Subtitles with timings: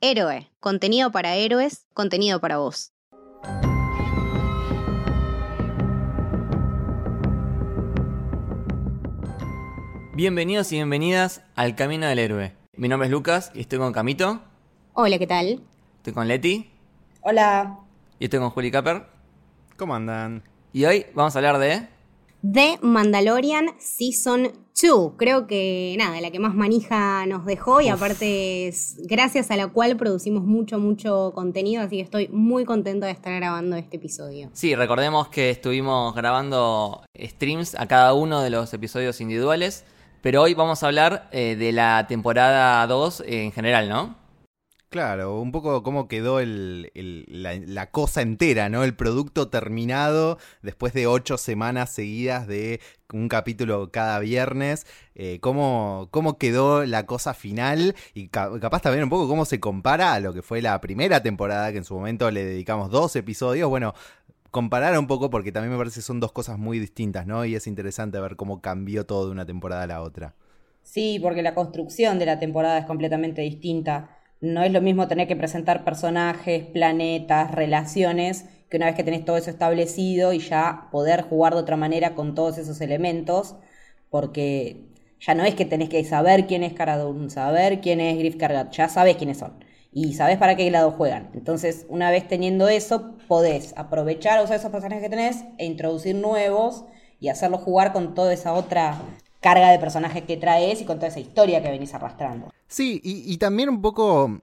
[0.00, 2.92] Héroe, contenido para héroes, contenido para vos.
[10.14, 12.54] Bienvenidos y bienvenidas al Camino del Héroe.
[12.76, 14.40] Mi nombre es Lucas y estoy con Camito.
[14.92, 15.64] Hola, ¿qué tal?
[15.96, 16.70] Estoy con Leti.
[17.22, 17.80] Hola.
[18.20, 19.04] Y estoy con Juli Capper.
[19.76, 20.44] ¿Cómo andan?
[20.72, 21.88] Y hoy vamos a hablar de...
[22.42, 25.12] The Mandalorian Season 2.
[25.16, 29.66] Creo que nada, la que más manija nos dejó y aparte es gracias a la
[29.66, 34.50] cual producimos mucho, mucho contenido, así que estoy muy contento de estar grabando este episodio.
[34.52, 39.84] Sí, recordemos que estuvimos grabando streams a cada uno de los episodios individuales,
[40.22, 44.27] pero hoy vamos a hablar eh, de la temporada 2 en general, ¿no?
[44.90, 46.90] Claro, un poco cómo quedó el,
[47.28, 48.84] la, cosa entera, ¿no?
[48.84, 52.80] El producto terminado después de ocho semanas seguidas de
[53.12, 54.86] un capítulo cada viernes.
[55.14, 59.60] eh, cómo, cómo quedó la cosa final y ca- capaz también un poco cómo se
[59.60, 63.14] compara a lo que fue la primera temporada, que en su momento le dedicamos dos
[63.16, 63.68] episodios.
[63.68, 63.92] Bueno,
[64.50, 67.44] comparar un poco porque también me parece que son dos cosas muy distintas, ¿no?
[67.44, 70.34] Y es interesante ver cómo cambió todo de una temporada a la otra.
[70.82, 74.17] Sí, porque la construcción de la temporada es completamente distinta.
[74.40, 79.24] No es lo mismo tener que presentar personajes, planetas, relaciones, que una vez que tenés
[79.24, 83.56] todo eso establecido y ya poder jugar de otra manera con todos esos elementos,
[84.10, 84.84] porque
[85.20, 88.36] ya no es que tenés que saber quién es Cara Dune, saber quién es Griff
[88.36, 89.64] Kargat, ya sabés quiénes son.
[89.90, 91.30] Y sabés para qué lado juegan.
[91.34, 96.84] Entonces, una vez teniendo eso, podés aprovechar, usar esos personajes que tenés e introducir nuevos
[97.20, 98.98] y hacerlos jugar con toda esa otra
[99.40, 102.52] carga de personajes que traes y con toda esa historia que venís arrastrando.
[102.66, 104.40] Sí, y, y también un poco,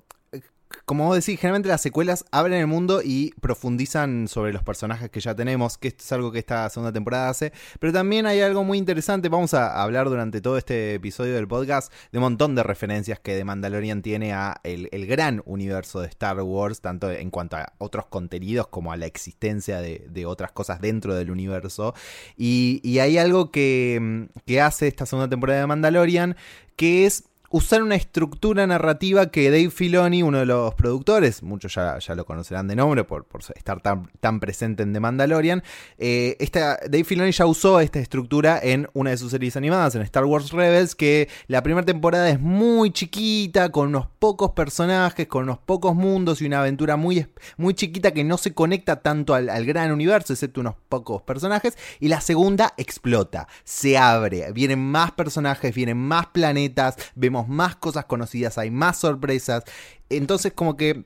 [0.86, 5.20] como vos decís, generalmente las secuelas abren el mundo y profundizan sobre los personajes que
[5.20, 8.64] ya tenemos, que esto es algo que esta segunda temporada hace, pero también hay algo
[8.64, 12.64] muy interesante, vamos a hablar durante todo este episodio del podcast de un montón de
[12.64, 17.30] referencias que The Mandalorian tiene a el, el gran universo de Star Wars, tanto en
[17.30, 21.94] cuanto a otros contenidos como a la existencia de, de otras cosas dentro del universo,
[22.38, 26.36] y, y hay algo que, que hace esta segunda temporada de Mandalorian,
[26.76, 27.24] que es
[27.56, 32.26] usar una estructura narrativa que Dave Filoni, uno de los productores, muchos ya, ya lo
[32.26, 35.64] conocerán de nombre por, por estar tan, tan presente en The Mandalorian,
[35.98, 40.26] eh, Dave Filoni ya usó esta estructura en una de sus series animadas, en Star
[40.26, 45.60] Wars Rebels, que la primera temporada es muy chiquita, con unos pocos personajes, con unos
[45.60, 49.94] pocos mundos y una aventura muy, muy chiquita que no se conecta tanto al gran
[49.94, 55.98] universo, excepto unos pocos personajes, y la segunda explota, se abre, vienen más personajes, vienen
[55.98, 59.64] más planetas, vemos más cosas conocidas, hay más sorpresas,
[60.10, 61.06] entonces como que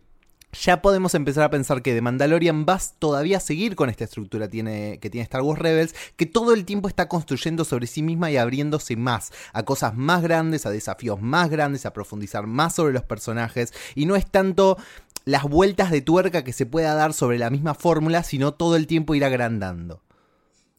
[0.52, 4.50] ya podemos empezar a pensar que The Mandalorian va todavía a seguir con esta estructura
[4.50, 8.32] tiene, que tiene Star Wars Rebels, que todo el tiempo está construyendo sobre sí misma
[8.32, 12.94] y abriéndose más a cosas más grandes, a desafíos más grandes, a profundizar más sobre
[12.94, 14.78] los personajes, y no es tanto
[15.26, 18.88] las vueltas de tuerca que se pueda dar sobre la misma fórmula, sino todo el
[18.88, 20.02] tiempo ir agrandando.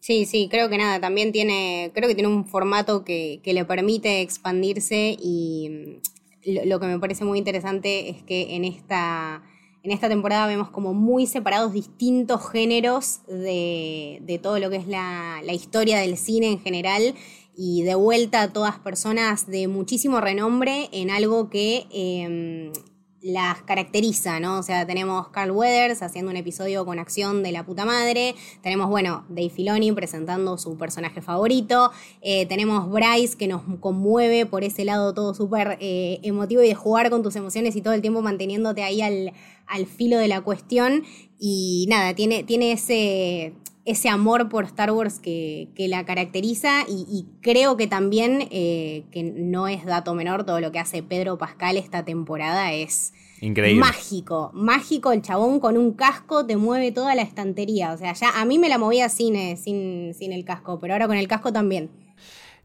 [0.01, 3.67] Sí, sí, creo que nada, también tiene, creo que tiene un formato que, que le
[3.67, 5.69] permite expandirse y
[6.47, 9.43] mm, lo, que me parece muy interesante es que en esta,
[9.83, 14.87] en esta temporada vemos como muy separados distintos géneros de, de todo lo que es
[14.87, 17.15] la, la historia del cine en general
[17.55, 22.73] y de vuelta a todas personas de muchísimo renombre en algo que em,
[23.23, 24.59] las caracteriza, ¿no?
[24.59, 28.89] O sea, tenemos Carl Weathers haciendo un episodio con acción de la puta madre, tenemos,
[28.89, 31.91] bueno, Dave Filoni presentando su personaje favorito,
[32.23, 36.75] eh, tenemos Bryce que nos conmueve por ese lado todo súper eh, emotivo y de
[36.75, 39.33] jugar con tus emociones y todo el tiempo manteniéndote ahí al,
[39.67, 41.05] al filo de la cuestión.
[41.39, 43.55] Y nada, tiene, tiene ese
[43.85, 49.05] ese amor por Star Wars que, que la caracteriza y, y creo que también, eh,
[49.11, 53.81] que no es dato menor, todo lo que hace Pedro Pascal esta temporada es Increíble.
[53.81, 58.31] mágico, mágico, el chabón con un casco te mueve toda la estantería, o sea, ya
[58.39, 61.27] a mí me la movía sin, eh, sin, sin el casco, pero ahora con el
[61.27, 61.91] casco también.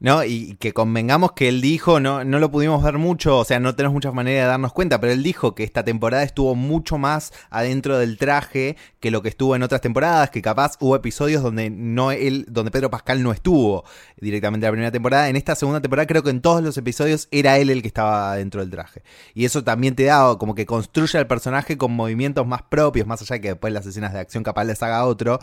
[0.05, 0.23] ¿No?
[0.23, 3.73] Y que convengamos que él dijo, no, no lo pudimos ver mucho, o sea, no
[3.73, 7.33] tenemos muchas maneras de darnos cuenta, pero él dijo que esta temporada estuvo mucho más
[7.49, 11.71] adentro del traje que lo que estuvo en otras temporadas, que capaz hubo episodios donde
[11.71, 13.83] no él, donde Pedro Pascal no estuvo
[14.21, 15.27] directamente en la primera temporada.
[15.27, 18.35] En esta segunda temporada creo que en todos los episodios era él el que estaba
[18.35, 19.01] dentro del traje.
[19.33, 23.23] Y eso también te da como que construye al personaje con movimientos más propios, más
[23.23, 25.39] allá de que después las escenas de acción capaz les haga otro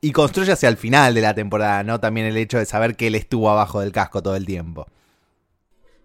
[0.00, 2.00] y construye hacia el final de la temporada, ¿no?
[2.00, 4.86] También el hecho de saber que él estuvo abajo del casco todo el tiempo.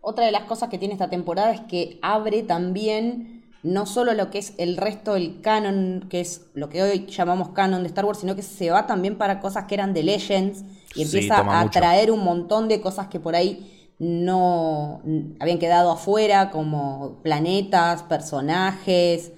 [0.01, 4.31] Otra de las cosas que tiene esta temporada es que abre también no solo lo
[4.31, 8.06] que es el resto del canon, que es lo que hoy llamamos canon de Star
[8.06, 10.63] Wars, sino que se va también para cosas que eran de Legends
[10.95, 11.80] y empieza a mucho.
[11.80, 15.01] traer un montón de cosas que por ahí no
[15.39, 19.31] habían quedado afuera, como planetas, personajes.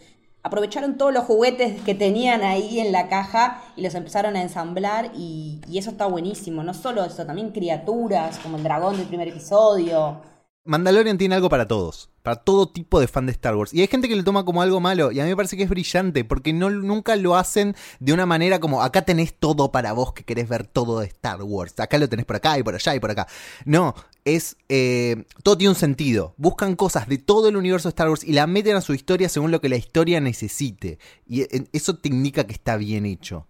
[0.44, 5.12] Aprovecharon todos los juguetes que tenían ahí en la caja y los empezaron a ensamblar
[5.16, 6.64] y, y eso está buenísimo.
[6.64, 10.33] No solo eso, también criaturas como el dragón del primer episodio.
[10.66, 13.74] Mandalorian tiene algo para todos, para todo tipo de fan de Star Wars.
[13.74, 15.64] Y hay gente que lo toma como algo malo, y a mí me parece que
[15.64, 19.92] es brillante, porque no, nunca lo hacen de una manera como, acá tenés todo para
[19.92, 22.76] vos que querés ver todo de Star Wars, acá lo tenés por acá y por
[22.76, 23.28] allá y por acá.
[23.66, 23.94] No,
[24.24, 26.34] es, eh, todo tiene un sentido.
[26.38, 29.28] Buscan cosas de todo el universo de Star Wars y la meten a su historia
[29.28, 30.98] según lo que la historia necesite.
[31.28, 33.48] Y eh, eso te indica que está bien hecho.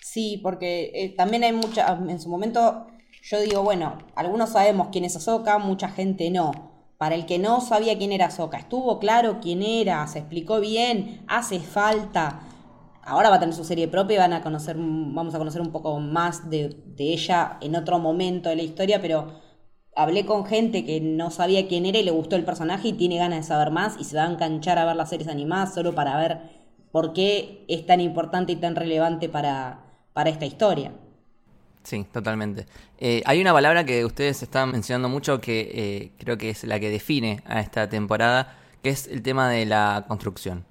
[0.00, 2.86] Sí, porque eh, también hay mucha, en su momento
[3.22, 6.50] yo digo, bueno, algunos sabemos quién es Ahsoka, mucha gente no.
[6.98, 10.06] Para el que no sabía quién era Ahsoka, ¿estuvo claro quién era?
[10.08, 11.24] ¿Se explicó bien?
[11.28, 12.40] ¿Hace falta?
[13.04, 15.72] Ahora va a tener su serie propia y van a conocer, vamos a conocer un
[15.72, 19.40] poco más de, de ella en otro momento de la historia, pero
[19.96, 23.18] hablé con gente que no sabía quién era y le gustó el personaje y tiene
[23.18, 25.94] ganas de saber más y se va a enganchar a ver las series animadas solo
[25.94, 26.40] para ver
[26.92, 29.80] por qué es tan importante y tan relevante para,
[30.12, 30.92] para esta historia.
[31.82, 32.66] Sí, totalmente.
[33.04, 36.78] Eh, hay una palabra que ustedes están mencionando mucho que eh, creo que es la
[36.78, 40.64] que define a esta temporada, que es el tema de la construcción.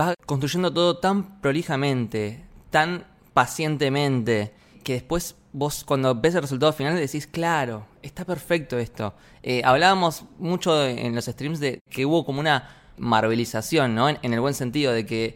[0.00, 4.54] Va construyendo todo tan prolijamente, tan pacientemente,
[4.84, 9.12] que después vos cuando ves el resultado final decís, claro, está perfecto esto.
[9.42, 14.08] Eh, hablábamos mucho en los streams de que hubo como una marvelización, ¿no?
[14.08, 15.34] en el buen sentido de que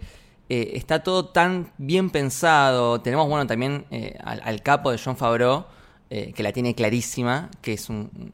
[0.48, 3.00] está todo tan bien pensado.
[3.00, 5.66] Tenemos, bueno, también eh, al, capo de John Favreau,
[6.10, 8.32] eh, que la tiene clarísima, que es un,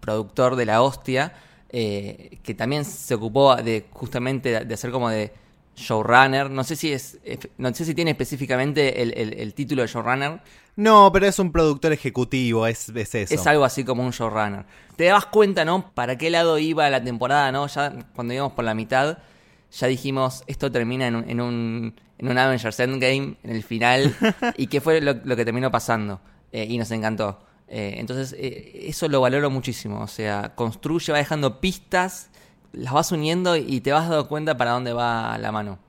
[0.00, 1.34] productor de la hostia,
[1.70, 5.32] que también se ocupó de justamente de hacer como de
[5.74, 6.48] showrunner.
[6.48, 7.18] No sé si es,
[7.58, 10.40] no sé si tiene específicamente el, título de showrunner.
[10.76, 13.34] No, pero es un productor ejecutivo, es, es, eso.
[13.34, 14.64] Es algo así como un showrunner.
[14.94, 15.90] Te das cuenta, ¿no?
[15.94, 17.66] Para qué lado iba la temporada, ¿no?
[17.66, 19.18] Ya cuando íbamos por la mitad
[19.78, 24.14] ya dijimos, esto termina en un, en un, en un Avengers Endgame, en el final,
[24.56, 26.20] y qué fue lo, que terminó pasando.
[26.54, 27.40] Eh, y nos encantó.
[27.66, 30.00] Eh, entonces, eh, eso lo valoro muchísimo.
[30.00, 32.30] O sea, construye, va dejando pistas,
[32.72, 35.80] las vas uniendo y te vas dando cuenta para dónde va la mano.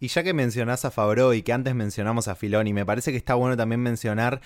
[0.00, 3.18] Y ya que mencionás a Fabro y que antes mencionamos a Filoni, me parece que
[3.18, 4.40] está bueno también mencionar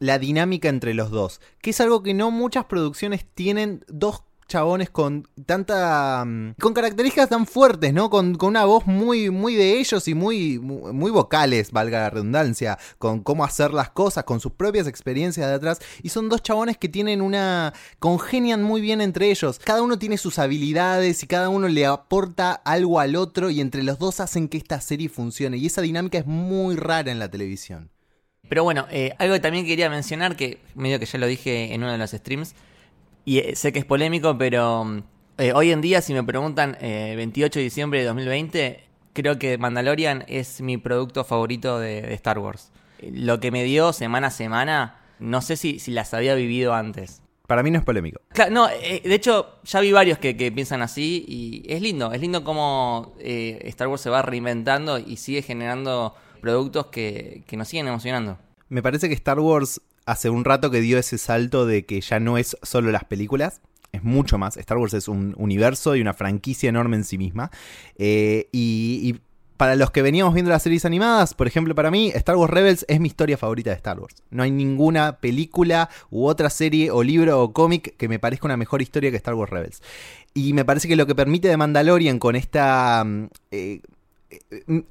[0.00, 4.90] la dinámica entre los dos, que es algo que no muchas producciones tienen dos chabones
[4.90, 6.24] con tanta.
[6.24, 8.10] Mm, con características tan fuertes, ¿no?
[8.10, 13.22] Con, una voz muy, muy de ellos y muy, muy, vocales, valga la redundancia, con
[13.22, 15.78] cómo hacer las cosas, con sus propias experiencias de atrás.
[16.02, 17.74] Y son dos chabones que tienen una.
[17.98, 19.60] congenian muy bien entre ellos.
[19.62, 23.82] Cada uno tiene sus habilidades y cada uno le aporta algo al otro y entre
[23.82, 25.58] los dos hacen que esta serie funcione.
[25.58, 27.90] Y esa dinámica es muy rara en la televisión.
[28.48, 31.82] Pero bueno, eh, algo que también quería mencionar, que medio que ya lo dije en
[31.82, 32.54] uno de los streams,
[33.28, 35.02] y eh, sé que es polémico, pero mm,
[35.36, 39.58] eh, hoy en día, si me preguntan 28 eh, de diciembre de 2020, creo que
[39.58, 42.72] Mandalorian es mi producto favorito de, Star Wars.
[43.02, 47.20] Lo que me dio semana a semana, no sé si, si las había vivido antes.
[47.46, 48.22] Para mí no es polémico.
[48.30, 52.14] Claro, no, de hecho, ya vi varios que, piensan así y es lindo.
[52.14, 57.68] Es lindo cómo Star Wars se va reinventando y sigue generando productos que, que nos
[57.68, 58.38] siguen emocionando.
[58.70, 62.18] Me parece que Star Wars hace un rato que dio ese salto de que ya
[62.18, 63.60] no es solo las películas,
[63.92, 64.56] es mucho más.
[64.56, 67.50] Star Wars es un universo y una franquicia enorme en sí misma.
[67.96, 69.16] Eh, y,
[69.56, 72.84] para los que veníamos viendo las series animadas, por ejemplo, para mí, Star Wars Rebels
[72.88, 74.22] es mi historia favorita de Star Wars.
[74.30, 78.56] No hay ninguna película u otra serie o libro o cómic que me parezca una
[78.56, 79.82] mejor historia que Star Wars Rebels.
[80.32, 83.02] Y me parece que lo que permite de Mandalorian con esta...
[83.04, 83.80] Mm, eh,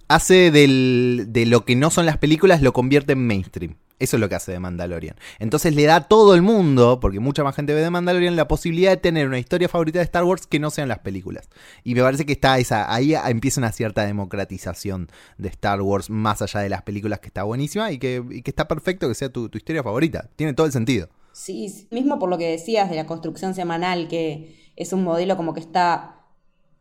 [0.07, 3.75] hace de lo que no son las películas, lo convierte en mainstream.
[3.99, 5.15] Eso es lo que hace de Mandalorian.
[5.39, 8.47] Entonces le da a todo el mundo, porque mucha más gente ve de Mandalorian, la
[8.47, 11.49] posibilidad de tener una historia favorita de Star Wars que no sean las películas.
[11.83, 16.43] Y me parece que está esa, ahí empieza una cierta democratización de Star Wars, más
[16.43, 19.57] allá de las películas, que está buenísima y que, está perfecto que sea tu, tu
[19.57, 20.29] historia favorita.
[20.35, 21.09] Tiene todo el sentido.
[21.31, 25.55] Sí, mismo por lo que decías de la construcción semanal, que es un modelo como
[25.55, 26.16] que está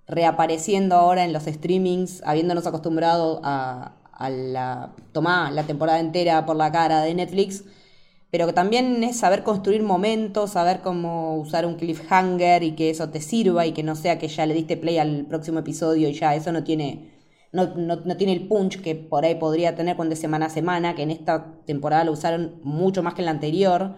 [0.08, 6.72] reapareciendo ahora en los streamings, habiéndonos acostumbrado a, la tomar la temporada entera por la
[6.72, 7.64] cara de Netflix,
[8.30, 13.10] pero que también es saber construir momentos, saber cómo usar un cliffhanger y que eso
[13.10, 16.14] te sirva y que no sea que ya le diste play al próximo episodio y
[16.14, 17.14] ya eso no tiene
[17.52, 20.94] no, no, tiene el punch que por ahí podría tener cuando es semana a semana,
[20.94, 23.94] que en esta temporada lo usaron mucho más que en la anterior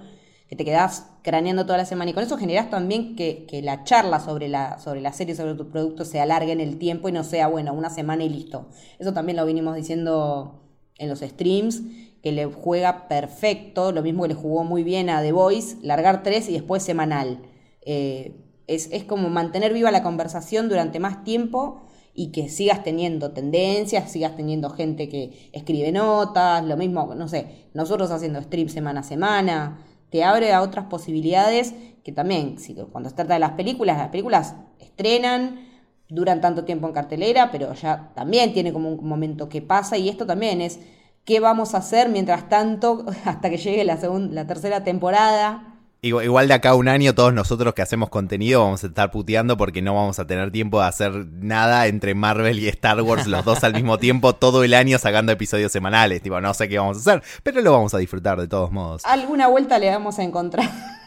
[0.48, 4.18] que te quedás craneando toda la semana y con eso generás también que, la charla
[4.18, 7.22] sobre la, sobre la serie, sobre tu producto se alargue en el tiempo y no
[7.22, 8.68] sea, bueno, una semana y listo.
[8.98, 10.62] Eso también lo vinimos diciendo
[10.96, 11.82] en los streams
[12.22, 16.22] que le juega perfecto, lo mismo que le jugó muy bien a The Voice, largar
[16.22, 17.42] tres y después semanal.
[17.82, 21.82] Eh, es, es como mantener viva la conversación durante más tiempo
[22.14, 27.68] y que sigas teniendo tendencias, sigas teniendo gente que escribe notas, lo mismo, no sé,
[27.74, 29.78] nosotros haciendo stream semana a semana,
[30.10, 31.74] te abre a otras posibilidades
[32.04, 35.66] que también, si, cuando se trata de las películas, las películas estrenan,
[36.08, 40.08] duran tanto tiempo en cartelera, pero ya también tiene como un momento que pasa y
[40.08, 40.80] esto también es
[41.24, 45.77] qué vamos a hacer mientras tanto hasta que llegue la, segunda, la tercera temporada
[46.08, 49.56] Igual de acá a un año todos nosotros que hacemos contenido vamos a estar puteando
[49.56, 53.44] porque no vamos a tener tiempo de hacer nada entre Marvel y Star Wars los
[53.44, 56.22] dos al mismo tiempo todo el año sacando episodios semanales.
[56.22, 59.04] Tipo, no sé qué vamos a hacer, pero lo vamos a disfrutar de todos modos.
[59.04, 60.68] Alguna vuelta le vamos a encontrar.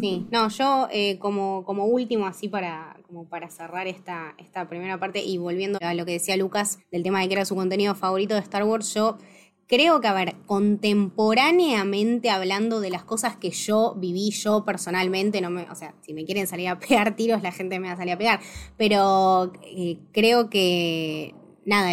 [0.00, 4.98] Sí, no, yo eh, como, como último, así para, como para cerrar esta, esta primera
[4.98, 7.94] parte y volviendo a lo que decía Lucas del tema de que era su contenido
[7.94, 9.18] favorito de Star Wars, yo
[9.66, 15.50] creo que, a ver, contemporáneamente hablando de las cosas que yo viví yo personalmente, no
[15.50, 17.96] me, o sea, si me quieren salir a pegar tiros, la gente me va a
[17.96, 18.40] salir a pegar,
[18.76, 21.92] pero eh, creo que, nada,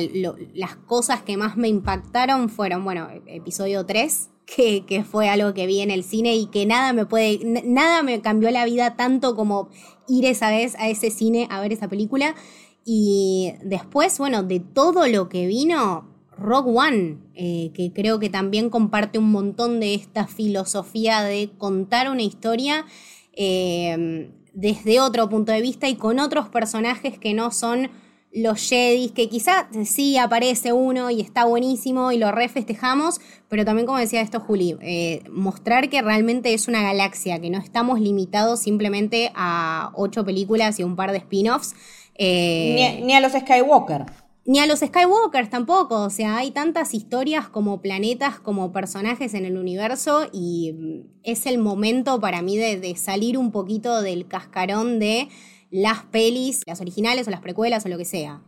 [0.53, 5.65] las cosas que más me impactaron fueron, bueno, episodio 3, que, que, fue algo que
[5.65, 9.35] vi en el cine y que nada me puede, nada me cambió la vida tanto
[9.35, 9.69] como
[10.09, 12.35] ir esa vez a ese cine a ver esa película.
[12.83, 16.10] Y después, bueno, de todo lo que vino,
[16.41, 22.09] Rock One, eh, que creo que también comparte un montón de esta filosofía de contar
[22.09, 22.85] una historia
[23.33, 27.89] eh, desde otro punto de vista y con otros personajes que no son
[28.33, 33.19] los Jedi, que quizás sí aparece uno y está buenísimo y lo refestejamos,
[33.49, 37.59] pero también como decía esto Juli, eh, mostrar que realmente es una galaxia, que no
[37.59, 41.75] estamos limitados simplemente a ocho películas y un par de spin-offs.
[42.17, 44.05] ni, ni, a los Skywalker.
[44.43, 49.45] Ni a los Skywalkers tampoco, o sea, hay tantas historias como planetas, como personajes en
[49.45, 54.97] el universo y mm, es el momento para mí de, salir un poquito del cascarón
[54.99, 55.29] de
[55.69, 58.41] las pelis, las originales o las precuelas o lo que sea.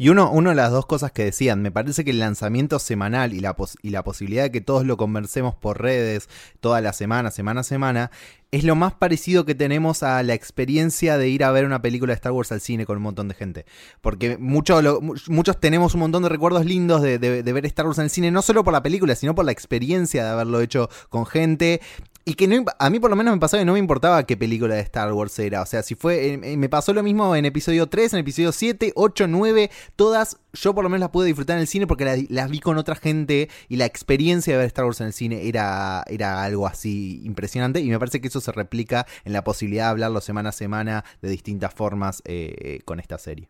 [0.00, 3.40] Y uno, de las dos cosas que decían, me parece que el lanzamiento semanal y
[3.40, 6.30] la, y la posibilidad de que todos lo conversemos por redes
[6.60, 8.10] toda la semana, semana a semana,
[8.50, 12.12] es lo más parecido que tenemos a la experiencia de ir a ver una película
[12.12, 13.66] de Star Wars al cine con un montón de gente.
[14.00, 14.80] Porque mucho
[15.28, 18.30] muchos tenemos un montón de recuerdos lindos de, de, ver Star Wars en el cine,
[18.30, 21.82] no solo por la película, sino por la experiencia de haberlo hecho con gente.
[22.24, 24.36] Y que no, a mí por lo menos me pasó que no me importaba qué
[24.36, 25.62] película de Star Wars era.
[25.62, 26.34] O sea, si fue.
[26.34, 29.70] Eh, me pasó lo mismo en episodio 3, en episodio 7, 8, 9.
[29.96, 32.76] Todas, yo por lo menos las pude disfrutar en el cine porque las, vi con
[32.76, 33.48] otra gente.
[33.68, 37.80] Y la experiencia de ver Star Wars en el cine era, era algo así impresionante.
[37.80, 41.04] Y me parece que eso se replica en la posibilidad de hablarlo semana a semana
[41.22, 43.48] de distintas formas eh, con esta serie.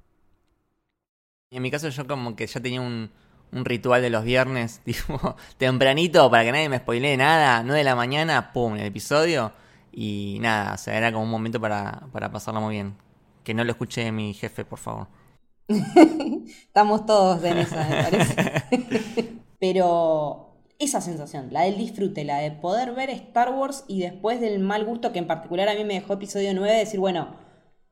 [1.51, 3.11] En mi caso, yo como que ya tenía un
[3.53, 7.85] un ritual de los viernes, tipo, tempranito, para que nadie me spoilee nada, 9 de
[7.85, 9.53] la mañana, pum, el episodio.
[9.93, 12.97] Y nada, o sea, era como un momento para, para pasarlo muy bien.
[13.43, 15.09] Que no lo escuche mi jefe, por favor.
[15.69, 19.43] Estamos todos en esa, me parece.
[19.59, 24.61] Pero esa sensación, la del disfrute, la de poder ver Star Wars y después del
[24.61, 27.37] mal gusto que en particular a mí me dejó episodio 9, decir, bueno,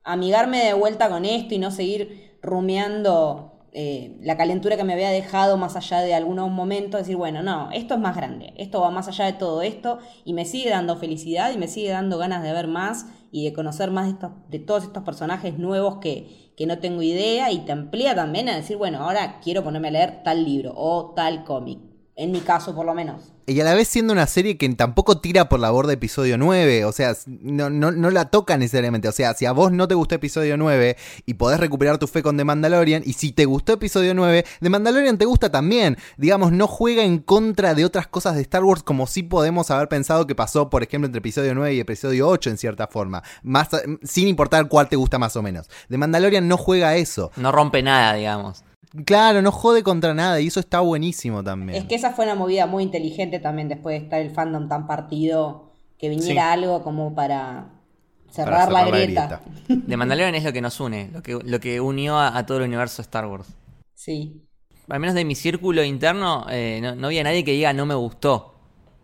[0.05, 5.11] amigarme de vuelta con esto y no seguir rumiando eh, la calentura que me había
[5.11, 8.91] dejado más allá de algunos momentos, decir, bueno, no, esto es más grande, esto va
[8.91, 12.43] más allá de todo esto y me sigue dando felicidad y me sigue dando ganas
[12.43, 16.53] de ver más y de conocer más de, estos, de todos estos personajes nuevos que,
[16.57, 19.93] que no tengo idea y te amplía también a decir, bueno, ahora quiero ponerme a
[19.93, 21.79] leer tal libro o tal cómic,
[22.19, 25.21] en mi caso por lo menos y a la vez siendo una serie que tampoco
[25.21, 29.33] tira por la borda episodio 9, o sea, no, no, la toca necesariamente, o sea,
[29.35, 32.45] si a vos no te gustó episodio 9 y podés recuperar tu fe con The
[32.45, 37.03] Mandalorian, y si te gustó episodio 9, The Mandalorian te gusta también, digamos, no juega
[37.03, 40.69] en contra de otras cosas de Star Wars como si podemos haber pensado que pasó,
[40.69, 43.69] por ejemplo, entre episodio 9 y episodio 8 en cierta forma, más,
[44.03, 45.71] sin importar cuál te gusta más o menos.
[45.89, 47.31] The Mandalorian no juega eso.
[47.37, 48.63] No rompe nada, digamos.
[49.05, 51.83] Claro, no jode contra nada y eso está buenísimo también.
[51.83, 54.87] Es que esa fue una movida muy inteligente también después de estar el fandom tan
[54.87, 57.71] partido, que viniera algo como para
[58.31, 59.43] cerrar, la, grieta.
[59.69, 62.65] De Mandalorian es lo que nos une, lo que, lo que unió a, todo el
[62.65, 63.49] universo Star Wars.
[63.95, 64.43] Sí.
[64.89, 68.55] Al menos de mi círculo interno, eh, no, había nadie que diga no me gustó.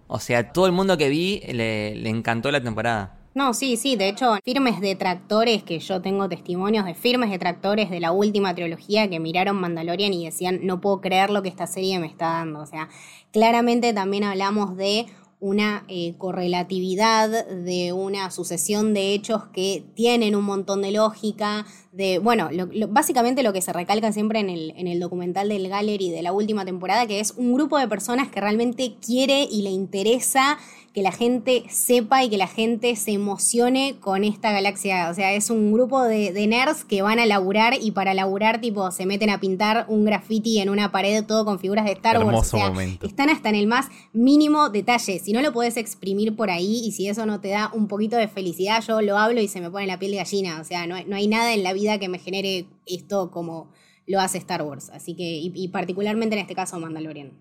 [0.07, 3.14] O sea, todo el mundo que vi le encantó la temporada.
[3.35, 7.99] No, sí, sí, de hecho, firmes detractores, que yo tengo testimonios de firmes detractores de
[7.99, 11.99] la última trilogía que miraron Mandalorian y decían, no puedo creer lo que esta serie
[11.99, 12.61] me está dando.
[12.61, 12.89] O sea,
[13.33, 15.07] claramente también hablamos de
[15.41, 22.21] una eh, correlatividad, de una sucesión de hechos que tienen un montón de lógica, de,
[22.21, 22.49] bueno,
[22.89, 26.33] básicamente lo que se recalca siempre en el, en el documental del Gallery de la
[26.33, 30.57] última temporada, que es un grupo de personas que realmente quiere y le interesa
[30.95, 35.11] que la gente sepa y que la gente se emocione con esta galaxia.
[35.11, 38.93] O sea, es un grupo de, nerds que van a laburar y para laburar, tipo,
[38.93, 42.55] se meten a pintar un graffiti en una pared todo con figuras de Star Wars.
[43.03, 45.19] están hasta en el más mínimo detalle.
[45.19, 48.17] Si no lo puedes exprimir por ahí y si eso no te da un poquito
[48.17, 50.61] de felicidad, yo lo hablo y se me pone la piel de gallina.
[50.61, 53.69] O sea, no, no hay nada en la vida que me genere esto como
[54.07, 54.91] lo hace Star Wars.
[54.91, 57.33] Así que, y particularmente en este caso Mandalorian.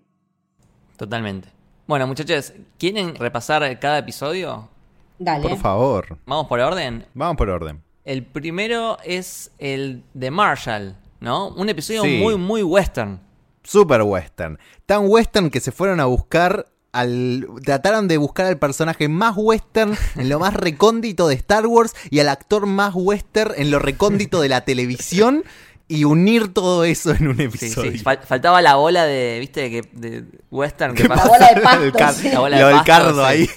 [0.96, 1.63] Totalmente.
[1.86, 4.70] Bueno, muchachos, ¿quieren repasar cada episodio?
[5.18, 5.50] Dale.
[5.50, 6.18] Por favor.
[6.24, 7.04] ¿Vamos por orden?
[7.12, 7.82] Vamos por orden.
[8.04, 11.48] El primero es el de Marshall, ¿no?
[11.48, 13.20] Un episodio muy, muy western.
[13.62, 14.58] Super western.
[14.86, 19.94] Tan western que se fueron a buscar al, trataron de buscar al personaje más western
[20.16, 24.40] en lo más recóndito de Star Wars y al actor más western en lo recóndito
[24.40, 25.44] de la televisión
[25.88, 27.92] y unir todo eso en un episodio.
[28.02, 30.94] faltaba la bola de, viste, que, de western.
[30.94, 31.60] Que la bola de
[31.92, 33.48] pasto, Lo del cardo ahí.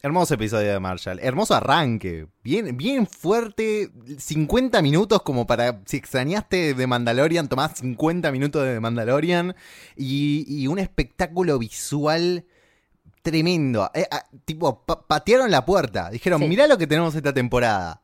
[0.00, 1.18] Hermoso episodio de Marshall.
[1.20, 2.28] Hermoso arranque.
[2.44, 3.90] Bien, bien fuerte.
[4.16, 5.80] 50 minutos como para.
[5.86, 9.56] Si extrañaste de Mandalorian, tomás 50 minutos de Mandalorian.
[9.96, 12.46] Y, un espectáculo visual
[13.22, 13.90] tremendo.
[13.92, 16.10] Eh, ah, tipo, patearon la puerta.
[16.10, 18.00] Dijeron, mirá lo que tenemos esta temporada.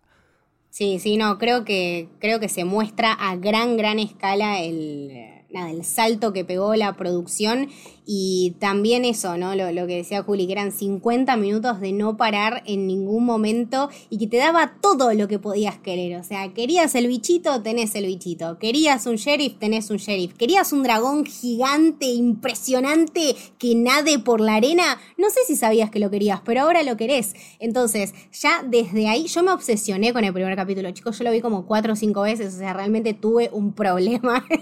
[0.75, 5.13] Sí, sí, no, creo que, creo que se muestra a gran, gran escala el,
[5.49, 7.69] nada, el salto que pegó la producción
[8.07, 9.55] y también eso, ¿no?
[9.55, 14.19] Lo, que decía Juli, que eran 50 minutos de no parar en ningún momento y
[14.19, 16.21] que te daba todo lo que podías querer.
[16.21, 18.59] O sea, querías el bichito, tenés el bichito.
[18.59, 20.35] Querías un sheriff, tenés un sheriff.
[20.35, 24.99] Querías un dragón gigante, impresionante, que nade por la arena.
[25.17, 27.35] No sé si sabías que lo querías, pero ahora lo querés.
[27.59, 31.19] Entonces, ya desde ahí, yo me obsesioné con el primer capítulo, chicos.
[31.19, 32.55] Yo lo vi como cuatro o cinco veces.
[32.55, 34.45] O sea, realmente tuve un problema.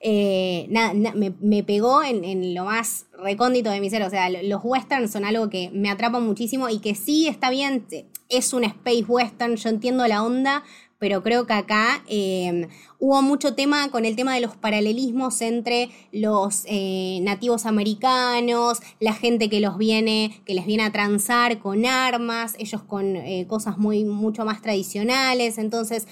[0.00, 4.02] Eh, nada, me pegó en en, lo más recóndito de mi ser.
[4.02, 7.86] O sea, los westerns son algo que me atrapa muchísimo y que sí está bien,
[8.28, 10.62] es un space western, yo entiendo la onda,
[10.98, 15.90] pero creo que acá em, hubo mucho tema con el tema de los paralelismos entre
[16.12, 21.86] los eh, nativos americanos, la gente que los viene, que les viene a transar con
[21.86, 25.58] armas, ellos con eh, cosas muy, mucho más tradicionales.
[25.58, 26.08] Entonces,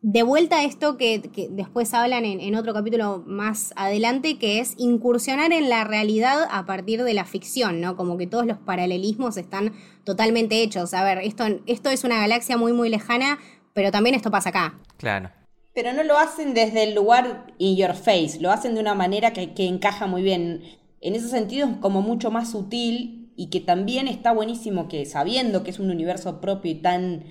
[0.00, 5.52] de vuelta a esto que, después hablan en, otro capítulo más adelante, que es incursionar
[5.52, 7.96] en la realidad a partir de la ficción, ¿no?
[7.96, 9.72] Como que todos los paralelismos están
[10.04, 10.94] totalmente hechos.
[10.94, 13.38] A ver, esto, esto es una galaxia muy, muy lejana,
[13.74, 14.78] pero también esto pasa acá.
[14.98, 15.30] Claro.
[15.74, 19.32] Pero no lo hacen desde el lugar in your face, lo hacen de una manera
[19.32, 20.62] que, que encaja muy bien.
[21.00, 25.62] En ese sentido es como mucho más sutil y que también está buenísimo que sabiendo
[25.62, 27.24] que es un universo propio y tan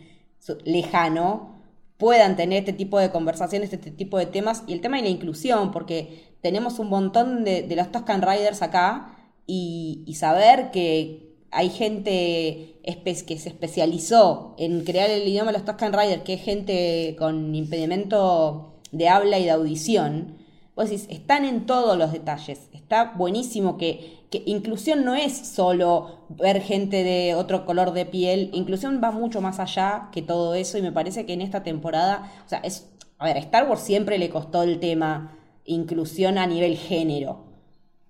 [0.63, 1.56] lejano,
[1.97, 5.09] puedan tener este tipo de conversaciones, este tipo de temas, y el tema de la
[5.09, 9.13] inclusión, porque tenemos un montón de, los Toscan Riders acá,
[9.45, 15.93] y, saber que hay gente que se especializó en crear el idioma de los Toscan
[15.93, 20.37] Riders, que es gente con impedimento de habla y de audición,
[20.75, 22.69] vos decís, están en todos los detalles.
[22.73, 28.49] Está buenísimo que, que inclusión no es solo ver gente de otro color de piel,
[28.53, 32.31] inclusión va mucho más allá que todo eso y me parece que en esta temporada,
[32.45, 36.77] o sea, es, a ver, Star Wars siempre le costó el tema inclusión a nivel
[36.77, 37.45] género.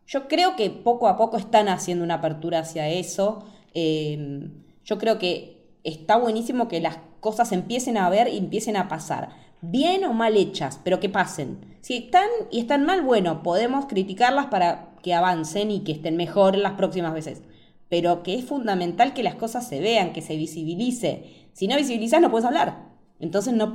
[0.08, 3.44] Yo creo que poco a poco están haciendo una apertura hacia eso.
[3.74, 8.88] Em, yo creo que está buenísimo que las cosas empiecen a ver y empiecen a
[8.88, 9.30] pasar
[9.62, 11.78] bien o mal hechas, pero que pasen.
[11.82, 16.58] Si están y están mal, bueno, podemos criticarlas para que avancen y que estén mejor
[16.58, 17.42] las próximas veces.
[17.88, 21.48] Pero que es fundamental que las cosas se vean, que se visibilice.
[21.54, 22.90] Si no visibilizas, no puedes hablar.
[23.22, 23.72] Entonces no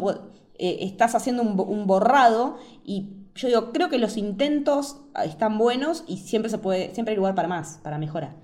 [0.59, 6.05] eh, estás haciendo un, un borrado y yo digo, creo que los intentos están buenos
[6.07, 8.37] y siempre se puede, siempre hay lugar para más, para mejorar.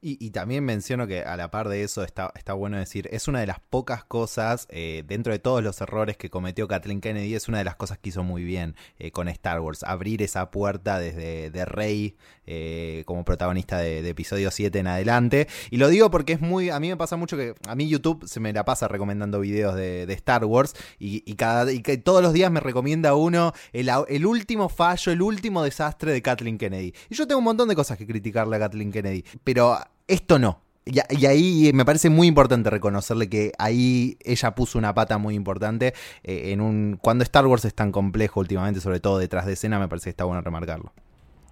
[0.00, 3.40] Y, también menciono que a la par de eso está, está bueno decir, es una
[3.40, 7.48] de las pocas cosas, eh, dentro de todos los errores que cometió Kathleen Kennedy, es
[7.48, 11.00] una de las cosas que hizo muy bien eh, con Star Wars, abrir esa puerta
[11.00, 15.48] desde de Rey eh, como protagonista de, episodio 7 en adelante.
[15.68, 18.24] Y lo digo porque es muy, a mí me pasa mucho que a mí YouTube
[18.28, 22.52] se me la pasa recomendando videos de, Star Wars y, cada, y todos los días
[22.52, 26.94] me recomienda uno el, el último fallo, el último desastre de Kathleen Kennedy.
[27.10, 29.76] Y yo tengo un montón de cosas que criticarle a Kathleen Kennedy, pero
[30.08, 30.62] esto no.
[30.84, 35.92] Y, ahí me parece muy importante reconocerle que ahí ella puso una pata muy importante
[36.24, 39.78] eh, en un cuando Star Wars es tan complejo últimamente, sobre todo detrás de escena,
[39.78, 40.92] me parece que está bueno remarcarlo.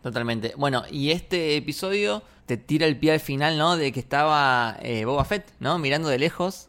[0.03, 0.55] Totalmente.
[0.57, 3.77] Bueno, y este episodio te tira el pie al final, ¿no?
[3.77, 5.79] De que estaba eh, Boba Fett, ¿no?
[5.79, 6.69] Mirando de lejos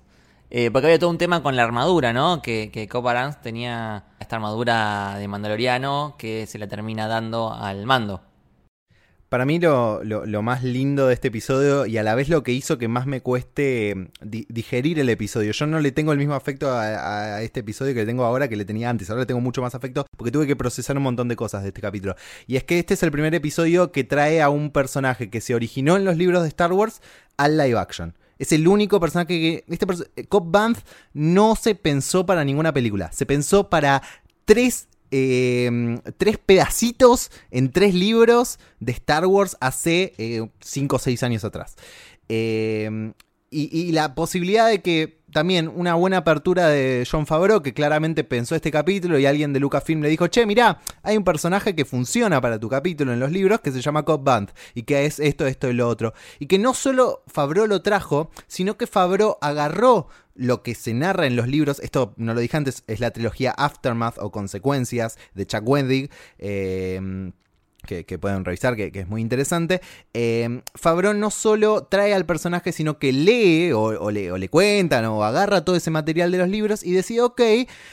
[0.49, 2.41] Eh, porque había todo un tema con la armadura, ¿no?
[2.41, 2.87] Que, que
[3.43, 8.21] tenía esta armadura de Mandaloriano que se la termina dando al mando.
[9.29, 12.53] Para mí lo, lo- más lindo de este episodio y a la vez lo que
[12.53, 15.51] hizo que más me cueste mm, di- digerir el episodio.
[15.51, 18.55] Yo no le tengo el mismo afecto a, este episodio que le tengo ahora que
[18.55, 19.09] le tenía antes.
[19.09, 21.69] Ahora le tengo mucho más afecto porque tuve que procesar un montón de cosas de
[21.69, 22.15] este capítulo.
[22.45, 25.53] Y es que este es el primer episodio que trae a un personaje que se
[25.55, 27.01] originó en los libros de Star Wars
[27.35, 28.13] al live action.
[28.39, 29.63] Es el único personaje que...
[29.67, 30.79] Este Cobb Vanth
[31.13, 33.11] no se pensó para ninguna película.
[33.11, 34.01] Se pensó para
[34.45, 40.13] tres eh, tres pedacitos en tres libros de Star Wars hace
[40.59, 41.75] 5 o 6 años atrás.
[42.29, 43.13] Eh,
[43.49, 48.55] y, la posibilidad de que también una buena apertura de John Favreau, que claramente pensó
[48.55, 52.41] este capítulo y alguien de Lucasfilm le dijo, che, mirá, hay un personaje que funciona
[52.41, 55.47] para tu capítulo en los libros que se llama Cobb Vanth y que es esto,
[55.47, 56.13] esto y lo otro.
[56.39, 61.27] Y que no solo Favreau lo trajo, sino que Favreau agarró lo que se narra
[61.27, 65.45] en los libros, esto no lo dije antes, es la trilogía Aftermath o Consecuencias de
[65.45, 67.31] Chuck Wendig, eh,
[67.85, 69.81] que, pueden revisar, que, es muy interesante.
[70.13, 75.05] Eh, Favreau no solo trae al personaje, sino que lee o le, o le cuentan
[75.05, 77.41] o agarra todo ese material de los libros y decide, ok,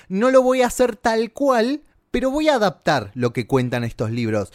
[0.09, 4.11] no lo voy a hacer tal cual, pero voy a adaptar lo que cuentan estos
[4.11, 4.53] libros.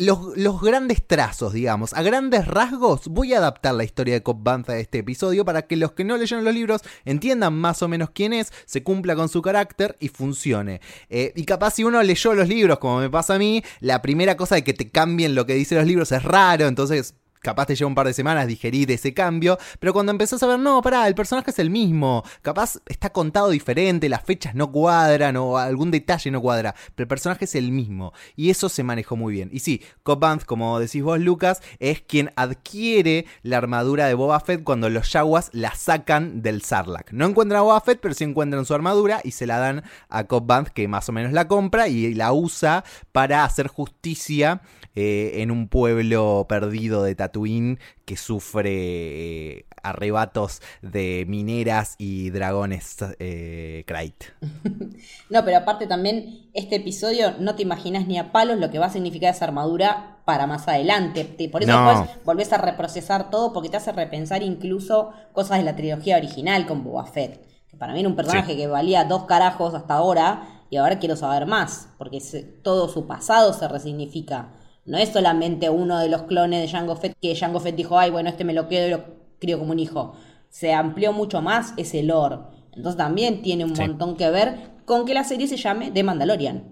[0.00, 4.42] Los, los grandes trazos, digamos, a grandes rasgos, voy a adaptar la historia de Cobb
[4.42, 7.88] Vanth a este episodio para que los que no leyeron los libros entiendan más o
[7.88, 10.80] menos quién es, se cumpla con su carácter y funcione.
[11.10, 14.38] Eh, y capaz si uno leyó los libros, como me pasa a mí, la primera
[14.38, 17.74] cosa de que te cambien lo que dicen los libros es raro, entonces capaz te
[17.74, 21.06] lleva un par de semanas digerir ese cambio, pero cuando empezás a ver, no, pará,
[21.08, 25.90] el personaje es el mismo, capaz está contado diferente, las fechas no cuadran o algún
[25.90, 29.48] detalle no cuadra, pero el personaje es el mismo y eso se manejó muy bien.
[29.52, 34.40] Y sí, Cobb Vanth, como decís vos, Lucas, es quien adquiere la armadura de Boba
[34.40, 37.12] Fett cuando los Yaguas la sacan del Sarlacc.
[37.12, 40.24] No encuentran a Boba Fett, pero sí encuentran su armadura y se la dan a
[40.24, 44.62] Cobb que más o menos la compra y la usa para hacer justicia
[44.94, 52.96] eh, en un pueblo perdido de Tatooine que sufre eh, arrebatos de mineras y dragones
[53.18, 54.24] eh, Krayt.
[55.30, 58.86] No, pero aparte también, este episodio no te imaginas ni a palos lo que va
[58.86, 61.24] a significar esa armadura para más adelante.
[61.24, 61.88] Te- Por eso No.
[62.00, 66.66] después volvés a reprocesar todo porque te hace repensar incluso cosas de la trilogía original
[66.66, 67.46] con Boba Fett.
[67.68, 71.14] Que para mí era un personaje que valía dos carajos hasta ahora y ahora quiero
[71.16, 72.20] saber más porque
[72.62, 74.52] todo su pasado se resignifica.
[74.90, 78.10] No es solamente uno de los clones de Jango Fett que Jango Fett dijo, ay,
[78.10, 79.04] bueno, este me lo quedo y lo
[79.38, 80.14] crío como un hijo.
[80.48, 82.38] Se amplió mucho más ese lore.
[82.74, 83.82] Entonces también tiene un Sí.
[83.82, 86.64] montón que ver con que la serie se llame The Mandalorian.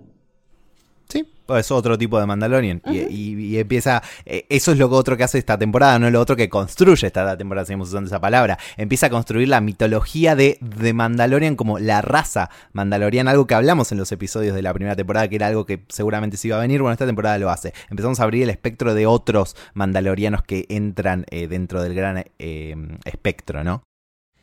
[1.09, 2.83] Sí, es otro tipo de Mandalorian.
[2.85, 4.03] Y- y, y empieza.
[4.27, 7.07] eh, eso es lo que otro que hace esta temporada, no lo otro que construye
[7.07, 8.59] esta temporada, seguimos usando esa palabra.
[8.77, 13.91] Empieza a construir la mitología de, de Mandalorian como la raza mandaloriana, algo que hablamos
[13.91, 16.61] en los episodios de la primera temporada, que era algo que seguramente se iba a
[16.61, 16.83] venir.
[16.83, 17.73] Bueno, esta temporada lo hace.
[17.89, 22.77] Empezamos a abrir el espectro de otros mandalorianos que entran eh, dentro del gran eh,
[23.07, 23.83] espectro, ¿no?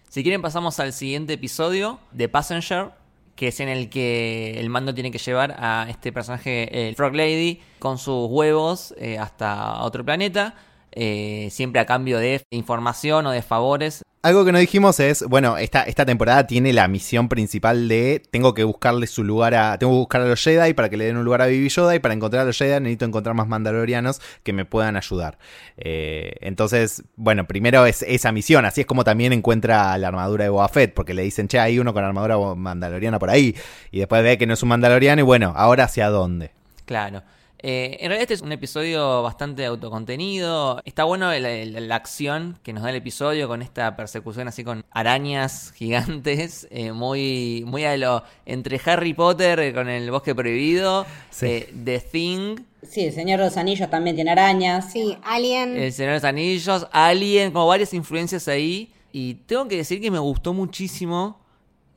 [0.10, 2.92] Si quieren pasamos al siguiente episodio de Passenger,
[3.36, 7.14] que es en el que el mando tiene que llevar a este personaje, el Frog
[7.14, 10.56] Lady, con sus huevos eh, hasta otro planeta,
[10.96, 14.02] eh, siempre a cambio de información o de favores.
[14.22, 18.56] Algo que no dijimos es, bueno, esta, esta temporada tiene la misión principal de tengo
[18.56, 19.78] que buscarle su lugar a.
[19.78, 21.94] Tengo que buscar a los Jedi para que le den un lugar a Baby Yoda
[21.94, 25.38] y para encontrar a los Jedi necesito encontrar más mandalorianos que me puedan ayudar.
[25.78, 30.50] Eh, entonces, bueno, primero es esa misión, así es como también encuentra la armadura de
[30.50, 33.56] Boba Fett, porque le dicen, che, hay uno con armadura mandaloriana por ahí.
[33.92, 36.52] Y después ve que no es un mandaloriano y bueno, ahora hacia dónde.
[36.86, 37.22] Claro.
[37.68, 40.82] Eh, en realidad este es un episodio bastante autocontenido.
[40.86, 44.64] Está bueno la, la- la acción que nos da el episodio con esta persecución así
[44.64, 46.68] con arañas gigantes.
[46.70, 51.08] eh, muy, muy a lo entre Harry Potter eh, con el bosque prohibido.
[51.32, 51.46] Sí.
[51.48, 52.56] eh, The Thing.
[52.88, 54.92] Sí, el Señor de los Anillos también tiene arañas.
[54.92, 55.76] Sí, Alien.
[55.76, 58.92] El Señor de los Anillos, Alien, como varias influencias ahí.
[59.12, 61.40] Y tengo que decir que me gustó muchísimo,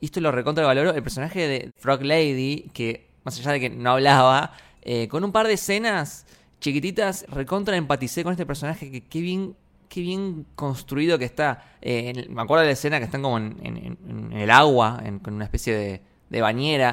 [0.01, 3.69] y esto lo recontra valoro, el personaje de Frog Lady, que más allá de que
[3.69, 4.53] no hablaba,
[4.91, 6.25] eh, con un par de escenas
[6.61, 9.55] chiquititas, recontra empaticé con este personaje, que qué bien,
[9.89, 11.49] qué bien construido que está.
[11.83, 13.77] Eh, en- me acuerdo de la escena que están como en, en-
[14.09, 16.91] en- el agua, con una especie de, de bañera.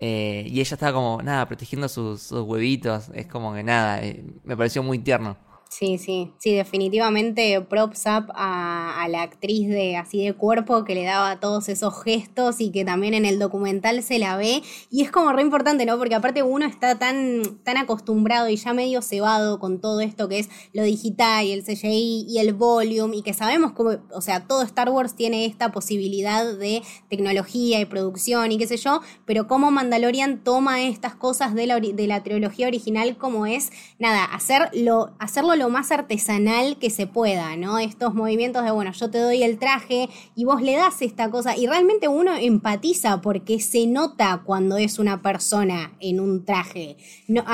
[0.00, 3.10] eh, y ella estaba como, nada, protegiendo sus, sus huevitos.
[3.14, 5.36] Es como que nada, eh, me pareció muy tierno.
[5.68, 11.04] Sí, sí, sí, definitivamente props up a, la actriz de así de cuerpo que le
[11.04, 14.62] daba todos esos gestos y que también en el documental se la ve.
[14.90, 15.98] Y es como re importante, ¿no?
[15.98, 20.40] Porque aparte uno está tan, tan acostumbrado y ya medio cebado con todo esto que
[20.40, 24.46] es lo digital y el CGI y el volume y que sabemos cómo, o sea,
[24.46, 29.46] todo Star Wars tiene esta posibilidad de tecnología y producción y qué sé yo, pero
[29.46, 35.14] cómo Mandalorian toma estas cosas de la, de la trilogía original como es, nada, hacerlo,
[35.18, 37.78] hacerlo lo más artesanal que se pueda, ¿no?
[37.78, 41.56] Estos movimientos de, bueno, yo te doy el traje y vos le das esta cosa
[41.56, 46.96] y realmente uno empatiza porque se nota cuando es una persona en un traje.
[47.26, 47.44] No,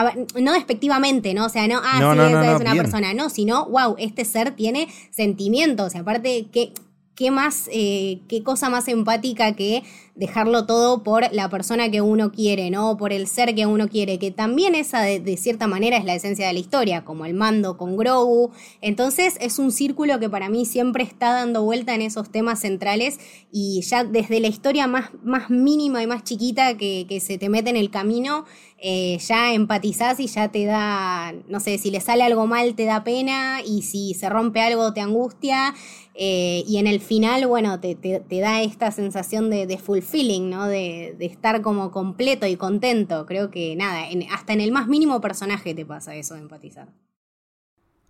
[0.40, 1.46] no despectivamente, ¿no?
[1.46, 4.88] O sea, no, ah, sí, esa es una persona, no, sino, wow, este ser tiene
[5.10, 6.72] sentimientos y aparte que
[7.14, 9.82] qué más, eh, qué cosa más empática que
[10.14, 12.96] dejarlo todo por la persona que uno quiere, ¿no?
[12.96, 16.46] Por el ser que uno quiere, que también esa de, cierta manera es la esencia
[16.46, 18.52] de la historia, como el mando con Grogu.
[18.80, 23.18] Entonces es un círculo que para mí siempre está dando vuelta en esos temas centrales
[23.50, 27.70] y ya desde la historia más, más mínima y más chiquita que, se te mete
[27.70, 28.44] en el camino,
[28.78, 32.84] eh, ya empatizás y ya te da, no sé, si le sale algo mal te
[32.84, 35.74] da pena y si se rompe algo te angustia.
[36.14, 37.96] Eh, y en el final, bueno, te,
[38.30, 40.66] da esta sensación de, de fulfilling, ¿no?
[40.66, 43.26] De, estar como completo y contento.
[43.26, 46.88] Creo que nada, hasta en el más mínimo personaje te pasa eso de empatizar.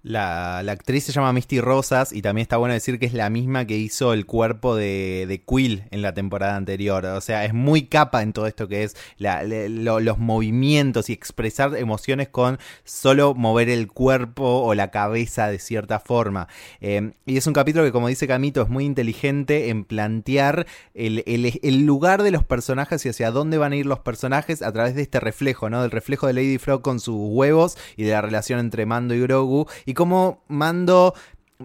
[0.05, 3.65] La, actriz se llama Misty Rosas y también está bueno decir que es la misma
[3.65, 7.07] que hizo el cuerpo de, de Quill en la temporada anterior.
[7.07, 12.29] O sea, es muy capa en todo esto que es los movimientos y expresar emociones
[12.29, 16.49] con solo mover el cuerpo o la cabeza de cierta forma.
[16.83, 21.23] Eh, y es un capítulo que, como dice Camito, es muy inteligente en plantear el,
[21.27, 24.95] el, lugar de los personajes y hacia dónde van a ir los personajes a través
[24.95, 25.81] de este reflejo, ¿no?
[25.81, 29.21] Del reflejo de Lady Frog con sus huevos y de la relación entre Mando y
[29.21, 29.67] Grogu.
[29.95, 31.15] Cómo Mando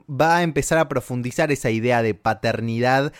[0.09, 3.11] va a empezar a profundizar esa idea de paternidad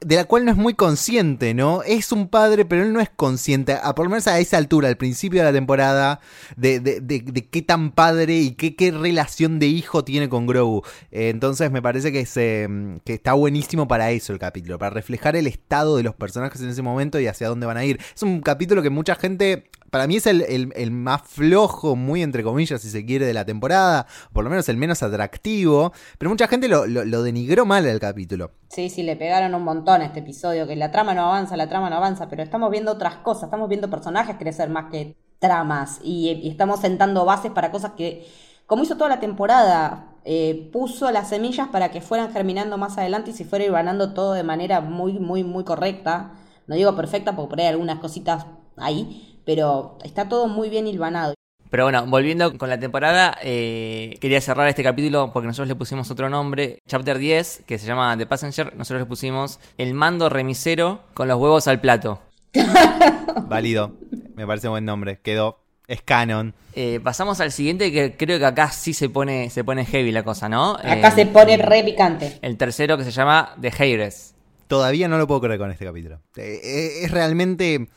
[0.00, 1.82] de la cual no es muy consciente, ¿no?
[1.82, 4.88] Es un padre, pero él no es consciente, a por lo menos a esa altura,
[4.88, 6.20] al principio de la temporada,
[6.56, 10.82] de, qué tan padre y qué, qué, relación de hijo tiene con Grogu.
[11.10, 15.36] Eh, entonces me parece que, eh, que está buenísimo para eso el capítulo, para reflejar
[15.36, 18.00] el estado de los personajes en ese momento y hacia dónde van a ir.
[18.14, 22.80] Es un capítulo que mucha gente para mí es el, más flojo, muy entre comillas,
[22.80, 26.68] si se quiere, de la temporada, por lo menos el menos atractivo, pero mucha gente
[26.68, 26.86] lo,
[27.22, 28.50] denigró mal el capítulo.
[28.68, 31.68] Sí, sí, le pegaron un montón a este episodio, que la trama no avanza, la
[31.68, 36.00] trama no avanza, pero estamos viendo otras cosas, estamos viendo personajes crecer más que tramas
[36.02, 38.26] y, estamos sentando bases para cosas que,
[38.66, 43.30] como hizo toda la temporada, eh, puso las semillas para que fueran germinando más adelante
[43.30, 46.32] y se fuera ganando todo de manera muy, muy, muy correcta.
[46.66, 48.46] No digo perfecta porque por ahí hay algunas cositas
[48.76, 51.32] ahí, pero está todo muy bien hilvanado.
[51.70, 56.10] Pero bueno, volviendo con la temporada, eh, quería cerrar este capítulo porque nosotros le pusimos
[56.10, 61.00] otro nombre, Chapter 10, que se llama The Passenger, nosotros le pusimos El mando remisero
[61.14, 62.20] con los huevos al plato.
[63.48, 63.94] Válido,
[64.34, 66.54] me parece un buen nombre, quedó, es canon.
[66.74, 70.22] Eh, pasamos al siguiente que creo que acá sí se pone, se pone heavy la
[70.22, 70.76] cosa, ¿no?
[70.76, 72.38] Acá se pone re picante.
[72.42, 74.34] El tercero que se llama The Haters.
[74.68, 76.20] Todavía no lo puedo creer con este capítulo.
[76.36, 77.88] Eh, es realmente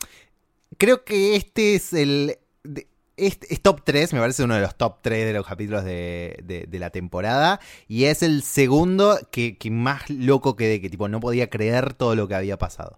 [0.80, 2.40] creo que este es el...
[3.18, 6.68] Este es top 3, me parece uno de los top 3 de los capítulos de,
[6.72, 7.60] la temporada.
[7.90, 12.30] Y es el segundo que, más loco quedé, que tipo no podía creer todo lo
[12.30, 12.98] que había pasado.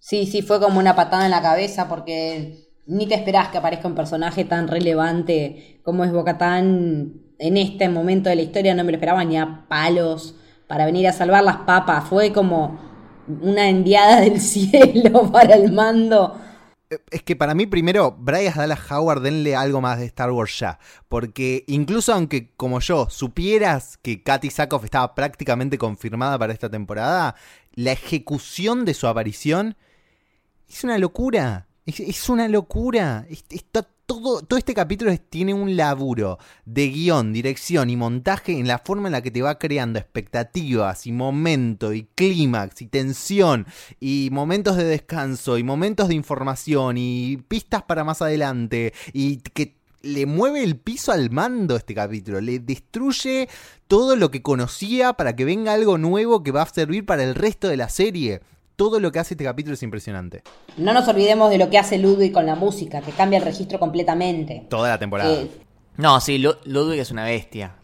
[0.00, 3.86] Sí, sí, fue como una patada en la cabeza porque ni te esperás que aparezca
[3.86, 8.74] un personaje tan relevante como es Bocatán en este momento de la historia.
[8.74, 10.34] No me lo esperaba ni a palos
[10.66, 12.08] para venir a salvar las papas.
[12.08, 12.80] Fue como
[13.40, 16.34] una enviada del cielo para el mando
[17.10, 20.78] es que para mí, primero, Bryce Dallas Howard, denle algo más de Star Wars ya.
[21.08, 27.36] Porque incluso aunque, como yo, supieras que Katy Sackhoff estaba prácticamente confirmada para esta temporada,
[27.74, 29.76] la ejecución de su aparición
[30.68, 31.66] es una locura.
[31.84, 33.26] Es, una locura.
[33.50, 33.86] Está
[34.20, 39.12] todo, este capítulo tiene un laburo de guion, dirección y montaje en la forma en
[39.12, 43.66] la que te va creando expectativas y momento y clímax y tensión
[44.00, 49.76] y momentos de descanso y momentos de información y pistas para más adelante y que
[50.02, 53.48] le mueve el piso al mando este capítulo, le destruye
[53.88, 57.34] todo lo que conocía para que venga algo nuevo que va a servir para el
[57.34, 58.40] resto de la serie
[58.82, 60.42] todo lo que hace este capítulo es impresionante.
[60.76, 63.78] No nos olvidemos de lo que hace Ludwig con la música, que cambia el registro
[63.78, 64.66] completamente.
[64.68, 65.32] Toda la temporada.
[65.32, 65.48] Eh,
[65.98, 67.76] no, sí, Ludwig es una bestia.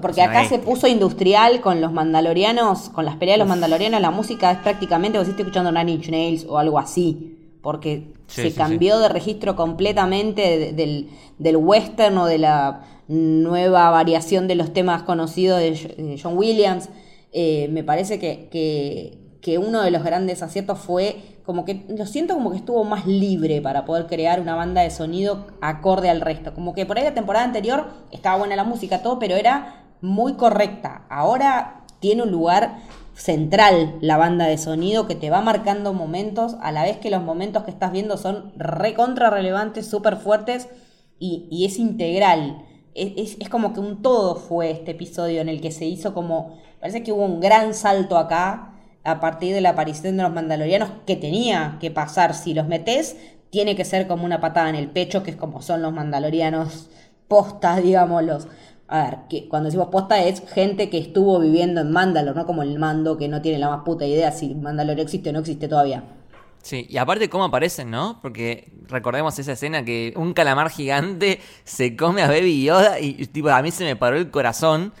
[0.00, 4.10] Porque acá se puso industrial con los mandalorianos, con las peleas de los mandalorianos, la
[4.12, 7.38] música es prácticamente como si escuchando Nine Inch Nails o algo así.
[7.62, 12.84] porque Sí, se sí, cambió de registro completamente de- del, del western o de la
[13.08, 16.88] nueva variación de los temas conocidos de John Williams.
[17.32, 22.06] Eh, me parece que, que, que uno de los grandes aciertos fue como que lo
[22.06, 26.22] siento como que estuvo más libre para poder crear una banda de sonido acorde al
[26.22, 26.54] resto.
[26.54, 30.32] Como que por ahí la temporada anterior estaba buena la música, todo, pero era muy
[30.32, 31.02] correcta.
[31.10, 32.78] Ahora tiene un lugar
[33.12, 37.22] central la banda de sonido que te va marcando momentos a la vez que los
[37.22, 40.70] momentos que estás viendo son recontra relevantes, súper fuertes
[41.18, 42.64] y, es integral.
[42.94, 46.56] Es- es como que un todo fue este episodio en el que se hizo como,
[46.80, 48.70] parece que hubo un gran salto acá
[49.04, 52.34] a partir de la aparición de los mandalorianos que tenía que pasar.
[52.34, 53.16] Si los metes,
[53.50, 56.88] tiene que ser como una patada en el pecho, que es como son los mandalorianos
[57.28, 58.48] postas, digámoslos.
[58.88, 62.62] A ver, que cuando decimos posta es gente que estuvo viviendo en Mandalor, no como
[62.62, 65.68] el mando que no tiene la más puta idea si Mandalor existe o no existe
[65.68, 66.04] todavía.
[66.62, 68.18] Sí, y aparte cómo aparecen, ¿no?
[68.22, 73.50] Porque recordemos esa escena que un calamar gigante se come a Baby Yoda y tipo
[73.50, 74.92] a mí se me paró el corazón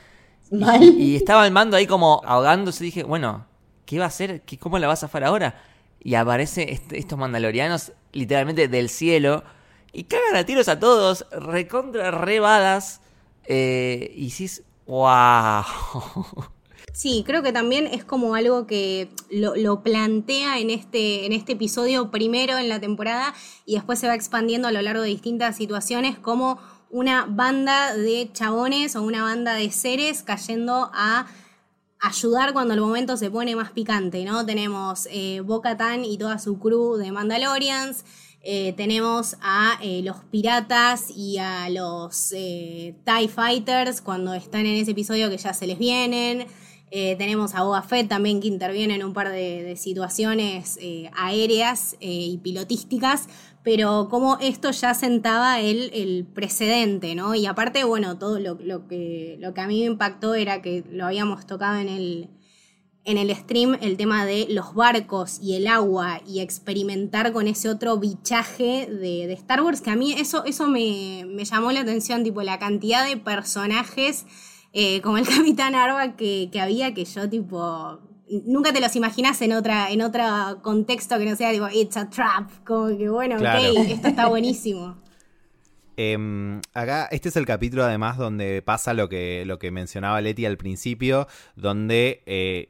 [0.50, 0.82] Mal.
[0.82, 3.46] y estaba el mando ahí como ahogándose y dije, bueno,
[3.86, 4.42] ¿qué va a hacer?
[4.42, 5.62] ¿Qué, ¿Cómo la vas a zafar ahora?
[6.00, 9.44] Y aparece estos mandalorianos literalmente del cielo
[9.92, 13.00] y cagan a tiros a todos, recontra rebadas
[13.46, 14.32] eh, y
[14.86, 15.64] wow.
[16.92, 21.54] Sí, creo que también es como algo que lo, lo plantea en este, en este
[21.54, 23.34] episodio primero en la temporada
[23.66, 28.30] y después se va expandiendo a lo largo de distintas situaciones como una banda de
[28.32, 31.26] chabones o una banda de seres cayendo a
[32.06, 34.44] ayudar cuando el momento se pone más picante, ¿no?
[34.44, 38.04] Tenemos eh, Bo-Katan y toda su crew de Mandalorians,
[38.46, 44.76] eh, tenemos a eh, los piratas y a los eh, TIE Fighters cuando están en
[44.76, 46.46] ese episodio que ya se les vienen.
[46.96, 51.96] Eh, tenemos a Boba Fett también que interviene en un par de, situaciones eh, aéreas
[51.98, 53.26] eh, y pilotísticas,
[53.64, 57.34] pero como esto ya sentaba el, el precedente, ¿no?
[57.34, 60.84] Y aparte, bueno, todo lo, lo que, lo que a mí me impactó era que
[60.88, 62.30] lo habíamos tocado en el,
[63.02, 67.70] en el stream, el tema de los barcos y el agua y experimentar con ese
[67.70, 71.80] otro bichaje de, de Star Wars, que a mí eso, eso me, me llamó la
[71.80, 74.26] atención, tipo la cantidad de personajes
[74.74, 78.00] eh, como el Capitán Arba que, que había, que yo tipo
[78.46, 80.22] nunca te los imaginas en otra en otro
[80.62, 83.60] contexto que no sea tipo it's a trap como que bueno Claro.
[83.70, 84.96] ok esto está buenísimo
[85.96, 90.44] Em, acá, este es el capítulo además donde pasa lo que, lo que mencionaba Leti
[90.44, 92.68] al principio, donde eh,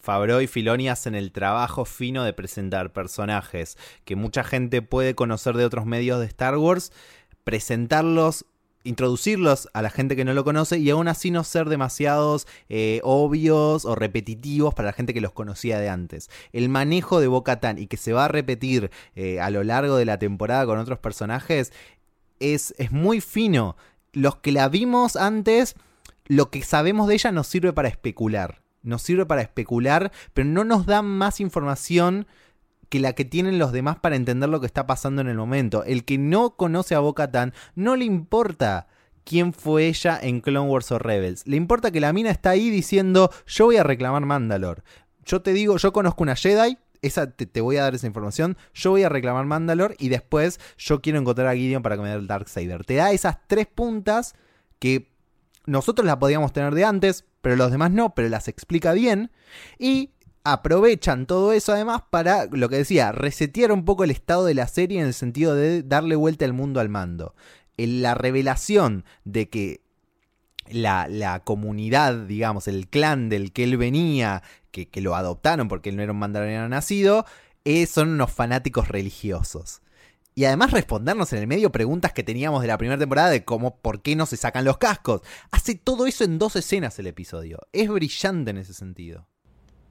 [0.00, 5.56] Favreau y Filoni hacen el trabajo fino de presentar personajes que mucha gente puede conocer
[5.56, 6.92] de otros medios de Star Wars,
[7.44, 8.44] presentarlos
[8.86, 13.00] introducirlos a la gente que no lo conoce y aún así no ser demasiados eh,
[13.02, 16.30] obvios o repetitivos para la gente que los conocía de antes.
[16.52, 19.96] El manejo de Boca Tan y que se va a repetir eh, a lo largo
[19.96, 21.72] de la temporada con otros personajes
[22.40, 23.76] es, es muy fino.
[24.12, 25.74] Los que la vimos antes,
[26.26, 28.62] lo que sabemos de ella nos sirve para especular.
[28.82, 32.26] Nos sirve para especular, pero no nos da más información
[32.88, 35.84] que la que tienen los demás para entender lo que está pasando en el momento.
[35.84, 38.86] El que no conoce a Boca Tan no le importa
[39.24, 41.46] quién fue ella en Clone Wars o Rebels.
[41.46, 44.82] Le importa que la mina está ahí diciendo, yo voy a reclamar Mandalore.
[45.24, 48.56] Yo te digo, yo conozco una Jedi, esa te, voy a dar esa información.
[48.72, 52.08] Yo voy a reclamar Mandalore y después yo quiero encontrar a Gideon para que me
[52.08, 52.84] dé el Darksaber.
[52.84, 54.34] Te da esas tres puntas
[54.78, 55.12] que
[55.66, 59.32] nosotros las podíamos tener de antes, pero los demás no, pero las explica bien.
[59.78, 60.10] Y
[60.46, 64.68] aprovechan todo eso además para, lo que decía, resetear un poco el estado de la
[64.68, 67.34] serie en el sentido de darle vuelta el mundo al mando.
[67.76, 69.80] En la revelación de que
[70.70, 75.90] la, la, comunidad, digamos, el clan del que él venía, que, que lo adoptaron porque
[75.90, 77.26] él no era un mandaloriano nacido,
[77.64, 79.82] eh, son unos fanáticos religiosos.
[80.36, 83.78] Y además respondernos en el medio preguntas que teníamos de la primera temporada de cómo,
[83.78, 85.22] por qué no se sacan los cascos.
[85.50, 87.58] Hace todo eso en dos escenas el episodio.
[87.72, 89.26] Es brillante en ese sentido.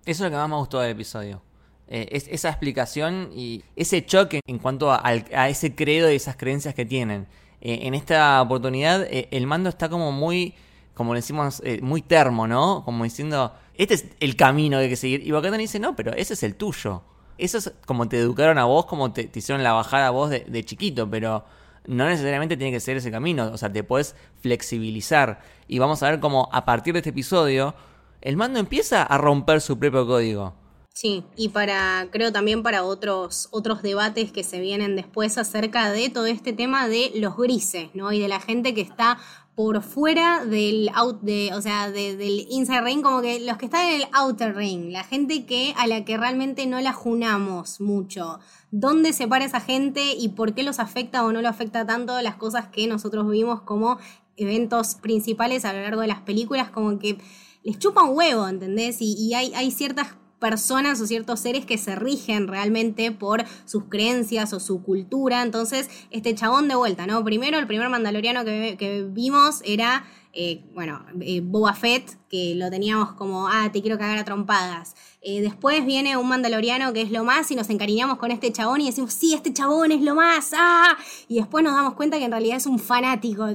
[0.05, 1.41] Eso es lo que más me gustó del episodio.
[1.87, 5.01] Eh, es, esa explicación y ese choque en cuanto a,
[5.47, 7.27] ese credo y esas creencias que tienen.
[7.61, 10.53] Eh, en esta oportunidad, eh, el mando está como muy,
[10.93, 12.83] como le decimos, muy termo, ¿no?
[12.85, 15.25] Como diciendo, este es el camino que hay que seguir.
[15.25, 17.01] Y Bacatan dice, no, pero ese es el tuyo.
[17.37, 20.29] Eso es como te educaron a vos, como te, te hicieron la bajada a vos
[20.29, 21.43] de, de, chiquito, pero
[21.85, 23.51] no necesariamente tiene que ser ese camino.
[23.51, 25.41] O sea, te puedes flexibilizar.
[25.67, 27.75] Y vamos a ver cómo a partir de este episodio,
[28.25, 30.55] el mando empieza a romper su propio código.
[30.91, 36.09] Sí, y para, creo también para otros, otros debates que se vienen después acerca de
[36.09, 38.11] todo este tema de los grises, ¿no?
[38.13, 39.19] Y de la gente que está
[39.53, 41.21] por fuera del out
[41.53, 45.03] o sea, del inside ring, como que los que están en el outer ring, la
[45.03, 48.39] gente que a la que realmente no la junamos mucho.
[48.71, 52.19] ¿Dónde se para esa gente y por qué los afecta o no lo afecta tanto
[52.21, 53.97] las cosas que nosotros vimos como
[54.37, 56.69] eventos principales a lo largo de las películas?
[56.69, 57.17] Como que
[57.63, 59.01] les chupa un huevo, ¿entendés?
[59.01, 63.85] Y, y hay, hay ciertas personas o ciertos seres que se rigen realmente por sus
[63.85, 65.41] creencias o su cultura.
[65.41, 67.23] Entonces, este chabón de vuelta, ¿no?
[67.23, 70.05] Primero, el primer mandaloriano que, vimos era,
[70.37, 74.93] eh, bueno, eh, Boba Fett, que lo teníamos como, ah, te quiero cagar a trompadas.
[75.21, 78.81] Eh, después viene un mandaloriano que es lo más y nos encariñamos con este chabón
[78.81, 80.97] y decimos, sí, este chabón es lo más, ah.
[81.29, 83.47] Y después nos damos cuenta que en realidad es un fanático,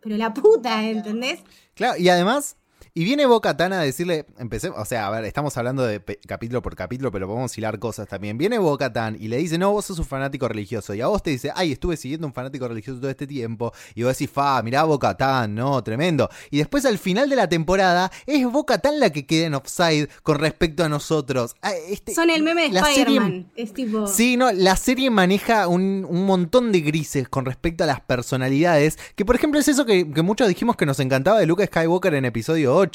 [0.00, 1.40] pero la puta, ¿entendés?
[1.74, 2.56] Claro, y además
[2.96, 6.74] y viene Boca a decirle, empecé, o sea, a ver, estamos hablando de capítulo por
[6.74, 8.38] capítulo, pero podemos hilar cosas también.
[8.38, 8.90] Viene Boca
[9.20, 10.94] y le dice, no, vos sos un fanático religioso.
[10.94, 13.70] Y a vos te dice, ay, estuve siguiendo un fanático religioso todo este tiempo.
[13.94, 15.14] Y vos decís, fa, mirá Boca
[15.46, 16.30] no, tremendo.
[16.50, 20.38] Y después al final de la temporada es Boca la que queda en offside con
[20.38, 21.54] respecto a nosotros.
[21.60, 23.52] Ah, este, Son el meme de Spider-Man.
[23.74, 24.06] Tipo.
[24.06, 28.98] Sí, no, la serie maneja un, montón de grises con respecto a las personalidades.
[29.16, 32.14] Que por ejemplo es eso que, que muchos dijimos que nos encantaba de Luke Skywalker
[32.14, 32.85] en episodio 8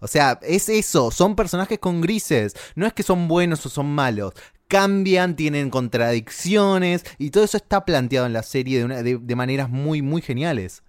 [0.00, 2.54] o sea, es eso, son personajes con grises.
[2.74, 4.32] No es que son buenos o son malos.
[4.68, 10.02] Cambian, tienen contradicciones y todo eso está planteado en la serie de, de maneras muy,
[10.02, 10.82] muy geniales.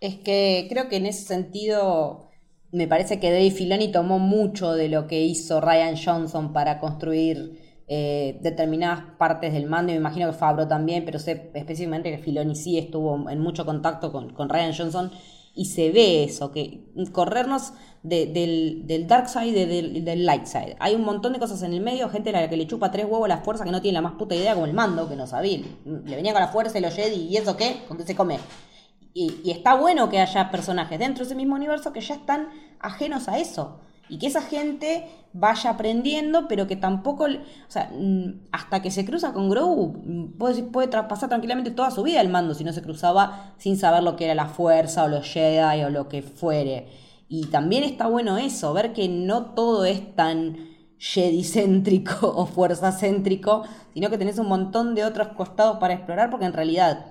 [0.00, 2.28] Es que creo que en ese sentido
[2.70, 7.84] me parece que Dave Filoni tomó mucho de lo que hizo Ryan Johnson para construir
[7.88, 12.18] eh, determinadas partes del mando, y me imagino que Fabro también, pero sé específicamente que
[12.18, 15.10] Filoni sí estuvo en mucho contacto con, con Ryan Johnson
[15.58, 17.72] y se ve eso, que corrernos
[18.04, 20.76] del, dark side del, del, light side.
[20.78, 23.06] Hay un montón de cosas en el medio, gente a la que le chupa tres
[23.06, 25.26] huevos la fuerza que no tiene la más puta idea como el mando, que no
[25.26, 25.58] sabía.
[25.84, 27.82] Le venía con la fuerza y los Jedi, ¿y eso qué?
[27.88, 28.38] ¿Con qué se come?
[29.12, 32.50] Y, y está bueno que haya personajes dentro de ese mismo universo que ya están
[32.78, 38.48] ajenos a eso y que esa gente vaya aprendiendo, pero que tampoco, o sea, mm,
[38.52, 42.28] hasta que se cruza con Grogu, mm, puede, puede pasar tranquilamente toda su vida el
[42.28, 45.84] mando si no se cruzaba sin saber lo que era la fuerza o los Jedi
[45.84, 46.88] o lo que fuere.
[47.28, 50.56] Y también está bueno eso, ver que no todo es tan
[50.98, 56.54] Jedi-céntrico o fuerza-céntrico, sino que tenés un montón de otros costados para explorar, porque en
[56.54, 57.06] realidad,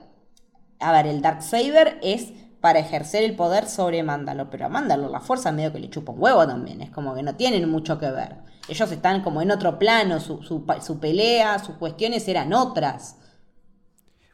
[0.80, 4.50] a ver, el Dark Saber es para ejercer el poder sobre Mándalo.
[4.50, 6.82] Pero a Mándalo la fuerza medio que le chupa un huevo también.
[6.82, 8.38] Es como que no tienen mucho que ver.
[8.68, 13.18] Ellos están como en otro plano, su, su, su pelea, sus cuestiones eran otras.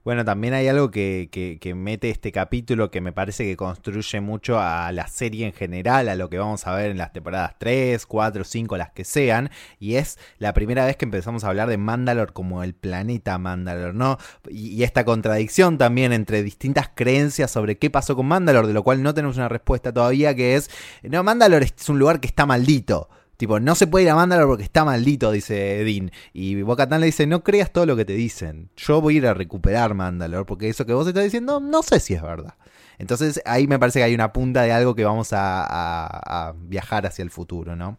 [0.04, 4.60] Bueno, también hay algo que, que, mete este capítulo que me parece que construye mucho
[4.60, 8.06] a la serie en general, a lo que vamos a ver en las temporadas 3,
[8.06, 9.50] 4, 5, las que sean,
[9.80, 13.96] y es la primera vez que empezamos a hablar de Mandalor como el planeta Mandalor,
[13.96, 14.18] ¿no?
[14.50, 19.02] Y, esta contradicción también entre distintas creencias sobre qué pasó con Mandalor, de lo cual
[19.04, 20.70] no tenemos una respuesta todavía, que es,
[21.04, 23.08] no, Mandalor es un lugar que está maldito.
[23.38, 26.12] Tipo, no se puede ir a Mandalor porque está maldito, dice Dean.
[26.34, 28.70] Y Bocatán le dice, no creas todo lo que te dicen.
[28.78, 32.00] Yo voy a ir a recuperar Mandalor porque eso que vos estás diciendo no sé
[32.00, 32.56] si es verdad.
[33.00, 37.24] Entonces ahí me parece que hay una punta de algo que vamos a, viajar hacia
[37.24, 37.98] el futuro, ¿no?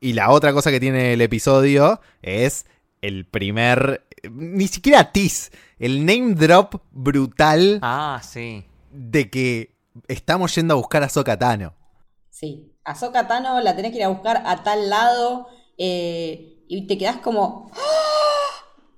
[0.00, 2.66] Y la otra cosa que tiene el episodio es
[3.00, 7.80] el primer, ni siquiera tease, el name drop brutal.
[7.82, 8.64] Ah, sí.
[8.92, 9.74] De que
[10.06, 11.74] estamos yendo a buscar a Sokatano.
[12.30, 12.70] Sí.
[12.88, 17.18] Ahsoka Tano la tenés que ir a buscar a tal lado eh, y te quedás
[17.18, 17.70] como...
[17.74, 17.78] ¡Ah!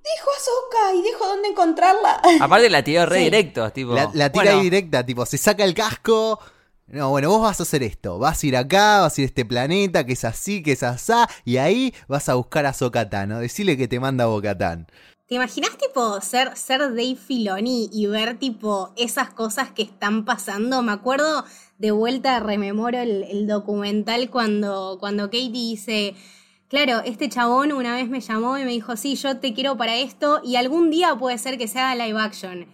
[0.03, 2.21] Dijo Ahsoka y dijo dónde encontrarla.
[2.41, 3.93] Aparte la tiró re directo, tipo...
[4.13, 6.39] La, tira directa, tipo, se saca el casco...
[6.87, 8.19] No, bueno, vos vas a hacer esto.
[8.19, 10.83] Vas a ir acá, vas a ir a este planeta que es así, que es
[10.83, 13.39] asá, y ahí vas a buscar a Sokatano.
[13.39, 14.87] Decirle que te manda Bocatán.
[15.25, 20.81] ¿Te imaginas, tipo, ser, ser Dave Filoni y ver, tipo, esas cosas que están pasando?
[20.81, 21.45] Me acuerdo
[21.81, 26.13] de vuelta rememoro el, documental cuando, cuando Katie dice,
[26.67, 29.97] claro, este chabón una vez me llamó y me dijo, sí, yo te quiero para
[29.97, 32.67] esto y algún día puede ser que sea live action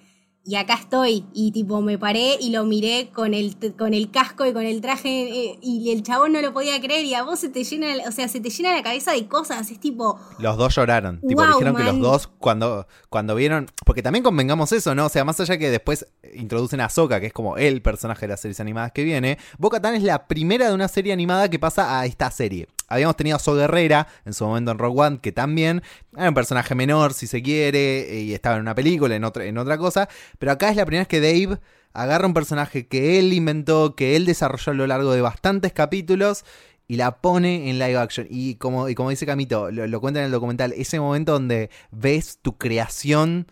[0.47, 1.25] y acá estoy.
[1.33, 4.79] Y tipo, me paré y lo miré con el, con el casco y con el
[4.79, 7.87] traje eh, y el chabón no lo podía creer y a vos se te llena,
[8.07, 10.17] o sea, se te llena la cabeza de cosas, es tipo...
[10.39, 14.95] Los dos lloraron, tipo, dijeron que los dos cuando, cuando vieron, porque también convengamos eso,
[14.95, 15.07] ¿no?
[15.07, 18.29] O sea, más allá que después introducen a Soka, que es como el personaje de
[18.29, 21.59] las series animadas que viene, Boca Tan es la primera de una serie animada que
[21.59, 22.67] pasa a esta serie.
[22.89, 25.83] Habíamos tenido a So Guerrera en su momento en Rogue One, que también
[26.15, 29.57] era un personaje menor, si se quiere, y estaba en una película, en otra, en
[29.57, 30.07] otra cosa.
[30.39, 31.59] Pero acá es la primera vez que Dave
[31.93, 36.45] agarra un personaje que él inventó, que él desarrolló a lo largo de bastantes capítulos
[36.87, 38.27] y la pone en live action.
[38.29, 42.39] Y como, y como dice Camito, lo, cuenta en el documental, ese momento donde ves
[42.41, 43.47] tu creación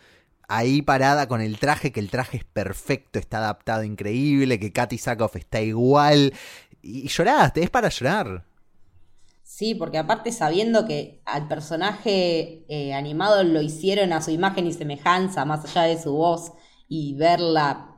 [0.47, 4.97] ahí parada con el traje, que el traje es perfecto, está adaptado increíble, que Katy
[4.97, 6.33] Sackhoff está igual.
[6.81, 8.45] Y, y lloraste, es para llorar.
[9.55, 14.73] Sí, porque aparte sabiendo que al personaje eh, animado lo hicieron a su imagen y
[14.73, 16.51] semejanza, más allá de su voz,
[16.88, 17.95] y verla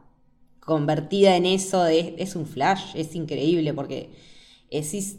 [0.59, 4.09] convertida en eso es, un flash, es increíble, porque
[4.69, 5.17] es,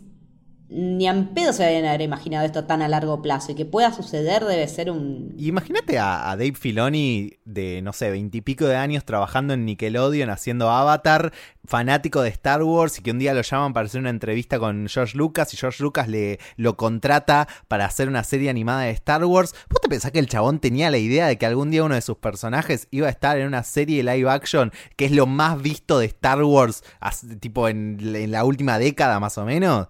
[0.70, 3.92] ni en pedo se habían haber imaginado esto tan a largo plazo y que pueda
[3.92, 5.34] suceder debe ser un...
[5.38, 10.70] Imagínate a, a Dave Filoni de, no sé, veintipico de años trabajando en Nickelodeon haciendo
[10.70, 11.32] Avatar,
[11.64, 14.88] fanático de Star Wars y que un día lo llaman para hacer una entrevista con
[14.88, 19.24] George Lucas y George Lucas le lo contrata para hacer una serie animada de Star
[19.24, 19.54] Wars.
[19.70, 22.02] ¿Vos te pensás que el chabón tenía la idea de que algún día uno de
[22.02, 25.98] sus personajes iba a estar en una serie live action que es lo más visto
[25.98, 26.84] de Star Wars,
[27.40, 29.88] tipo en la última década más o menos?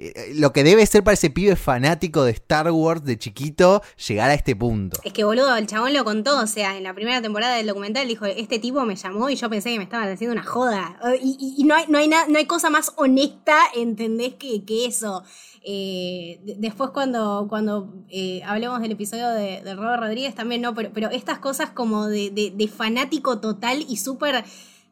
[0.00, 4.30] Eh, lo que debe ser para ese pibe fanático de Star Wars de chiquito llegar
[4.30, 5.00] a este punto.
[5.02, 8.06] Es que boludo, el chabón lo contó, o sea, en la primera temporada del documental
[8.06, 10.96] dijo, este tipo me llamó y yo pensé que me estaban haciendo una joda.
[11.20, 14.34] Y, y, no, hay, no, hay no hay cosa más honesta, ¿entendés?
[14.34, 15.24] Que, que eso.
[15.64, 20.90] Eh, después cuando, cuando eh, hablemos del episodio de, de, Robert Rodríguez también, no, pero,
[20.94, 24.44] pero estas cosas como de, de, fanático total y súper...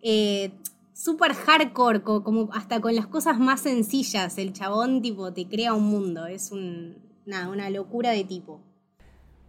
[0.03, 0.51] Eh,
[0.97, 4.39] súper hardcore, como hasta con las cosas más sencillas.
[4.39, 6.27] El chabón, tipo, te crea un mundo.
[6.27, 8.61] Es un, nada, una locura de tipo.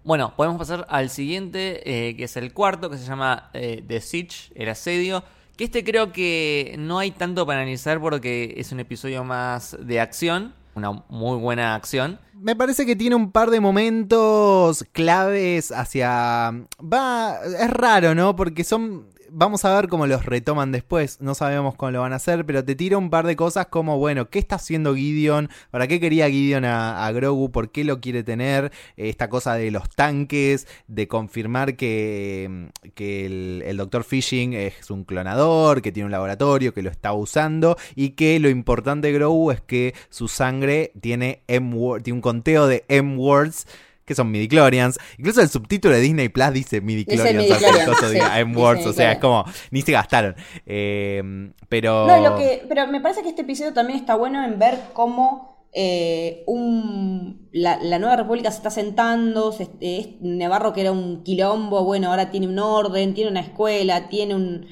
[0.04, 4.02] Bueno, podemos pasar al siguiente, eh, que es el cuarto, que se llama eh, The
[4.02, 5.24] Siege, el asedio.
[5.56, 10.00] Que este creo que no hay tanto para analizar porque es un episodio más de
[10.00, 10.54] acción.
[10.76, 12.20] Una muy buena acción.
[12.36, 16.52] Me parece que tiene un par de momentos claves hacia...
[16.80, 17.40] Va...
[17.44, 18.36] Es raro, ¿no?
[18.36, 21.22] Porque son vamos a ver cómo los retoman después.
[21.22, 23.98] No sabemos cómo lo van a hacer, pero te tira un par de cosas como,
[23.98, 25.50] bueno, ¿qué está haciendo Gideon?
[25.72, 27.52] ¿Para qué quería Gideon a, Grogu?
[27.52, 28.72] ¿Por qué lo quiere tener?
[28.96, 34.04] Esta cosa de los tanques, de confirmar que, que el, el Dr.
[34.04, 38.50] Fishing es un clonador, que tiene un laboratorio, que lo está usando y que lo
[38.50, 41.68] importante de Grogu es que su sangre tiene, M
[42.04, 43.68] tiene un conteo de M-words
[44.08, 44.98] que son midichlorians.
[45.18, 48.18] Incluso el subtítulo de Disney Plus dice midichlorians, sí.
[48.38, 50.34] M-Words, o sea, es como, ni se gastaron.
[50.66, 52.08] Eh, pero...
[52.08, 55.68] No, lo que, pero me parece que este episodio también está bueno en ver cómo
[55.74, 61.24] eh, un, la, la, Nueva República se está sentando, se, es, Nevarro que era un
[61.24, 64.68] quilombo, bueno, ahora tiene un orden, tiene una escuela, tiene un...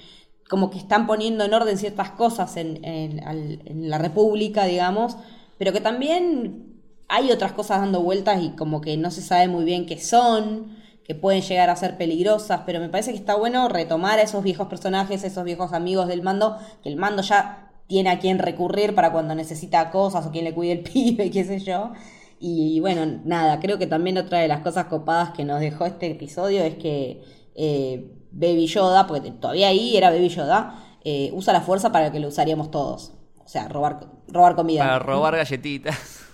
[0.49, 5.17] como que están poniendo en orden ciertas cosas en, en, en la República, digamos,
[5.57, 6.74] pero que también
[7.07, 10.75] hay otras cosas dando vueltas y como que no se sabe muy bien qué son,
[11.03, 14.43] que pueden llegar a ser peligrosas, pero me parece que está bueno retomar a esos
[14.43, 18.95] viejos personajes, esos viejos amigos del mando, que el mando ya tiene a quien recurrir
[18.95, 21.91] para cuando necesita cosas o quien le cuide el pibe, qué sé yo.
[22.39, 26.11] Y bueno, nada, creo que también otra de las cosas copadas que nos dejó este
[26.11, 27.23] episodio es que
[27.55, 32.19] eh, Baby Yoda, porque todavía ahí era Baby Yoda, eh, usa la fuerza para que
[32.19, 33.13] lo usaríamos todos.
[33.43, 34.81] O sea, robar, robar comida.
[34.81, 36.25] Para robar galletitas.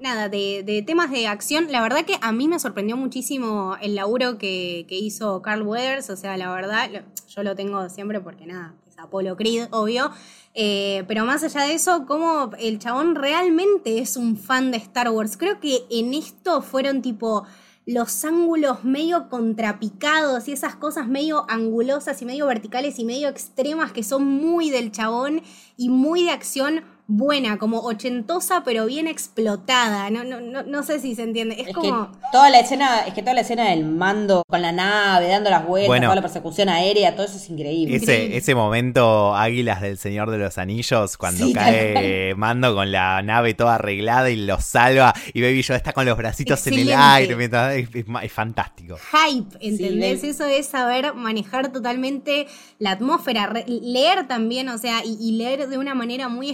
[0.00, 4.38] Nada, de, temas de acción, la verdad que a mí me sorprendió muchísimo el laburo
[4.38, 6.88] que, hizo Carl Weathers, o sea, la verdad,
[7.28, 10.12] yo lo tengo siempre porque nada, es Apolo Creed, obvio,
[10.54, 15.10] eh, pero más allá de eso, como el chabón realmente es un fan de Star
[15.10, 17.44] Wars, creo que en esto fueron tipo
[17.84, 23.92] los ángulos medio contrapicados y esas cosas medio angulosas y medio verticales y medio extremas
[23.92, 25.42] que son muy del chabón
[25.78, 30.10] y muy de acción buena, como ochentosa, pero bien explotada.
[30.10, 31.56] No, no, no, no sé si se entiende.
[31.58, 32.12] Es, es como.
[32.12, 35.48] Que toda la escena, es que toda la escena del mando con la nave, dando
[35.48, 37.96] las vueltas, bueno, toda la persecución aérea, todo eso es increíble.
[37.96, 38.36] Ese, increíble.
[38.36, 43.54] ese momento Águilas del Señor de los Anillos, cuando sí, cae mando con la nave
[43.54, 46.92] toda arreglada y lo salva, y Baby Yoda está con los bracitos Excelente.
[46.92, 48.98] en el aire, mientras, es, es, es, fantástico.
[49.12, 50.20] Hype, ¿entendés?
[50.20, 52.46] Sí, eso es saber manejar totalmente
[52.78, 56.50] la atmósfera, leer también, o sea, y, y leer de una manera muy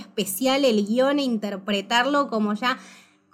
[0.48, 2.78] el guion e interpretarlo como ya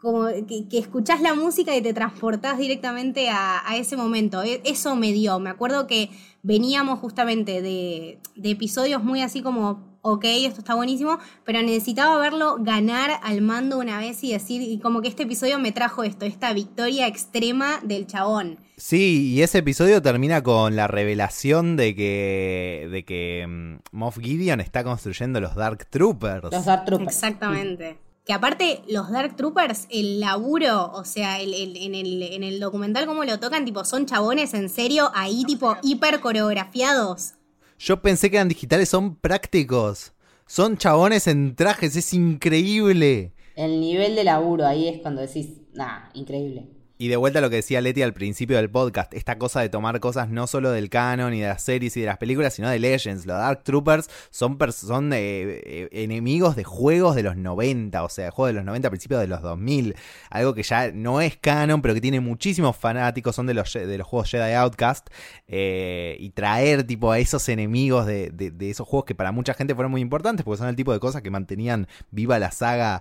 [0.01, 4.43] como que, que escuchás la música y te transportás directamente a, a, ese momento.
[4.43, 5.39] E, Eso me dio.
[5.41, 6.11] Me acuerdo que
[6.43, 12.57] veníamos justamente de, de, episodios muy así como, ok, esto está buenísimo, pero necesitaba verlo
[12.61, 16.25] ganar al mando una vez y decir, y como que este episodio me trajo esto,
[16.25, 18.59] esta victoria extrema del chabón.
[18.77, 24.61] Sí, y ese episodio termina con la revelación de que, de que um, Moff Gideon
[24.61, 26.51] está construyendo los Dark Troopers.
[26.51, 27.15] Los Dark Troopers.
[27.15, 27.93] Exactamente.
[27.93, 27.99] Sí.
[28.25, 32.61] Que aparte, los Dark Troopers, el laburo, o sea, el, el, en, el, en el
[32.61, 37.35] documental cómo lo tocan, tipo, son chabones en serio, ahí tipo hiper coreografiados.
[37.83, 40.12] Yo pensé que eran digitales, son prácticos.
[40.47, 43.33] Son chabones en trajes, es increíble.
[43.57, 46.68] El nivel de laburo ahí es cuando decís, nah, increíble.
[47.01, 49.71] Y de vuelta a lo que decía Leti al principio del podcast, esta cosa de
[49.71, 52.69] tomar cosas no solo del canon y de las series y de las películas, sino
[52.69, 53.25] de Legends.
[53.25, 58.31] Los Dark Troopers son, son eh, eh, enemigos de juegos de los 90, o sea,
[58.31, 59.97] juegos de los 90 a principios de los 2000.
[60.29, 63.97] Algo que ya no es canon, pero que tiene muchísimos fanáticos, son de los, de
[63.97, 65.09] los juegos Jedi Outcast.
[65.49, 69.75] Eh, y traer tipo a esos enemigos de, de, esos juegos que para mucha gente
[69.75, 73.01] fueron muy importantes, porque son el tipo de cosas que mantenían viva la saga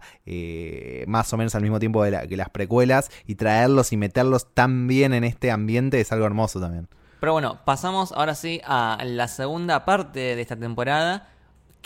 [1.06, 5.14] más o menos al mismo tiempo que las precuelas, y traerlos y meterlos tan bien
[5.14, 6.88] en este ambiente es algo hermoso también.
[7.20, 11.30] Pero bueno, pasamos ahora sí a la segunda parte de esta temporada.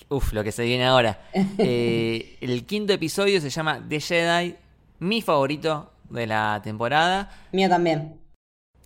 [0.10, 1.20] Uf, lo que se viene ahora.
[1.58, 4.56] Eh, el quinto episodio se llama The Jedi,
[5.00, 7.32] mi favorito de la temporada.
[7.52, 8.23] Mío también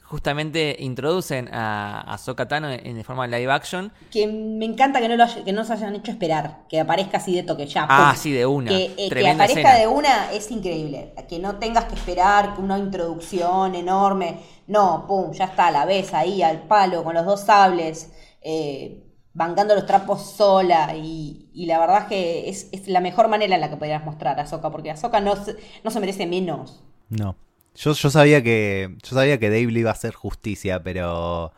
[0.08, 3.91] justamente introducen a, a Tano en, de forma live action.
[4.10, 7.36] Que me encanta que no, lo que no se hayan hecho esperar, que aparezca así
[7.36, 7.86] de toque ya.
[7.89, 8.70] Ah, sí, de una.
[8.70, 11.14] Que, eh, aparezca de una es increíble.
[11.28, 14.39] Que no tengas que esperar una introducción enorme.
[14.68, 18.12] No, pum, ya está, la ves ahí al palo con los dos sables.
[18.41, 19.03] Eh,
[19.34, 23.70] bancando los trapos sola y, la verdad es que es, la mejor manera en la
[23.70, 25.36] que podrías mostrar a Soka, porque Ahsoka no
[25.84, 26.84] no se merece menos.
[27.10, 27.36] No.
[27.78, 28.96] Yo, yo sabía que.
[29.04, 31.54] Yo sabía que Dave le iba a hacer justicia, pero.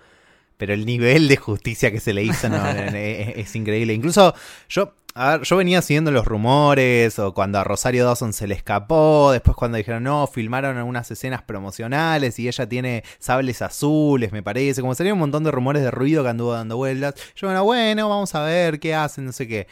[0.57, 2.47] Pero el nivel de justicia que se le hizo
[2.93, 3.93] es, increíble.
[3.93, 4.33] Incluso
[4.67, 4.93] yo.
[5.15, 9.31] A ver, yo venía siguiendo los rumores, o cuando a Rosario Dawson se le escapó,
[9.31, 14.81] después cuando dijeron, no, filmaron algunas escenas promocionales y ella tiene sables azules, me parece,
[14.81, 17.15] como salieron un montón de rumores de ruido que anduvo dando vueltas.
[17.35, 19.67] Yo, bueno, bueno, vamos a ver qué hacen, no sé qué.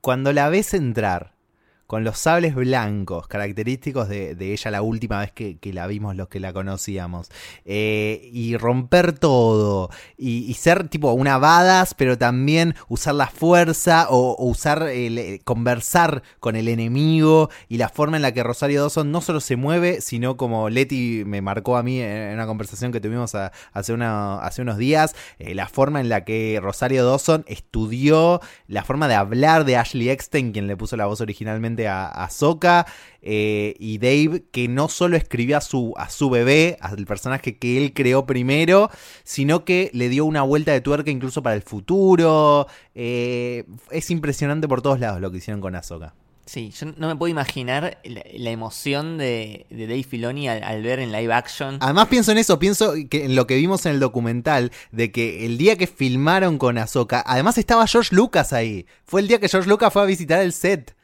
[0.00, 1.32] Cuando la ves entrar
[1.88, 6.38] con los sables blancos, característicos de, ella la última vez que, la vimos los que
[6.38, 7.30] la conocíamos.
[7.64, 9.88] Eh, y romper todo.
[10.18, 16.56] Y, ser tipo una badass, pero también usar la fuerza o, usar, eh, conversar con
[16.56, 17.48] el enemigo.
[17.68, 21.22] Y la forma en la que Rosario Dawson no solo se mueve, sino como Leti
[21.24, 25.68] me marcó a mí en una conversación que tuvimos hace, hace unos días, eh, la
[25.68, 30.66] forma en la que Rosario Dawson estudió la forma de hablar de Ashley Eckstein, quien
[30.66, 32.86] le puso la voz originalmente a, Soka
[33.22, 37.76] eh, y Dave, que no solo escribió a su, a su bebé, al personaje que
[37.76, 38.90] él creó primero,
[39.22, 42.66] sino que le dio una vuelta de tuerca incluso para el futuro.
[42.94, 46.14] Eh, es impresionante por todos lados lo que hicieron con Ahsoka.
[46.48, 51.30] Sí, yo no me puedo imaginar la, emoción de, Dave Filoni al, ver en live
[51.30, 51.76] action.
[51.80, 55.44] Además pienso en eso, pienso que en lo que vimos en el documental, de que
[55.44, 58.86] el día que filmaron con Ahsoka, además estaba George Lucas ahí.
[59.04, 60.96] Fue el día que George Lucas fue a visitar el set.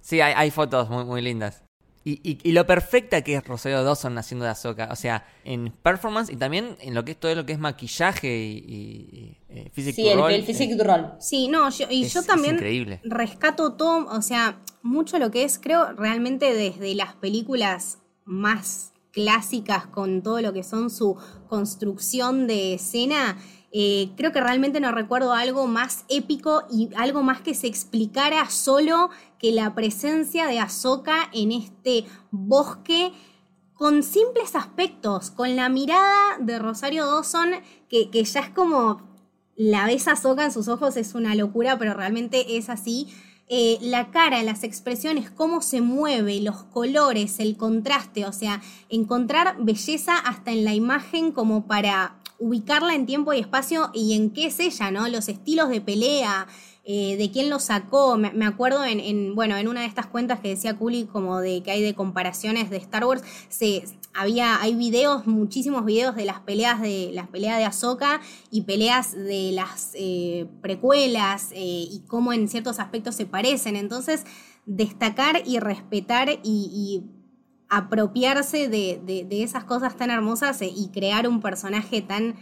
[0.00, 1.62] Sí, hay, fotos muy, muy lindas.
[2.04, 4.88] Y, lo perfecta que es Rosario Dawson haciendo de Ahsoka.
[4.90, 8.34] O sea, en performance y también en lo que es todo lo que es maquillaje
[8.34, 11.12] y, y, eh, sí, el, el physique rol.
[11.20, 16.54] Sí, no, y yo también rescato todo, o sea, mucho lo que es, creo, realmente
[16.54, 21.16] desde las películas más clásicas con todo lo que son su
[21.48, 23.36] construcción de escena
[23.70, 28.48] eh, creo que realmente no recuerdo algo más épico y algo más que se explicara
[28.48, 33.12] solo que la presencia de Ahsoka en este bosque
[33.74, 37.50] con simples aspectos, con la mirada de Rosario Dawson,
[37.88, 39.02] que, ya es como
[39.54, 43.08] la ves Ahsoka en sus ojos, es una locura, pero realmente es así.
[43.48, 48.60] Eh, la cara, las expresiones, cómo se mueve, los colores, el contraste, o sea,
[48.90, 54.30] encontrar belleza hasta en la imagen como para ubicarla en tiempo y espacio y en
[54.30, 55.08] qué es ella, ¿no?
[55.08, 56.46] Los estilos de pelea,
[56.90, 58.16] eh, de quién lo sacó.
[58.16, 61.70] Me, acuerdo en, bueno, en una de estas cuentas que decía Kuli como de que
[61.70, 63.84] hay de comparaciones de Star Wars, se,
[64.14, 69.12] había, hay videos, muchísimos videos de las peleas de las peleas de Ahsoka y peleas
[69.12, 71.56] de las eh, precuelas eh,
[71.90, 73.76] y cómo en ciertos aspectos se parecen.
[73.76, 74.24] Entonces,
[74.64, 77.02] destacar y respetar y
[77.68, 82.36] apropiarse de, esas cosas tan hermosas y crear un personaje tan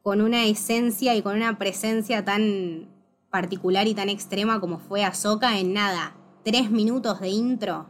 [0.00, 2.93] con una esencia y con una presencia tan
[3.34, 6.14] particular y tan extrema como fue Ahsoka en nada,
[6.44, 7.88] tres minutos de intro,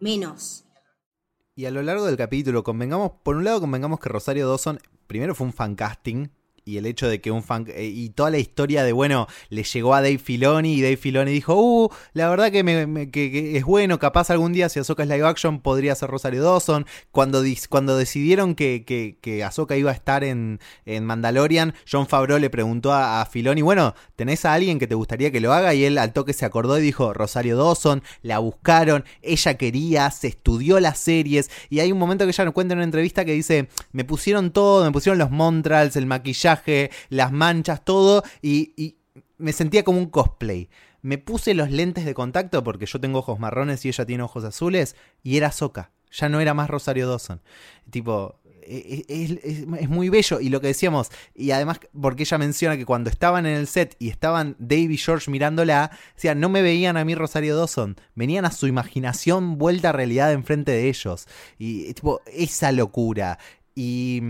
[0.00, 0.64] menos.
[1.54, 5.34] Y a lo largo del capítulo, convengamos, por un lado convengamos que Rosario Dawson primero
[5.34, 6.28] fue un fan casting,
[6.66, 9.62] y el hecho de que un fan eh, y toda la historia de bueno le
[9.62, 13.64] llegó a Dave Filoni y Dave Filoni dijo uh la verdad que, me, que, es
[13.64, 17.96] bueno capaz algún día si Ahsoka es live action podría ser Rosario Dawson cuando cuando
[17.96, 23.22] decidieron que, que, que iba a estar en, en Mandalorian John Favreau le preguntó a,
[23.22, 26.12] a, Filoni bueno tenés a alguien que te gustaría que lo haga y él al
[26.12, 31.48] toque se acordó y dijo Rosario Dawson la buscaron ella quería se estudió las series
[31.70, 34.50] y hay un momento que ella nos cuenta en una entrevista que dice me pusieron
[34.50, 36.55] todo me pusieron los montrals el maquillaje
[37.08, 38.96] las manchas, todo, y,
[39.38, 40.68] me sentía como un cosplay.
[41.02, 44.44] me puse los lentes de contacto porque yo tengo ojos marrones y ella tiene ojos
[44.44, 45.92] azules y era Soca.
[46.10, 47.40] Ya no era más Rosario Dawson.
[47.90, 50.40] Tipo, e, e, es, muy bello.
[50.40, 53.96] Y lo que decíamos, y además porque ella menciona que cuando estaban en el set
[53.98, 55.90] y estaban Dave y George mirándola,
[56.36, 60.72] no me veían a mí Rosario Dawson, venían a su imaginación vuelta a realidad enfrente
[60.72, 61.26] de ellos.
[61.58, 63.38] Y tipo, esa locura.
[63.74, 64.22] Y,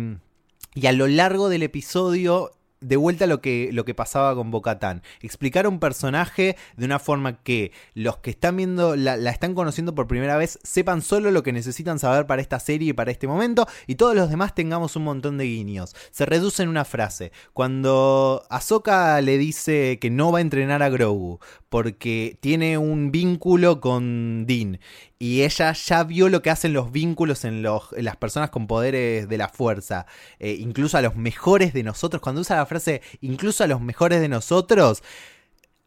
[0.76, 5.02] y a lo largo del episodio de vuelta lo que, lo que pasaba con Bocatán.
[5.22, 10.06] Explicar un personaje de una forma que los que están viendo, la, están conociendo por
[10.06, 13.66] primera vez, sepan solo lo que necesitan saber para esta serie y para este momento,
[13.86, 15.96] y todos los demás tengamos un montón de guiños.
[16.10, 17.32] Se reduce en una frase.
[17.54, 23.80] Cuando Ahsoka le dice que no va a entrenar a Grogu porque tiene un vínculo
[23.80, 24.78] con Dean
[25.18, 29.28] y ella ya vio lo que hacen los vínculos en, los, las personas con poderes
[29.28, 30.06] de la fuerza,
[30.38, 34.20] eh, incluso a los mejores de nosotros, cuando usa la frase incluso a los mejores
[34.20, 35.02] de nosotros,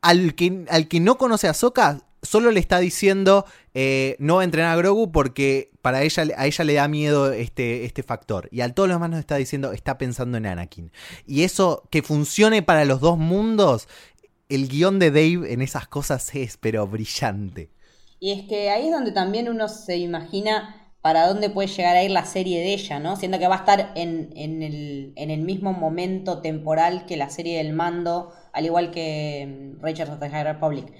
[0.01, 4.41] al que, al que no conoce a Soka solo le está diciendo eh, no va
[4.41, 8.49] a entrenar a Grogu porque para ella, a ella le da miedo este, este factor.
[8.51, 10.91] Y a todos los demás nos está diciendo, está pensando en Anakin.
[11.25, 13.87] Y eso que funcione para los dos mundos,
[14.49, 17.69] el guion de Dave en esas cosas es pero brillante.
[18.19, 22.03] Y es que ahí es donde también uno se imagina para dónde puede llegar a
[22.03, 23.15] ir la serie de ella, ¿no?
[23.15, 27.29] Siendo que va a estar en, en, el, en el mismo momento temporal que la
[27.29, 30.91] serie del mando, al igual que mm, Rangers of the High Republic.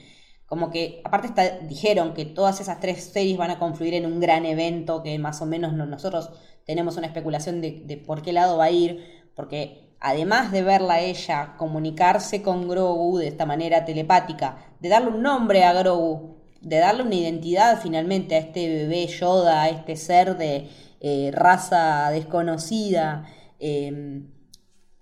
[0.45, 4.45] Como que, aparte dijeron que todas esas tres series van a confluir en un gran
[4.45, 6.31] evento que más o menos nosotros
[6.65, 9.03] tenemos una especulación de por qué lado va a ir,
[9.35, 15.09] porque además de verla a ella comunicarse con Grogu de esta manera telepática, de darle
[15.09, 19.95] un nombre a Grogu, de darle una identidad finalmente a este bebé Yoda, a este
[19.95, 20.69] ser de
[21.01, 23.25] eh, raza desconocida,
[23.59, 24.29] em,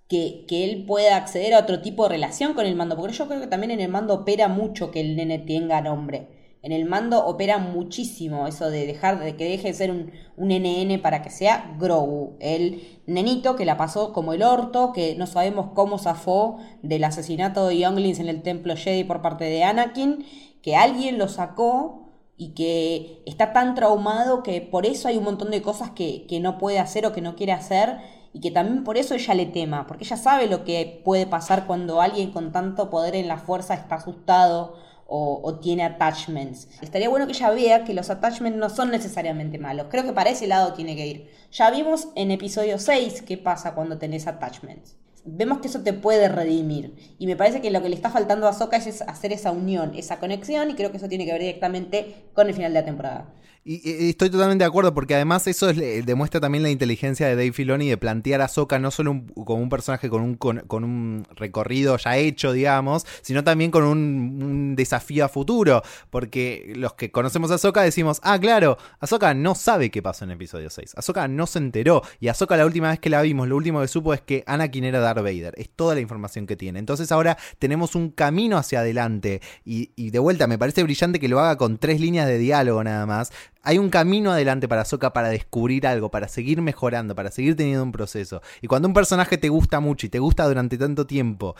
[0.08, 3.28] que, que, él pueda acceder a otro tipo de relación con el mando, porque yo
[3.28, 6.37] creo que también en el mando opera mucho que el nene tenga nombre.
[6.68, 11.00] En el mando opera muchísimo eso de dejar de que deje de ser un, NN
[11.00, 15.70] para que sea Grogu, el nenito que la pasó como el orto, que no sabemos
[15.74, 20.26] cómo zafó del asesinato de Younglings en el templo Jedi por parte de Anakin
[20.60, 25.50] que alguien lo sacó y que está tan traumado que por eso hay un montón
[25.50, 27.96] de cosas que, no puede hacer o que no quiere hacer
[28.34, 31.66] y que también por eso ella le tema, porque ella sabe lo que puede pasar
[31.66, 36.68] cuando alguien con tanto poder en la fuerza está asustado o, tiene attachments.
[36.82, 39.86] Estaría bueno que ella vea que los attachments no son necesariamente malos.
[39.90, 41.30] Creo que para ese lado tiene que ir.
[41.50, 44.96] Ya vimos en episodio 6 qué pasa cuando tenés attachments
[45.30, 46.94] vemos que eso te puede redimir.
[47.18, 49.92] Y me parece que lo que le está faltando a Soka es hacer esa unión,
[49.94, 52.84] esa conexión, y creo que eso tiene que ver directamente con el final de la
[52.84, 53.34] temporada.
[53.70, 57.86] Y, estoy totalmente de acuerdo, porque además eso demuestra también la inteligencia de Dave Filoni
[57.86, 62.16] de plantear a Soka no solo como un personaje con un, con, un recorrido ya
[62.16, 65.82] hecho, digamos, sino también con un, desafío a futuro.
[66.08, 70.30] Porque los que conocemos a Soka decimos, ah, claro, Ahsoka no sabe qué pasó en
[70.30, 70.94] episodio 6.
[70.96, 72.00] Ahsoka no se enteró.
[72.20, 74.84] Y Ahsoka la última vez que la vimos, lo último que supo es que Anakin
[74.84, 75.52] era Darth Vader.
[75.58, 76.78] Es toda la información que tiene.
[76.78, 79.42] Entonces ahora tenemos un camino hacia adelante.
[79.66, 82.82] Y, y de vuelta, me parece brillante que lo haga con tres líneas de diálogo
[82.82, 83.30] nada más
[83.62, 87.82] hay un camino adelante para Soka para descubrir algo, para seguir mejorando, para seguir teniendo
[87.82, 88.40] un proceso.
[88.62, 91.54] Y cuando un personaje te gusta mucho y te gusta durante tanto tiempo,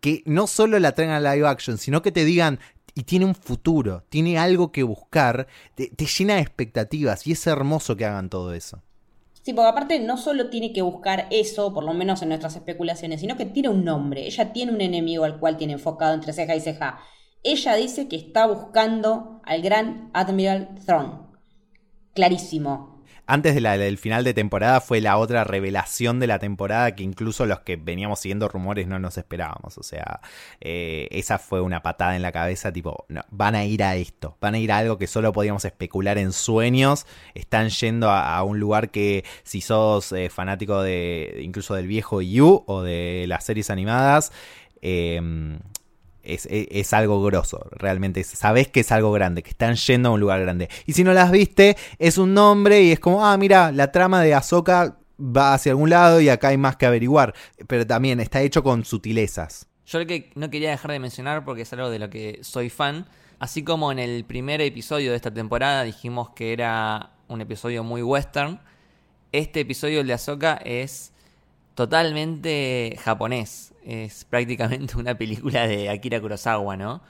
[0.00, 2.58] que no solo la traen a live action, sino que te digan,
[2.94, 7.96] y tiene un futuro, tiene algo que buscar, te, llena de expectativas y es hermoso
[7.96, 8.82] que hagan todo eso.
[9.42, 13.20] Sí, porque aparte no solo tiene que buscar eso, por lo menos en nuestras especulaciones,
[13.20, 14.26] sino que tiene un nombre.
[14.26, 17.00] Ella tiene un enemigo al cual tiene enfocado entre ceja y ceja.
[17.42, 21.31] Ella dice que está buscando al gran Admiral Thrawn
[22.14, 22.92] clarísimo.
[23.24, 27.60] Antes del final de temporada fue la otra revelación de la temporada que incluso los
[27.60, 29.78] que veníamos siguiendo rumores no nos esperábamos.
[29.78, 30.20] O sea,
[30.60, 34.54] eh, esa fue una patada en la cabeza, tipo, van a ir a esto, van
[34.54, 37.06] a ir a algo que solo podíamos especular en sueños.
[37.34, 42.64] Están yendo a, un lugar que si sos eh, fanático de incluso del viejo You
[42.66, 44.32] o de las series animadas,
[44.82, 45.58] eh,
[46.22, 48.24] es, algo grosso, realmente.
[48.24, 50.68] Sabes que es algo grande, que están yendo a un lugar grande.
[50.86, 54.22] Y si no las viste, es un nombre y es como, ah, mira, la trama
[54.22, 57.34] de Ahsoka va hacia algún lado y acá hay más que averiguar.
[57.66, 59.66] Pero también está hecho con sutilezas.
[59.86, 62.70] Yo lo que no quería dejar de mencionar porque es algo de lo que soy
[62.70, 63.06] fan.
[63.38, 68.02] Así como en el primer episodio de esta temporada dijimos que era un episodio muy
[68.02, 68.60] western,
[69.32, 71.11] este episodio de Ahsoka es
[71.74, 73.74] totalmente japonés.
[73.84, 77.02] Es prácticamente una película de Akira Kurosawa, ¿no?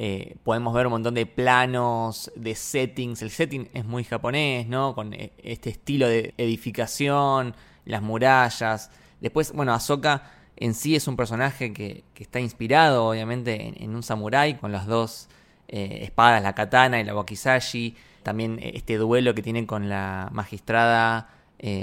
[0.00, 3.22] Eh, podemos ver un montón de planos, de settings.
[3.22, 4.94] El setting es muy japonés, ¿no?
[4.94, 7.54] Con eh, este estilo de edificación,
[7.84, 8.90] las murallas.
[9.20, 14.54] Después, bueno, Ahsoka en sí es un personaje que, está inspirado, obviamente, en, un samurái
[14.58, 15.28] con las dos
[15.68, 17.96] eh, espadas, la katana y la wakizashi.
[18.22, 21.30] También eh, este duelo que tiene con la magistrada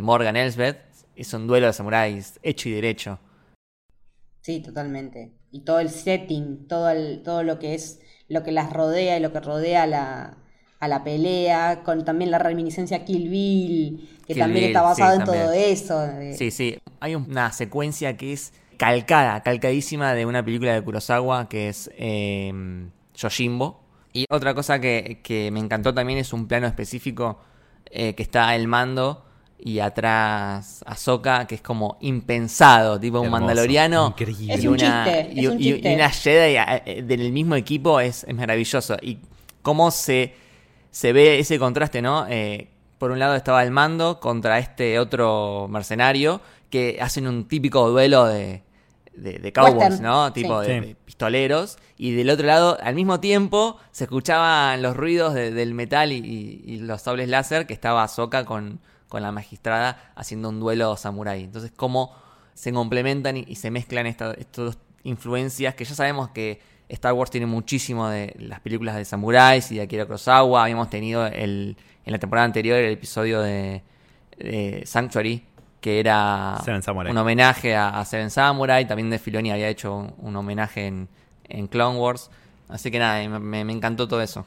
[0.02, 0.85] Morgan Elsbeth
[1.16, 3.20] es un duelo de samuráis hecho y derecho.
[4.42, 5.34] Sí, totalmente.
[5.52, 9.22] Y todo el setting, todo, el, todo lo que es, lo que las rodea y
[9.22, 10.38] lo que rodea a la,
[10.80, 14.82] a la pelea, con también la reminiscencia a Kill Bill, que Kill también Bill, está
[14.84, 16.00] basado sí, en todo eso.
[16.00, 16.78] de- Sí, sí.
[17.00, 22.54] Hay una secuencia que es calcada, calcadísima de una película de Kurosawa que es eh,
[23.16, 23.84] Yojimbo.
[24.14, 27.40] Y otra cosa que, que me encantó también es un plano específico
[27.90, 29.26] eh, que está el mando
[29.58, 34.54] y atrás Ahsoka, que es como impensado, tipo un mandaloriano increíble.
[34.54, 38.00] Es y un una, chiste, y, es un y- una Jedi eh, del mismo equipo
[38.00, 38.98] es, es maravilloso.
[39.02, 39.20] Y
[39.62, 40.34] cómo se,
[40.92, 42.26] se ve ese contraste, ¿no?
[42.30, 47.90] Eh, por un lado estaba el mando contra este otro mercenario que hacen un típico
[47.90, 48.64] duelo de,
[49.16, 50.34] de, de cowboys, Western, ¿no?
[50.34, 50.68] Tipo sí.
[50.72, 50.88] de, Sí.
[50.88, 51.78] de pistoleros.
[51.98, 56.18] Y del otro lado, al mismo tiempo, se escuchaban los ruidos de- del metal y,
[56.18, 58.80] y- y los sables láser que estaba Ahsoka con,
[59.16, 61.46] con la magistrada haciendo un duelo samurái.
[61.46, 62.14] Entonces, cómo
[62.54, 66.60] se complementan y, y se mezclan esta- estas dos influencias que ya sabemos que
[66.90, 70.64] Star Wars tiene muchísimo de las películas de samuráis y de Akira Kurosawa.
[70.64, 73.82] Habíamos tenido el, en la temporada anterior el episodio de,
[74.38, 75.44] de Sanctuary,
[75.80, 76.58] que era
[77.12, 78.86] un homenaje a, a Seven Samurai.
[78.86, 81.08] También de Filoni había hecho un, un homenaje en,
[81.48, 82.30] en Clone Wars.
[82.68, 84.46] Así que nada, me encantó todo eso.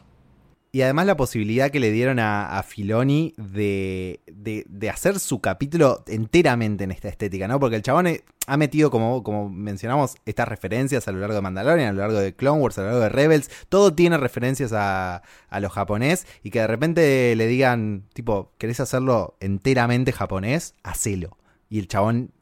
[0.71, 5.41] Y además la posibilidad que le dieron a, a Filoni de, de, de hacer su
[5.41, 7.59] capítulo enteramente en esta estética, ¿no?
[7.59, 11.41] Porque el chabón eh, ha metido, como, como mencionamos, estas referencias a lo largo de
[11.41, 13.51] Mandalorian, a lo largo de Clone Wars, a lo largo de Rebels.
[13.71, 18.81] Todo tiene referencias a, a lo japonés y que de repente le digan, tipo, ¿querés
[18.81, 20.75] hacerlo enteramente japonés?
[20.83, 21.39] Hacelo.
[21.71, 22.33] Y el chabón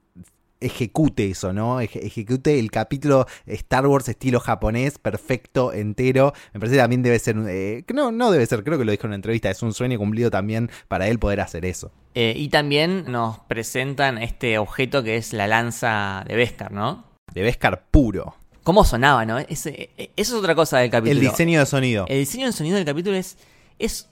[0.61, 1.81] ejecute eso, ¿no?
[1.81, 6.33] Eje- ejecute el capítulo Star Wars estilo japonés, perfecto, entero.
[6.55, 9.05] Me parece que también debe ser, eh, no, no debe ser, creo que lo dijo
[9.05, 11.93] en una entrevista, es un sueño cumplido también para él poder hacer eso.
[12.15, 17.05] Eh, y también nos presentan este objeto que es la lanza de Beskar, ¿no?
[17.35, 18.35] De Beskar puro.
[18.63, 19.39] ¿Cómo sonaba, no?
[19.39, 21.21] Ese- eh, eso es otra cosa del capítulo.
[21.21, 22.07] El diseño de sonido.
[22.09, 23.37] El diseño del sonido del capítulo es,
[23.79, 24.09] es,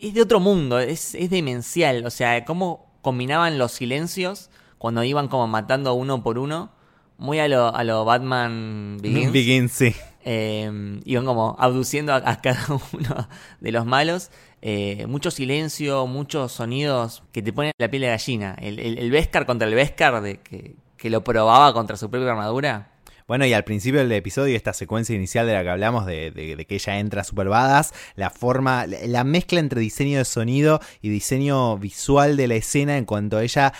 [0.00, 2.04] es de otro mundo, es, es demencial.
[2.06, 6.70] O sea, cómo combinaban los silencios cuando iban como matando uno por uno.
[7.18, 9.32] Muy a lo, a lo Batman Begins.
[9.32, 9.94] Begins, sí.
[10.24, 13.28] Eh, iban como abduciendo a, a cada uno
[13.60, 14.30] de los malos.
[14.60, 18.54] Eh, mucho silencio, muchos sonidos que te ponen la piel de gallina.
[18.60, 22.30] El, el, el Beskar contra el Beskar de que, que lo probaba contra su propia
[22.32, 22.90] armadura.
[23.28, 26.54] Bueno, y al principio del episodio, esta secuencia inicial de la que hablamos, de, de-
[26.54, 30.80] de que ella entra super badass, la forma, la, la mezcla entre diseño de sonido
[31.02, 33.72] y diseño visual de la escena en cuanto ella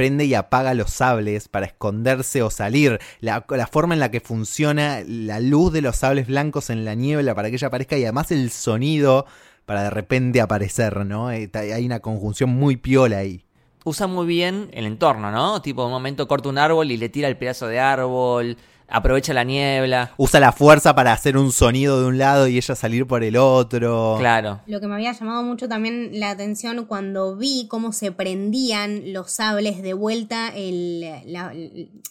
[0.00, 5.02] prende y apaga los sables para esconderse o salir, la, forma en la que funciona
[5.06, 8.30] la luz de los sables blancos en la niebla para que ella aparezca y además
[8.30, 9.26] el sonido
[9.66, 11.30] para de repente aparecer, ¿no?
[11.30, 13.44] Eh, Hay una conjunción muy piola ahí.
[13.84, 15.60] usa muy bien el entorno, ¿no?
[15.60, 18.56] Tipo, un momento corta un árbol y le tira el pedazo de árbol,
[18.90, 20.12] aprovecha la niebla.
[20.16, 23.36] Usa la fuerza para hacer un sonido de un lado y ella salir por el
[23.36, 24.16] otro.
[24.18, 24.60] Claro.
[24.66, 29.30] Lo que me había llamado mucho también la atención cuando vi cómo se prendían los
[29.32, 31.52] sables de vuelta, el- la,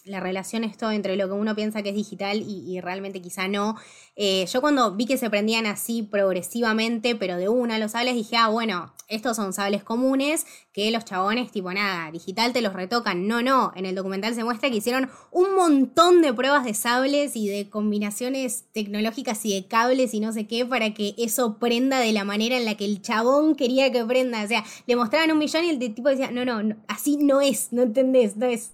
[0.05, 3.47] la relación esto entre lo que uno piensa que es digital y, y realmente quizá
[3.47, 3.75] no.
[4.15, 8.35] Eh, yo cuando vi que se prendían así progresivamente, pero de una los sables, dije,
[8.37, 13.27] ah, bueno, estos son sables comunes que los chabones, tipo nada, digital te los retocan.
[13.27, 17.35] No, no, en el documental se muestra que hicieron un montón de pruebas de sables
[17.35, 21.99] y de combinaciones tecnológicas y de cables y no sé qué para que eso prenda
[21.99, 24.43] de la manera en la que el chabón quería que prenda.
[24.43, 27.41] O sea, le mostraban un millón y el tipo decía, no, no, no, así no
[27.41, 28.71] es, no entendés, no es.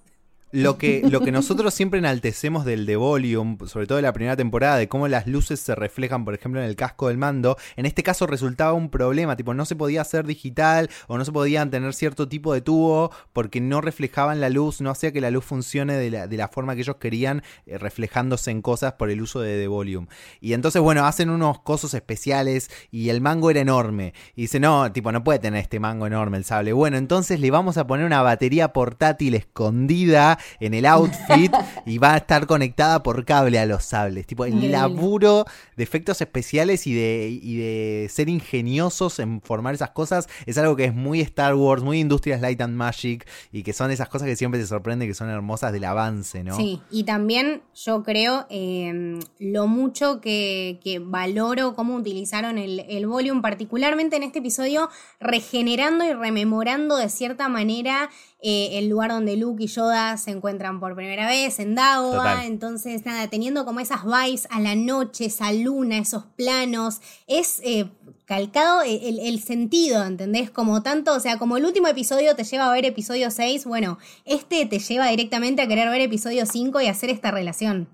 [0.56, 4.38] Lo que, lo que nosotros siempre enaltecemos del The Volume, sobre todo de la primera
[4.38, 7.86] temporada, de cómo las luces se reflejan, por ejemplo, en el casco del mando, en
[7.86, 11.70] este caso resultaba un problema, tipo, no se podía hacer digital o no se podían
[11.72, 15.46] tener cierto tipo de tubo porque no reflejaban la luz, no hacía que la luz
[15.46, 19.22] funcione de la, de la forma que ellos querían, eh, reflejándose en cosas por el
[19.22, 20.08] uso de The Volume.
[20.40, 24.14] Y entonces, bueno, hacen unos cosos especiales y el mango era enorme.
[24.36, 26.74] Y dice, no, tipo, no puede tener este mango enorme el sable.
[26.74, 31.52] Bueno, entonces le vamos a poner una batería portátil escondida en el outfit
[31.86, 34.26] y va a estar conectada por cable a los sables.
[34.28, 39.92] Tipo, el laburo de efectos especiales y de, y de ser ingeniosos en formar esas
[39.92, 43.74] cosas es algo que es muy Star Wars, muy Industrias Light and Magic y que
[43.74, 46.56] son esas cosas que siempre te sorprende, que son hermosas del avance, ¿no?
[46.56, 53.08] Sí, y también yo creo eh, lo mucho que, que valoro cómo utilizaron el, el
[53.08, 54.90] volume, particularmente en este episodio,
[55.20, 58.10] regenerando y rememorando de cierta manera
[58.48, 62.34] eh, el lugar donde Luke y Yoda se encuentran por primera vez, en Dagobah.
[62.34, 62.46] Total.
[62.46, 67.90] Entonces, nada, teniendo como esas vibes a la noche, esa luna, esos planos, es eh,
[68.26, 70.52] calcado el, el sentido, ¿entendés?
[70.52, 73.98] Como tanto, o sea, como el último episodio te lleva a ver episodio 6, bueno,
[74.26, 77.88] este te lleva directamente a querer ver episodio 5 y hacer esta relación.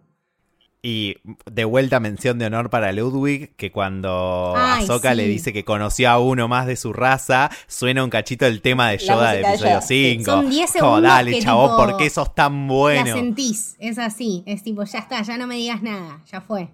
[0.83, 5.15] Y de vuelta mención de honor para Ludwig, que cuando Ay, Ahsoka sí.
[5.17, 8.89] le dice que conoció a uno más de su raza, suena un cachito el tema
[8.89, 10.11] de La Yoda de música de episodio Yoda, sí.
[10.17, 10.31] 5.
[10.31, 13.13] Son 10 Como, segundos dale, que chabón, tipo, ¿por qué sos tan La bueno?
[13.15, 16.69] sentís, es así, es tipo, ya está, ya no me digas nada, ya fue.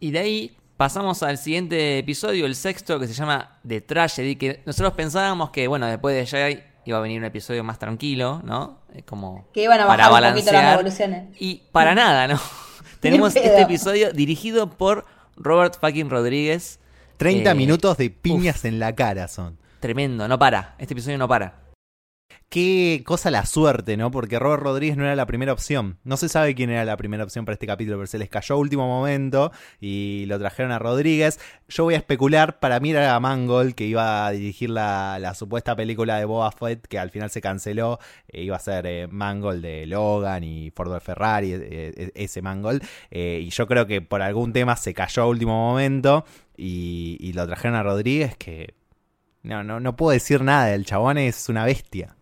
[0.00, 4.60] Y de ahí pasamos al siguiente episodio, el sexto, que se llama The Tragedy, que
[4.66, 8.80] nosotros pensábamos que, bueno, después de Jedi iba a venir un episodio más tranquilo, ¿no?
[9.06, 10.78] Como Que iban a para bajar un poquito las balancear.
[10.78, 11.36] revoluciones.
[11.40, 12.40] Y para nada, ¿no?
[13.10, 15.04] Tenemos este episodio dirigido por
[15.36, 16.80] Robert fucking Rodríguez.
[17.18, 19.56] 30 Eh, minutos de piñas en la cara son.
[19.80, 20.74] Tremendo, no para.
[20.78, 21.65] Este episodio no para.
[22.48, 24.10] Qué cosa la suerte, ¿no?
[24.12, 25.98] Porque Robert Rodríguez no era la primera opción.
[26.04, 28.54] No se sabe quién era la primera opción para este capítulo, pero se les cayó
[28.54, 31.40] a último momento y lo trajeron a Rodríguez.
[31.68, 35.74] Yo voy a especular, para mí era Mangold que iba a dirigir la, la supuesta
[35.74, 37.98] película de Boba Fett, que al final se canceló.
[38.28, 42.42] Eh, iba a ser eh, Mangold de Logan y Ford de Ferrari, eh, eh, ese
[42.42, 42.82] Mangold.
[43.10, 46.24] Eh, y yo creo que por algún tema se cayó a último momento
[46.56, 48.74] y, y lo trajeron a Rodríguez, que
[49.42, 52.15] no, no, no puedo decir nada, el chabón es una bestia.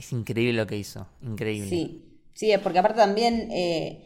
[0.00, 1.06] Es increíble lo que hizo.
[1.22, 1.68] Increíble.
[1.68, 3.98] Sí, sí, porque aparte también eh,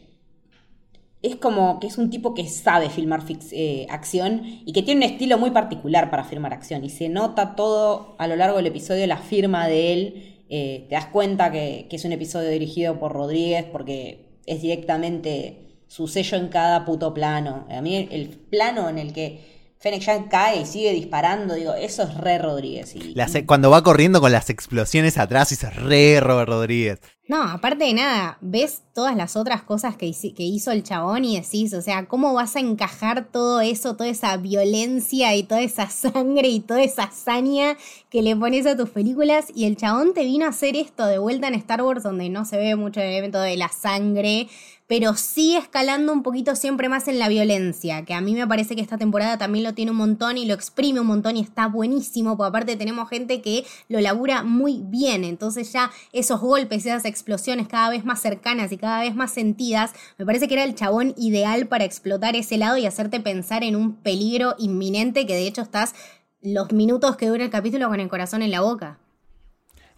[1.21, 3.23] es como que es un tipo que sabe filmar
[3.53, 6.83] eh, acción y que tiene un estilo muy particular para filmar acción.
[6.83, 10.43] Y se nota todo a lo largo del episodio la firma de él.
[10.49, 15.79] Eh, te das cuenta que, que es un episodio dirigido por Rodríguez porque es directamente
[15.87, 17.67] su sello en cada puto plano.
[17.69, 19.54] A mí el plano en el que
[19.85, 22.95] Fennec Shand cae y sigue disparando, digo, eso es re Rodríguez.
[22.95, 26.99] Y, Las- cuando va corriendo con las explosiones atrás se re Robert Rodríguez.
[27.27, 30.05] No, aparte de nada, ves todas las otras cosas que,
[30.37, 34.37] hizo el chabón y decís, o sea, ¿cómo vas a encajar todo eso, toda esa
[34.37, 37.77] violencia y toda esa sangre y toda esa hazaña
[38.09, 39.45] que le pones a tus películas?
[39.55, 42.45] Y el chabón te vino a hacer esto de vuelta en Star Wars, donde no
[42.45, 44.47] se ve mucho el elemento de la sangre,
[44.87, 48.75] pero sí escalando un poquito siempre más en la violencia, que a mí me parece
[48.75, 51.67] que esta temporada también lo tiene un montón y lo exprime un montón y está
[51.67, 57.05] buenísimo, porque aparte tenemos gente que lo labura muy bien, entonces ya esos golpes, esas
[57.05, 60.75] explosiones cada vez más cercanas y cada vez más sentidas, me parece que era el
[60.75, 65.47] chabón ideal para explotar ese lado y hacerte pensar en un peligro inminente que de
[65.47, 65.95] hecho estás
[66.41, 68.99] los minutos que dura el capítulo con el corazón en la boca.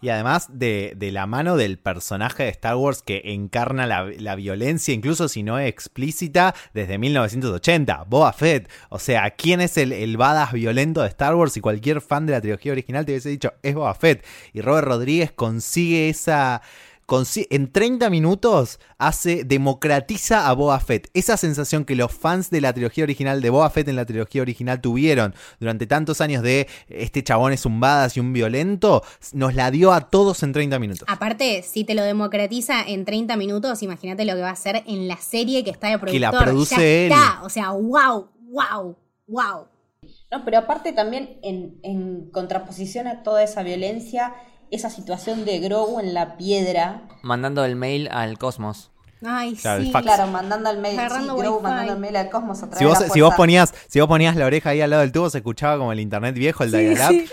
[0.00, 4.36] Y además de, de la mano del personaje de Star Wars que encarna la, la
[4.36, 8.70] violencia, incluso si no explícita, desde 1980, Boba Fett.
[8.90, 11.56] O sea, ¿quién es el, el badass violento de Star Wars?
[11.56, 14.24] Y cualquier fan de la trilogía original te hubiese dicho, es Boba Fett.
[14.52, 16.62] Y Robert Rodríguez consigue esa...
[17.08, 21.08] consi- En 30 minutos hace, democratiza a Boba Fett.
[21.14, 24.42] Esa sensación que los fans de la trilogía original, de Boba Fett en la trilogía
[24.42, 29.02] original tuvieron durante tantos años de este chabón es un badass y un violento,
[29.32, 31.08] nos la dio a todos en 30 minutos.
[31.08, 35.08] Aparte, si te lo democratiza en 30 minutos, imagínate lo que va a hacer en
[35.08, 36.12] la serie que está de productor.
[36.12, 37.12] Que la produce ya él.
[37.12, 37.42] Está.
[37.42, 38.96] O sea, wow, wow,
[39.26, 39.66] wow.
[40.30, 44.34] No, pero aparte también en, en contraposición a toda esa violencia,
[44.70, 48.90] esa situación de Grogu en la piedra, Mandando el mail al cosmos.
[49.26, 49.92] Ay, Claro, el sí.
[49.92, 52.98] claro, mandando al mail, sí, Grogu mandando el mail al cosmos a través Si vos,
[53.00, 55.28] de la si vos ponías, si vos ponías la oreja ahí al lado del tubo,
[55.28, 57.28] se escuchaba como el internet viejo, el dial-up.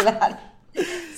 [0.00, 0.36] claro.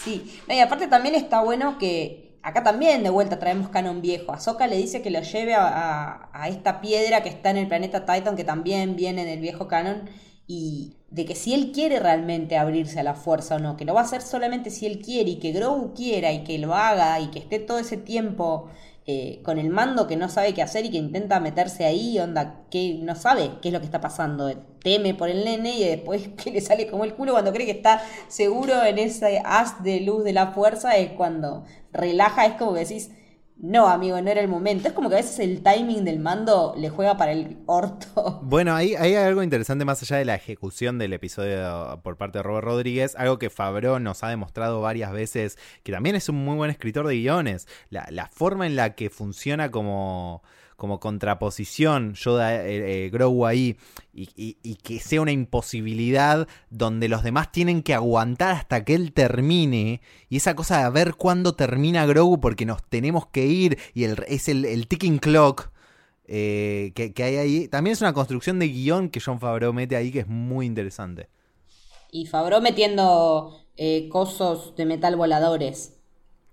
[0.02, 4.32] Sí, No, y aparte también está bueno que acá también de vuelta traemos canon viejo.
[4.32, 7.68] Ahsoka le dice que lo lleve a, a- a esta piedra que está en el
[7.68, 10.08] planeta Titan, que también viene del viejo canon,
[10.53, 13.94] y de que si él quiere realmente abrirse a la fuerza o no, que lo
[13.94, 17.20] va a hacer solamente si él quiere, y que Grogu quiera, y que lo haga,
[17.20, 18.68] y que esté todo ese tiempo
[19.07, 22.64] eh, con el mando que no sabe qué hacer y que intenta meterse ahí, onda,
[22.68, 26.26] que no sabe qué es lo que está pasando, teme por el nene y después
[26.42, 30.01] que le sale como el culo cuando cree que está seguro en ese haz de
[30.01, 33.12] luz de la fuerza, es cuando relaja, es como que decís,
[33.62, 36.74] no amigo, no era el momento, es como que a veces el timing del mando
[36.76, 38.40] le juega para el orto.
[38.50, 42.42] Bueno, ahí, hay algo interesante más allá de la ejecución del episodio por parte de
[42.42, 46.56] Robert Rodríguez, algo que Fabro nos ha demostrado varias veces, que también es un muy
[46.56, 47.68] buen escritor de guiones.
[47.90, 50.42] La forma en la que funciona como,
[50.80, 53.76] como contraposición Yoda eh, eh, Grogu ahí
[54.14, 60.00] y, que sea una imposibilidad donde los demás tienen que aguantar hasta que él termine
[60.30, 64.48] y esa cosa de ver cuándo termina Grogu porque nos tenemos que ir y es
[64.48, 65.70] el, ticking clock
[66.24, 67.68] eh, que, que hay ahí.
[67.68, 71.28] También es una construcción de guion que John Favreau mete ahí que es muy interesante.
[72.10, 75.99] Y Fabro metiendo eh, cosos de metal voladores.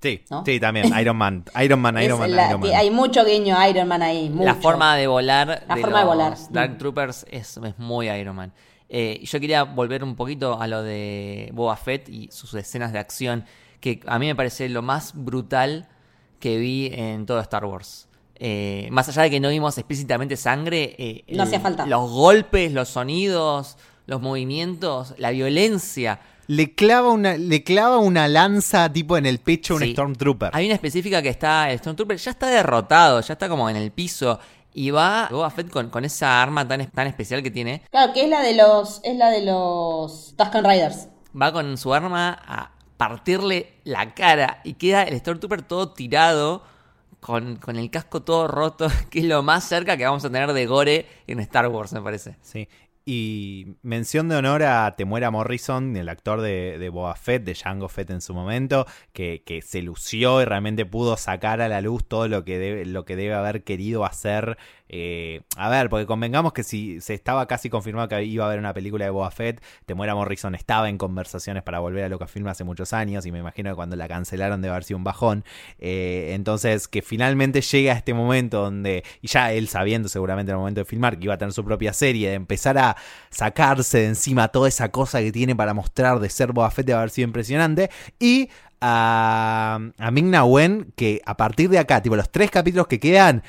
[0.02, 0.44] Sí, ¿No?
[0.46, 0.96] sí, también.
[1.00, 2.72] Iron Man, Iron Man, Iron Man, la- Iron Man.
[2.76, 4.30] Hay mucho guiño a Iron Man ahí.
[4.30, 4.62] La mucho.
[4.62, 6.38] forma de volar La de forma de volar.
[6.52, 6.78] Dark Mm.
[6.78, 8.54] Troopers es, es muy Iron Man.
[8.90, 13.00] Eh, yo quería volver un poquito a lo de Boba Fett y sus escenas de
[13.00, 13.44] acción,
[13.82, 15.88] que a mí me parece lo más brutal
[16.40, 18.08] que vi en todo Star Wars.
[18.40, 21.88] Eh, más allá de que no vimos explícitamente sangre, eh, No hacía falta.
[21.88, 26.20] los golpes, los sonidos, los movimientos, la violencia.
[26.48, 29.92] Le clava una, le clava una lanza tipo en el pecho a un Sí.
[29.92, 30.52] Stormtrooper.
[30.54, 33.92] Hay una específica que está, el Stormtrooper ya está derrotado, ya está como en el
[33.92, 34.40] piso.
[34.74, 37.82] Y va Boba Fett con, con esa arma tan, tan especial que tiene.
[37.90, 39.02] Claro, que es la de los.
[39.04, 41.08] Es la de los Tusken Riders.
[41.40, 44.62] Va con su arma a partirle la cara.
[44.64, 46.64] Y queda el Stormtrooper todo tirado.
[47.20, 48.88] Con, con el casco todo roto.
[49.10, 52.02] Que es lo más cerca que vamos a tener de Gore en Star Wars, me
[52.02, 52.38] parece.
[52.42, 52.70] Sí.
[53.10, 57.88] Y mención de honor a Temuera Morrison, el actor de, de Boba Fett, de Jango
[57.88, 62.06] Fett en su momento, que, que se lució y realmente pudo sacar a la luz
[62.06, 64.58] todo lo que debe, lo que debe haber querido hacer.
[64.90, 68.60] Eh, a ver, porque convengamos que si se estaba casi confirmado que iba a haber
[68.60, 72.64] una película de Boba Fett, Temuera Morrison estaba en conversaciones para volver a Lucasfilm hace
[72.64, 75.44] muchos años y me imagino que cuando la cancelaron debe haber sido un bajón.
[75.80, 80.60] Eh, entonces, que finalmente llega este momento donde, y ya él sabiendo seguramente en el
[80.60, 82.96] momento de filmar que iba a tener su propia serie, de empezar a
[83.30, 86.94] sacarse de encima toda esa cosa que tiene para mostrar de ser Boba Fett de
[86.94, 87.90] haber sido impresionante.
[88.20, 93.00] Y a, a Ming-Na Wen, que a partir de acá, tipo los tres capítulos que
[93.00, 93.44] quedan,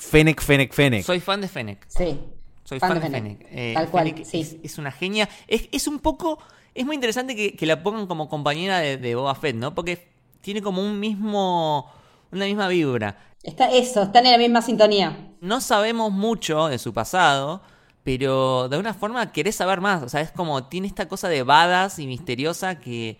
[0.00, 1.04] Fennec, Fennec, Fennec.
[1.04, 1.86] Soy fan de Fennec.
[1.88, 2.18] Sí.
[2.64, 3.38] Soy Fan fan, de Fennec.
[3.38, 3.48] Fennec.
[3.50, 4.40] Eh, Tal cual, Fennec sí.
[4.40, 5.28] es, es una genia.
[5.46, 6.38] Es, es un poco.
[6.74, 9.74] Es muy interesante que, que la pongan como compañera de, de Boba Fett, ¿no?
[9.74, 10.08] Porque
[10.40, 11.90] tiene como un mismo.
[12.32, 13.18] Una misma vibra.
[13.42, 15.32] Está eso, están en la misma sintonía.
[15.40, 17.60] No sabemos mucho de su pasado,
[18.04, 20.02] pero de alguna forma querés saber más.
[20.02, 20.64] O sea, es como.
[20.64, 23.18] Tiene esta cosa de badass y misteriosa que.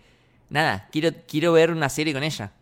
[0.48, 2.52] Nada, quiero, quiero ver una serie con ella.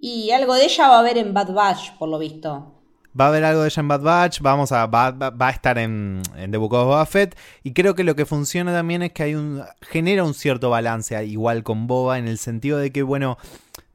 [0.00, 2.77] Y algo de ella va a haber en Bad Batch, por lo visto.
[3.18, 6.50] Va a haber algo de en Bad Batch, vamos a, va a estar en, en
[6.52, 7.36] The Book of Boba Fett.
[7.64, 9.62] Y creo que lo que funciona también es que hay un.
[9.80, 13.36] genera un cierto balance, igual con Boba, en el sentido de que, bueno,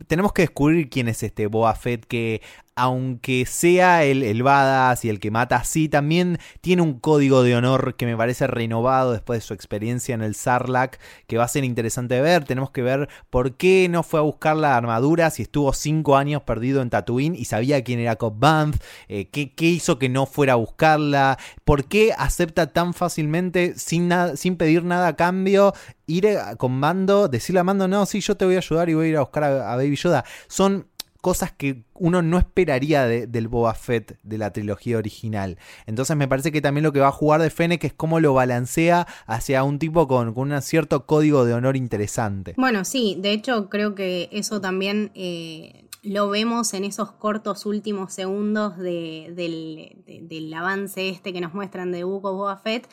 [0.08, 2.42] tenemos que descubrir quién es este Boba Fett que.
[2.76, 7.56] Aunque sea el, el badass y el que mata así, también tiene un código de
[7.56, 10.98] honor que me parece renovado después de su experiencia en el Sarlacc,
[11.28, 12.46] que va a ser interesante ver.
[12.46, 16.42] Tenemos que ver por qué no fue a buscar la armadura si estuvo cinco años
[16.42, 20.54] perdido en Tatooine y sabía quién era Cobb Vanth, eh, qué, hizo que no fuera
[20.54, 25.74] a buscarla, por qué acepta tan fácilmente, sin, sin pedir nada a cambio,
[26.08, 28.94] ir a- con Mando, decirle a Mando, no, sí, yo te voy a ayudar y
[28.96, 30.26] voy a ir a buscar a, a Baby Yoda.
[30.48, 30.88] Son
[31.24, 35.58] cosas que uno no esperaría de- del Boba Fett de la trilogía original.
[35.86, 38.34] Entonces me parece que también lo que va a jugar de Fennec es cómo lo
[38.34, 42.54] balancea hacia un tipo con, un cierto código de honor interesante.
[42.58, 48.12] Bueno, sí, de hecho creo que eso también eh, lo vemos en esos cortos últimos
[48.12, 52.86] segundos de- del, de- del avance este que nos muestran de of Boba Fett,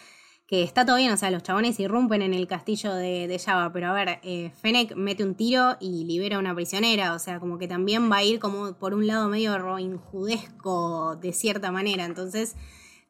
[0.51, 3.73] que está todo bien, o sea, los chabones irrumpen en el castillo de, de Java,
[3.73, 4.51] pero a ver, eh,
[4.97, 8.25] mete un tiro y libera a una prisionera, o sea, como que también va a
[8.25, 12.57] ir como por un lado medio Robin Hoodesco de cierta manera, entonces...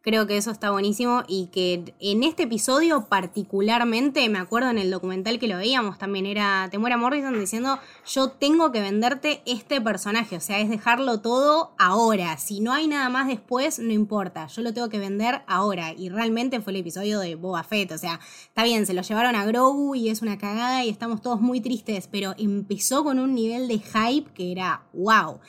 [0.02, 4.90] Creo que eso está buenísimo y que en este episodio particularmente, me acuerdo en el
[4.90, 10.36] documental que lo veíamos también, era Temuera Morrison diciendo, yo tengo que venderte este personaje,
[10.36, 14.62] o sea, es dejarlo todo ahora, si no hay nada más después, no importa, yo
[14.62, 18.20] lo tengo que vender ahora y realmente fue el episodio de Boba Fett, o sea,
[18.44, 21.60] está bien, se lo llevaron a Grogu y es una cagada y estamos todos muy
[21.60, 25.40] tristes, pero empezó con un nivel de hype que era wow.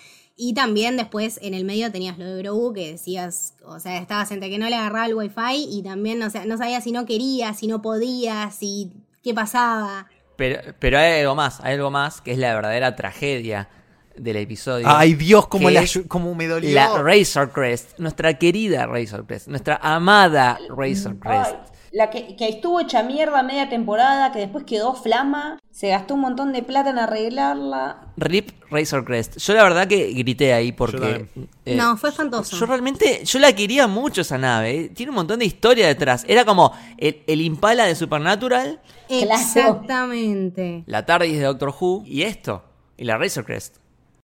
[0.44, 4.32] Y también después en el medio tenías lo de Grogu que decías, o sea, estabas
[4.32, 7.06] entre que no le agarraba el wifi y también, o sea, no sabías si no
[7.06, 10.08] querías, si no podías, si qué pasaba.
[10.38, 13.70] Pero, pero hay algo más, hay algo más que es la verdadera tragedia
[14.18, 14.88] del episodio.
[14.90, 16.74] Ay Dios, cómo, que la- es cómo me dolió.
[16.74, 21.52] La Razor Crest, nuestra querida Razor Crest, nuestra amada Razor Crest.
[21.52, 21.58] Ay,
[21.92, 26.22] la que, que estuvo hecha mierda media temporada, que después quedó flama, se gastó un
[26.22, 28.14] montón de plata en arreglarla.
[28.18, 29.38] Rip Razor Crest.
[29.38, 31.28] Yo la verdad que grité ahí porque...
[31.66, 32.56] eh, no, fue espantoso.
[32.56, 34.80] Yo realmente, yo la quería mucho esa nave.
[34.80, 34.90] eh.
[34.90, 36.24] Tiene un montón de historia detrás.
[36.28, 38.80] Era como el, el Impala de Supernatural.
[39.10, 40.84] Exactamente.
[40.86, 42.64] la TARDIS de Doctor Who y esto.
[42.98, 43.78] Y la Razor Crest.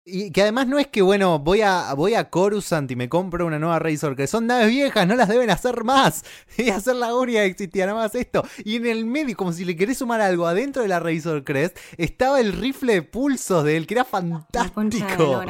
[0.06, 3.46] Y que además no es que, bueno, voy a, voy a Coruscant y me compro
[3.46, 6.26] una nueva Razor, que son naves viejas, no las deben hacer más.
[6.58, 8.44] Debe hacer la única que existía, nada más esto.
[8.66, 11.78] Y en el medio, como si le querés sumar algo adentro de la Razor Crest,
[11.98, 15.42] estaba el rifle de pulsos de él, que era la fantástico.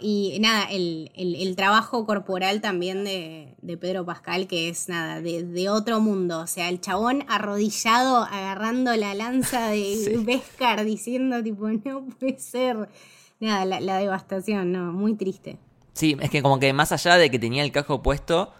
[0.00, 5.42] Y nada, el, el, trabajo corporal también de, de, Pedro Pascal, que es nada, de,
[5.42, 6.38] de, otro mundo.
[6.38, 9.96] O sea, el chabón arrodillado agarrando la lanza de
[10.56, 10.84] sí.
[10.84, 12.88] diciendo tipo, no puede ser.
[13.40, 15.58] Nada, la, la, devastación, no, muy triste.
[15.92, 18.52] Sí, es que como que más allá de que tenía el casco puesto,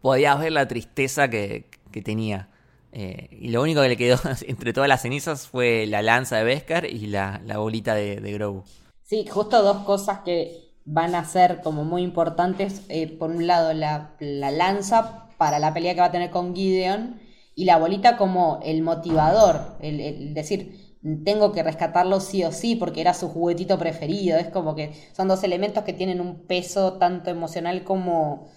[0.00, 2.48] podías ver la tristeza que, que tenía.
[2.92, 6.44] Eh, y lo único que le quedó entre todas las cenizas fue la lanza de
[6.44, 8.64] Beskar y la, la bolita de, de Grogu.
[9.02, 12.82] Sí, justo dos cosas que van a ser como muy importantes.
[12.88, 17.20] Eh, por un lado, la, lanza para la pelea que va a tener con Gideon
[17.54, 20.87] y la bolita como el motivador, el, decir,
[21.24, 24.38] tengo que rescatarlo sí o sí porque era su juguetito preferido.
[24.38, 28.48] Es como que son dos elementos que tienen un peso tanto emocional como...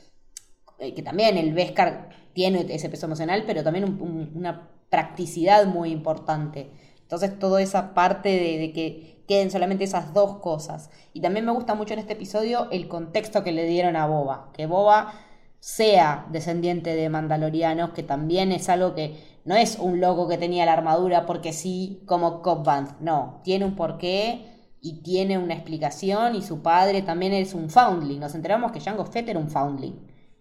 [0.80, 4.00] Eh, que también el Beskar tiene ese peso emocional, pero también
[4.36, 6.72] una practicidad muy importante.
[7.02, 10.90] Entonces, toda esa parte de que queden solamente esas dos cosas.
[11.14, 14.50] Y también me gusta mucho en este episodio el contexto que le dieron a Boba,
[14.54, 15.14] que Boba
[15.62, 20.66] sea descendiente de mandalorianos, que también es algo que no es un loco que tenía
[20.66, 24.48] la armadura porque sí, como Cobb Band, no, tiene un porqué
[24.82, 28.20] y tiene una explicación y su padre también es un foundling.
[28.20, 29.96] Nos enteramos que Jango Fett era un foundling,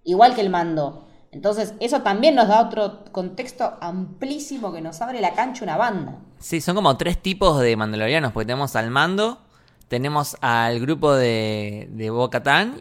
[0.04, 1.06] igual que el mando.
[1.32, 6.18] Entonces, eso también nos da otro contexto amplísimo que nos abre la cancha una banda.
[6.38, 9.38] Sí, son como tres tipos de mandalorianos, porque tenemos al mando,
[9.86, 12.28] tenemos al grupo de, de Bo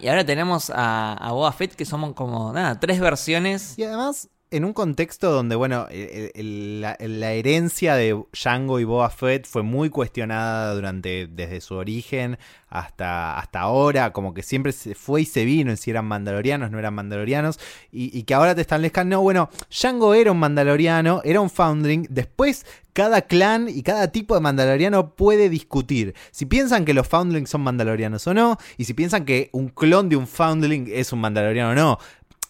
[0.02, 3.78] y ahora tenemos a, a Boba Fett, que somos como, nada, tres versiones.
[3.78, 6.96] Y además, en un contexto donde, bueno, la,
[7.34, 13.60] herencia de Django y Boba Fett fue muy cuestionada durante, desde su origen hasta, hasta
[13.62, 17.60] ahora, como que siempre se fue y se vino si eran mandalorianos, no eran mandalorianos,
[17.92, 22.66] y, que ahora te establezcan, no, bueno, Django era un mandaloriano, era un foundling, después
[22.94, 27.62] cada clan y cada tipo de mandaloriano puede discutir si piensan que los foundlings son
[27.62, 31.72] mandalorianos o no, y si piensan que un clon de un foundling es un mandaloriano
[31.72, 32.00] o no.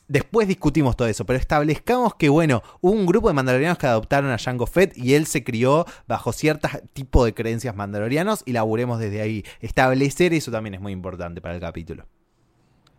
[0.10, 4.32] Después discutimos todo eso, pero establezcamos que, bueno, hubo un grupo de mandalorianos que adoptaron
[4.32, 9.00] a Jango Fett y él se crió bajo ciertos tipo de creencias mandalorianos y laburemos
[9.00, 9.44] desde ahí.
[9.62, 12.08] Establecer eso también es muy importante para el capítulo.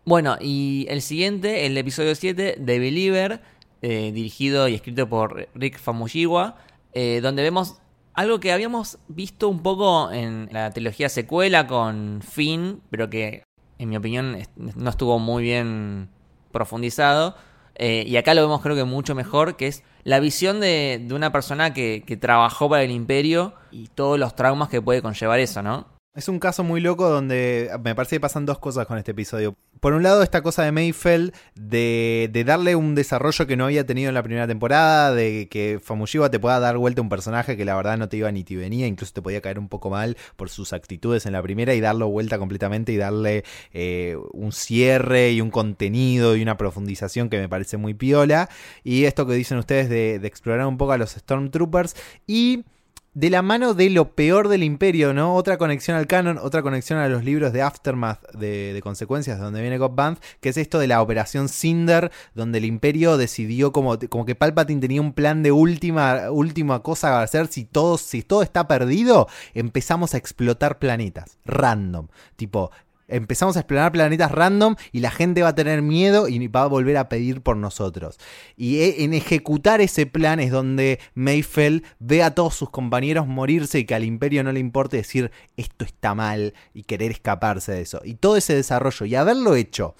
[0.05, 3.41] Bueno, y el siguiente, el episodio 7, The Believer,
[3.81, 6.55] eh, dirigido y escrito por Rick Famuyiwa,
[6.93, 7.81] eh, donde vemos
[8.13, 13.43] algo que habíamos visto un poco en la trilogía secuela con Finn, pero que
[13.79, 16.09] en mi opinión no estuvo muy bien
[16.51, 17.35] profundizado.
[17.75, 21.15] Eh, y acá lo vemos creo que mucho mejor, que es la visión de, de
[21.15, 25.39] una persona que, que, trabajó para el imperio y todos los traumas que puede conllevar
[25.39, 25.87] eso, ¿no?
[26.13, 29.55] Es un caso muy loco donde me parece que pasan dos cosas con este episodio.
[29.79, 33.85] Por un lado, esta cosa de Mayfeld de, de darle un desarrollo que no había
[33.85, 37.63] tenido en la primera temporada, de que Famushiwa te pueda dar vuelta un personaje que
[37.63, 40.17] la verdad no te iba ni te venía, incluso te podía caer un poco mal
[40.35, 45.31] por sus actitudes en la primera y darlo vuelta completamente y darle eh, un cierre
[45.31, 48.49] y un contenido y una profundización que me parece muy piola.
[48.83, 51.95] Y esto que dicen ustedes de, de explorar un poco a los Stormtroopers
[52.27, 52.65] y
[53.13, 55.35] de la mano de lo peor del imperio, ¿no?
[55.35, 59.77] Otra conexión al canon, otra conexión a los libros de Aftermath de, consecuencias, donde viene
[59.77, 64.35] God que es esto de la operación Cinder, donde el imperio decidió como, como que
[64.35, 68.67] Palpatine tenía un plan de última, última cosa a hacer, si todo, si todo está
[68.67, 72.07] perdido, empezamos a explotar planetas, random,
[72.37, 72.71] tipo,
[73.11, 76.67] empezamos a explorar planetas random y la gente va a tener miedo y va a
[76.67, 78.17] volver a pedir por nosotros.
[78.55, 83.79] Y e, en ejecutar ese plan es donde Mayfeld ve a todos sus compañeros morirse
[83.79, 87.81] y que al imperio no le importe decir esto está mal y querer escaparse de
[87.81, 88.01] eso.
[88.03, 89.95] Y todo ese desarrollo y haberlo hecho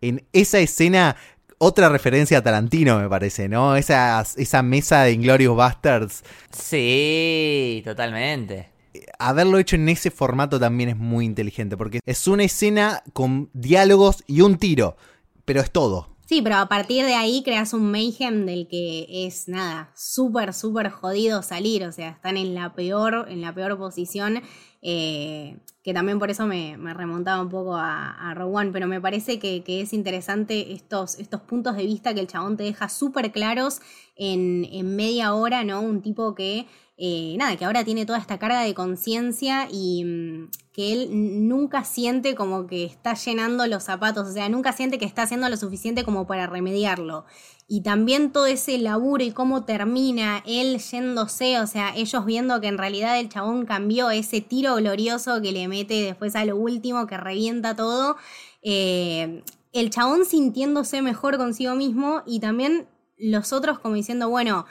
[0.00, 1.16] en esa escena
[1.58, 3.76] otra referencia a Tarantino, me parece, ¿no?
[3.76, 6.24] Esa, esa mesa de Inglorious Bastards.
[6.50, 8.71] Sí, totalmente
[9.18, 14.24] haberlo hecho en ese formato también es muy inteligente, porque es una escena con diálogos
[14.26, 14.96] y un tiro,
[15.44, 16.12] pero es todo.
[16.26, 20.88] Sí, pero a partir de ahí creas un mayhem del que es nada, súper, súper
[20.88, 21.84] jodido salir.
[21.84, 24.40] O sea, están en la peor, en la peor posición.
[24.80, 29.00] Eh, que también por eso me, remontaba un poco a, a Rogue One, pero me
[29.00, 33.32] parece que, es interesante estos, estos puntos de vista que el chabón te deja súper
[33.32, 33.80] claros
[34.16, 35.80] en, en media hora, ¿no?
[35.82, 36.66] Un tipo que
[36.98, 41.84] eh, nada, que ahora tiene toda esta carga de conciencia y mm, que él nunca
[41.84, 45.56] siente como que está llenando los zapatos, o sea, nunca siente que está haciendo lo
[45.56, 47.24] suficiente como para remediarlo.
[47.66, 52.68] Y también todo ese laburo y cómo termina él yéndose, o sea, ellos viendo que
[52.68, 57.06] en realidad el chabón cambió ese tiro glorioso que le mete después a lo último,
[57.06, 58.16] que revienta todo.
[58.62, 59.42] Eh,
[59.72, 62.86] el chabón sintiéndose mejor consigo mismo y también
[63.16, 64.66] los otros como diciendo, bueno,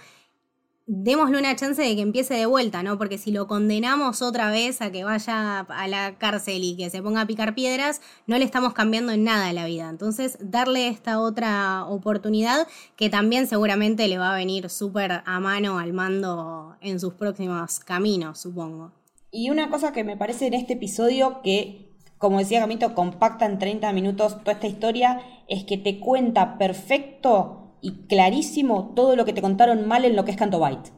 [0.88, 2.98] démosle una chance de que empiece de vuelta, ¿no?
[2.98, 7.02] Porque si lo condenamos otra vez a que vaya a la cárcel y que se
[7.02, 9.90] ponga a picar piedras, no le estamos cambiando en nada la vida.
[9.90, 15.80] Entonces, darle esta otra oportunidad que también seguramente le va a venir súper a mano
[15.80, 18.92] al mando en sus próximos caminos, supongo.
[19.32, 23.60] Y una cosa que me parece en este episodio que, como decía Camito, compacta en
[23.60, 29.34] 30 minutos toda esta historia, es que te cuenta perfecto y clarísimo todo lo que
[29.34, 30.92] te contaron mal en lo que es Canto Byte.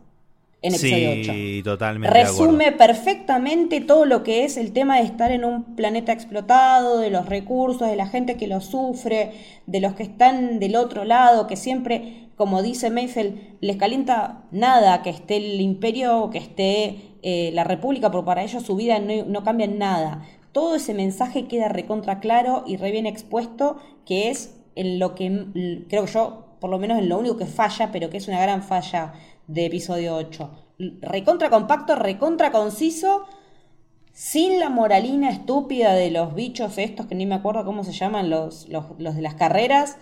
[0.63, 2.17] En episodio sí, totalmente.
[2.17, 7.09] Resume perfectamente todo lo que es el tema de estar en un planeta explotado, de
[7.09, 9.33] los recursos, de la gente que lo sufre,
[9.67, 15.01] de los que están del otro lado, que siempre, como dice Mayfield, les calienta nada
[15.01, 19.25] que esté el imperio, que esté eh, la república, porque para ellos su vida no,
[19.25, 20.25] no cambia en nada.
[20.53, 25.85] Todo ese mensaje queda recontra claro y re bien expuesto, que es en lo que
[25.89, 28.41] creo que yo por lo menos en lo único que falla, pero que es una
[28.41, 29.11] gran falla
[29.47, 30.49] de episodio 8.
[31.01, 33.25] Recontra compacto, recontra conciso,
[34.13, 38.29] sin la moralina estúpida de los bichos estos, que ni me acuerdo cómo se llaman,
[38.29, 39.97] los, los, de las carreras.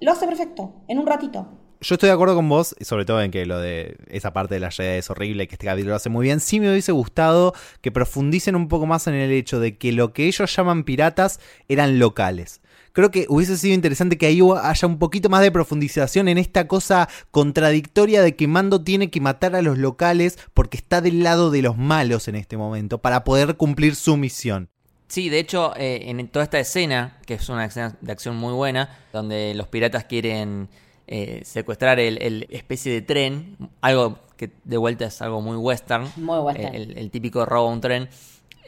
[0.00, 1.48] Lo hace perfecto, en un ratito.
[1.80, 4.60] Yo estoy de acuerdo con vos, sobre todo en que lo de esa parte de
[4.60, 6.38] la realidad es horrible, que este capítulo lo hace muy bien.
[6.38, 10.12] Sí me hubiese gustado que profundicen un poco más en el hecho de que lo
[10.12, 12.60] que ellos llaman piratas eran locales
[12.96, 16.66] creo que hubiese sido interesante que ahí haya un poquito más de profundización en esta
[16.66, 21.50] cosa contradictoria de que Mando tiene que matar a los locales porque está del lado
[21.50, 24.70] de los malos en este momento para poder cumplir su misión.
[25.08, 28.54] Sí, de hecho, eh, en toda esta escena, que es una escena de acción muy
[28.54, 30.70] buena, donde los piratas quieren
[31.06, 36.38] eh, secuestrar el, especie de tren, algo que de vuelta es algo muy western, muy
[36.38, 36.74] western.
[36.74, 38.08] El, el, típico robo a un tren.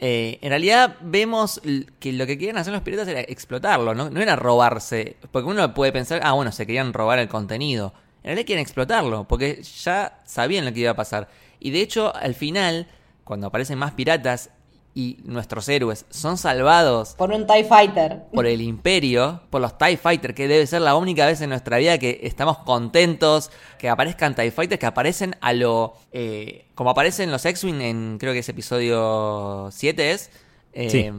[0.01, 1.61] Eh, en realidad vemos
[1.99, 4.09] que lo que querían hacer los piratas era explotarlo, ¿no?
[4.09, 5.17] no era robarse.
[5.31, 7.93] Porque uno puede pensar, ah, bueno, se querían robar el contenido.
[8.19, 11.29] En realidad quieren explotarlo, porque ya sabían lo que iba a pasar.
[11.59, 12.87] Y de hecho, al final,
[13.23, 14.51] cuando aparecen más piratas,
[14.99, 18.23] y nuestros héroes son salvados por un TIE Fighter.
[18.33, 21.77] Por el Imperio, por los TIE Fighter, que debe ser la única vez en nuestra
[21.77, 25.93] vida que estamos contentos que aparezcan TIE Fighters, que aparecen a lo.
[26.11, 28.17] Eh, como aparecen los X-Wing en.
[28.19, 30.31] Creo que es episodio 7 es.
[30.73, 31.13] Eh,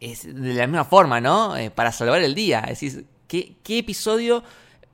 [0.00, 1.58] es de la misma forma, ¿no?
[1.58, 2.60] Eh, para salvar el día.
[2.60, 4.42] Es decir, ¿qué, qué episodio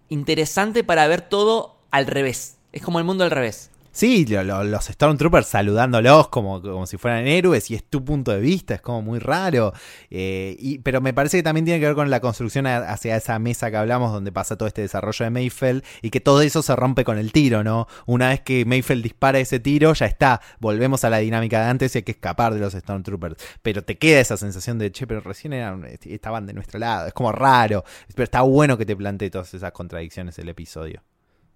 [0.09, 2.57] interesante para ver todo al revés.
[2.73, 3.70] Es como el mundo al revés.
[3.93, 8.75] Sí, los Stormtroopers saludándolos como, como si fueran héroes y es tu punto de vista,
[8.75, 9.73] es como muy raro.
[10.11, 13.69] Eh, pero me parece que también tiene que ver con la construcción hacia esa mesa
[13.71, 17.03] que hablamos donde pasa todo este desarrollo de Mayfeld y que todo eso se rompe
[17.03, 17.89] con el tiro, ¿no?
[18.07, 21.95] Una vez que Mayfeld dispara ese tiro, ya está, volvemos a la dinámica de antes
[21.97, 23.37] y hay que escapar de los Stormtroopers.
[23.63, 27.13] Pero te queda esa sensación de, che, pero recién eran, estaban de nuestro lado, es
[27.13, 27.85] como raro.
[28.15, 31.03] Pero está bueno que te plantee todas esas contradicciones el episodio.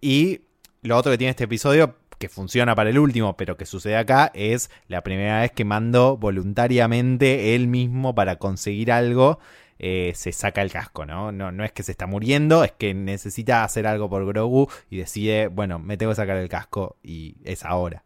[0.00, 0.40] Y
[0.84, 4.30] lo otro que tiene este episodio, que funciona para el último, pero que sucede acá,
[4.32, 9.40] es la primera vez que Mando voluntariamente él mismo para conseguir algo.
[9.78, 11.32] Eh, se saca el casco, ¿no?
[11.32, 11.52] ¿no?
[11.52, 15.48] No es que se está muriendo, es que necesita hacer algo por Grogu y decide,
[15.48, 18.04] bueno, me tengo que sacar el casco y es ahora.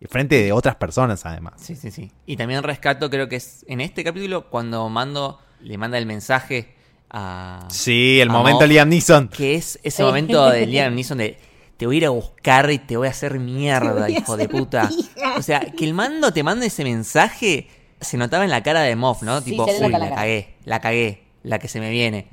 [0.00, 1.54] Y frente de otras personas, además.
[1.58, 2.10] Sí, sí, sí.
[2.26, 6.74] Y también rescato, creo que es en este capítulo, cuando Mando le manda el mensaje
[7.08, 7.68] a.
[7.70, 9.28] Sí, el momento de Liam Neeson.
[9.28, 11.38] Que es ese momento de Liam Neeson de
[11.80, 14.90] te voy a ir a buscar y te voy a hacer mierda, hijo de puta.
[15.38, 17.68] O sea, que el mando te mande ese mensaje
[18.02, 19.40] se notaba en la cara de Moff, ¿no?
[19.40, 22.28] tipo, uy, la, cagué, la cagué, la que se me viene.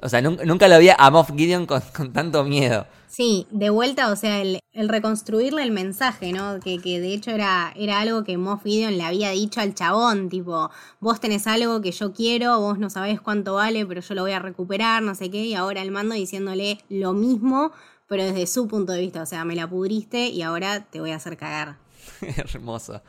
[0.00, 2.86] O sea, nunca, lo había a Moff Gideon con, tanto miedo.
[3.08, 6.60] Sí, de vuelta, o sea, el, reconstruirle el mensaje, ¿no?
[6.60, 10.28] Que, que, de hecho era, era algo que Moff Gideon le había dicho al chabón,
[10.28, 14.22] tipo, vos tenés algo que yo quiero, vos no sabés cuánto vale, pero yo lo
[14.22, 17.72] voy a recuperar, no sé qué, y ahora el mando diciéndole lo mismo,
[18.06, 21.12] pero desde su punto de vista, o sea, me la pudriste y ahora te voy
[21.12, 21.76] a hacer cagar.
[22.20, 23.02] Hermoso.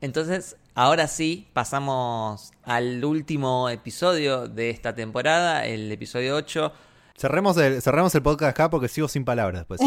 [0.00, 6.72] Entonces, ahora sí, pasamos al último episodio de esta temporada, el episodio 8.
[7.16, 9.80] Cerremos el, cerremos el podcast acá porque sigo sin palabras después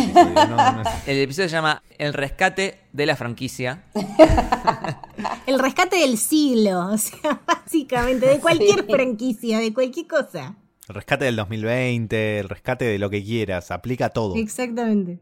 [1.05, 3.83] El episodio se llama El rescate de la franquicia.
[5.47, 10.55] el rescate del siglo, o sea, básicamente, de cualquier franquicia, de cualquier cosa.
[10.87, 14.35] El rescate del 2020, el rescate de lo que quieras, aplica todo.
[14.35, 15.19] Exactamente.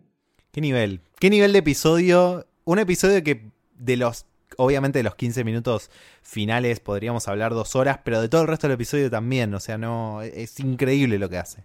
[0.52, 1.02] ¿Qué nivel?
[1.19, 2.45] ¿Qué nivel de episodio?
[2.65, 4.26] Un episodio que de los,
[4.57, 5.90] obviamente de los 15 minutos
[6.22, 9.77] finales podríamos hablar dos horas, pero de todo el resto del episodio también, o sea,
[9.77, 11.64] no, es increíble lo que hace.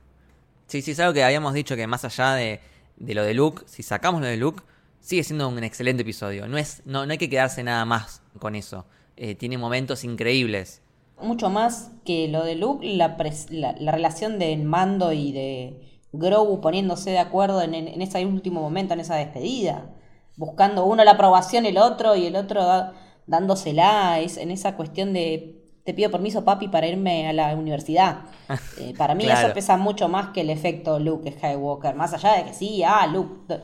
[0.68, 2.60] Sí, sí, es algo que habíamos dicho que más allá de,
[2.98, 4.62] lo de Luke, si sacamos lo de Luke,
[5.00, 6.46] sigue siendo un excelente episodio.
[6.46, 8.86] No, es, no, no hay que quedarse nada más con eso.
[9.16, 10.82] Eh, tiene momentos increíbles
[11.20, 13.16] mucho más que lo de Luke, la,
[13.50, 19.00] la, relación de Mando y de Grogu poniéndose de acuerdo en, ese último momento, en
[19.00, 19.90] esa despedida.
[20.36, 22.92] buscando uno la aprobación, el otro, y el otro da-
[23.26, 25.54] dándosela, es en esa cuestión de
[25.84, 28.20] te pido permiso, papi, para irme a la universidad.
[28.76, 29.46] Eh, para mí Claro.
[29.46, 33.06] eso pesa mucho más que el efecto Luke Skywalker, más allá de que sí, ah,
[33.06, 33.60] Luke.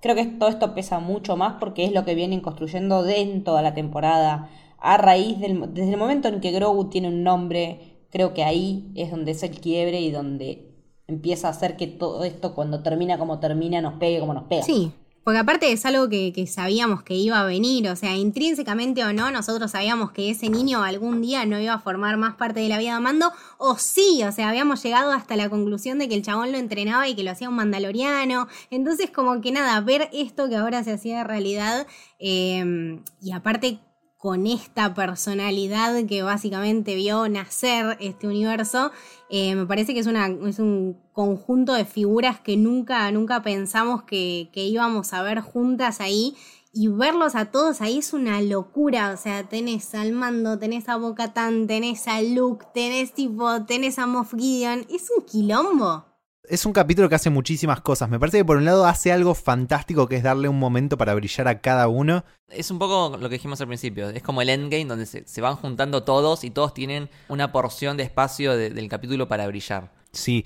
[0.00, 3.44] Creo que todo esto pesa mucho más porque es lo que vienen construyendo de en
[3.44, 4.48] toda la temporada.
[4.78, 8.90] A raíz del, desde el momento en que Grogu tiene un nombre, creo que ahí
[8.94, 10.72] es donde es el quiebre y donde
[11.06, 14.62] empieza a hacer que todo esto cuando termina como termina nos pegue como nos pega.
[14.62, 14.92] Sí,
[15.26, 19.12] porque aparte es algo que, que sabíamos que iba a venir, o sea, intrínsecamente o
[19.12, 22.68] no, nosotros sabíamos que ese niño algún día no iba a formar más parte de
[22.68, 26.14] la vida de Mando, o sí, o sea, habíamos llegado hasta la conclusión de que
[26.14, 30.08] el chabón lo entrenaba y que lo hacía un mandaloriano, entonces como que nada, ver
[30.12, 31.88] esto que ahora se hacía realidad,
[32.20, 33.80] eh, y aparte
[34.26, 38.90] con esta personalidad que básicamente vio nacer este universo,
[39.30, 44.02] eh, me parece que es, una, es un conjunto de figuras que nunca, nunca pensamos
[44.02, 46.34] que, íbamos a ver juntas ahí.
[46.72, 49.12] Y verlos a todos ahí es una locura.
[49.12, 54.08] O sea, tenés al mando, tenés a Bocatán, tenés a Luke, tenés tipo, tenés a
[54.08, 54.86] Moff Gideon.
[54.90, 56.04] Es un quilombo.
[56.48, 58.08] Es un capítulo que hace muchísimas cosas.
[58.08, 61.14] Me parece que por un lado hace algo fantástico que es darle un momento para
[61.14, 62.24] brillar a cada uno.
[62.48, 64.10] Es un poco lo que dijimos al principio.
[64.10, 67.96] Es como el endgame donde se, se van juntando todos y todos tienen una porción
[67.96, 69.92] de espacio de- del capítulo para brillar.
[70.12, 70.44] Sí.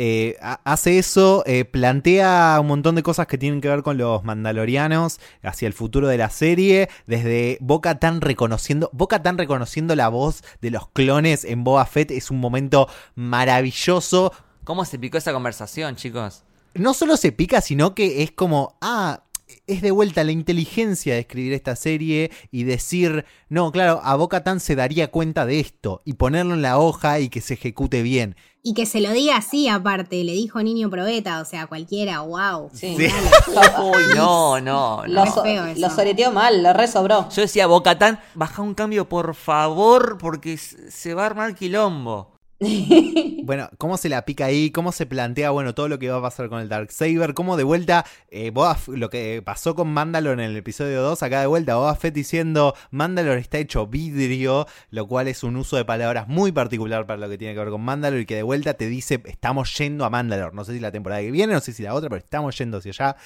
[0.00, 3.98] eh, ha- hace eso, eh, plantea un montón de cosas que tienen que ver con
[3.98, 9.96] los mandalorianos hacia el futuro de la serie, desde Boca tan reconociendo, Boca tan reconociendo
[9.96, 14.32] la voz de los clones en Boba Fett es un momento maravilloso.
[14.68, 16.42] ¿Cómo se picó esa conversación, chicos?
[16.74, 19.22] No solo se pica, sino que es como, ah,
[19.66, 24.44] es de vuelta la inteligencia de escribir esta serie y decir, no, claro, a Boca
[24.44, 28.02] Tan se daría cuenta de esto y ponerlo en la hoja y que se ejecute
[28.02, 28.36] bien.
[28.62, 32.68] Y que se lo diga así aparte, le dijo niño probeta, o sea, cualquiera, wow.
[32.74, 32.94] Sí.
[32.98, 33.06] Sí.
[33.82, 35.32] Uy, no, no, Lo, no.
[35.32, 35.80] so- feo eso.
[35.80, 37.26] lo soreteó mal, lo resobró.
[37.30, 42.34] Yo decía, Bocatán, baja un cambio, por favor, porque se va a armar quilombo.
[43.44, 46.22] Bueno, cómo se la pica ahí, cómo se plantea, bueno, todo lo que va a
[46.22, 48.52] pasar con el Darksaber, cómo de vuelta, eh,
[48.88, 52.74] lo que pasó con Mandalore en el episodio 2, acá de vuelta, Boba Fett diciendo,
[52.90, 57.28] Mandalore está hecho vidrio, lo cual es un uso de palabras muy particular para lo
[57.30, 60.10] que tiene que ver con Mandalore y que de vuelta te dice, estamos yendo a
[60.10, 62.58] Mandalore, no sé si la temporada que viene, no sé si la otra, pero estamos
[62.58, 63.16] yendo hacia allá.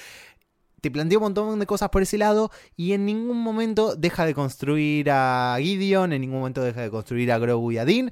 [0.81, 4.35] Te plantea un montón de cosas por ese lado y en ningún momento deja de
[4.35, 8.11] construir a Gideon, en ningún momento deja de construir a Grogu y a Dean.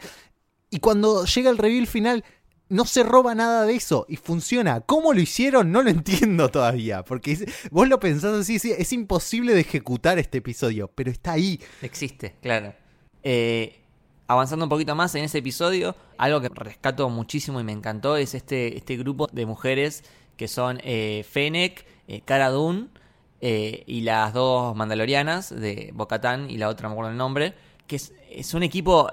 [0.71, 2.25] Y cuando llega el reveal final,
[2.69, 4.81] no se roba nada de eso y funciona.
[4.81, 5.71] ¿Cómo lo hicieron?
[5.73, 7.05] No lo entiendo todavía.
[7.05, 7.37] Porque
[7.71, 11.61] vos lo pensás así, sí, es imposible de ejecutar este episodio, pero está ahí.
[11.83, 12.73] Existe, claro.
[13.23, 13.81] Eh,
[14.29, 18.35] avanzando un poquito más en ese episodio, algo que rescato muchísimo y me encantó es
[18.35, 20.05] este, este grupo de mujeres
[20.37, 22.87] que son eh, Fennec, eh, Cara Dune
[23.41, 27.55] eh, y las dos mandalorianas de Bocatán y la otra no me acuerdo el nombre,
[27.89, 29.11] que es un equipo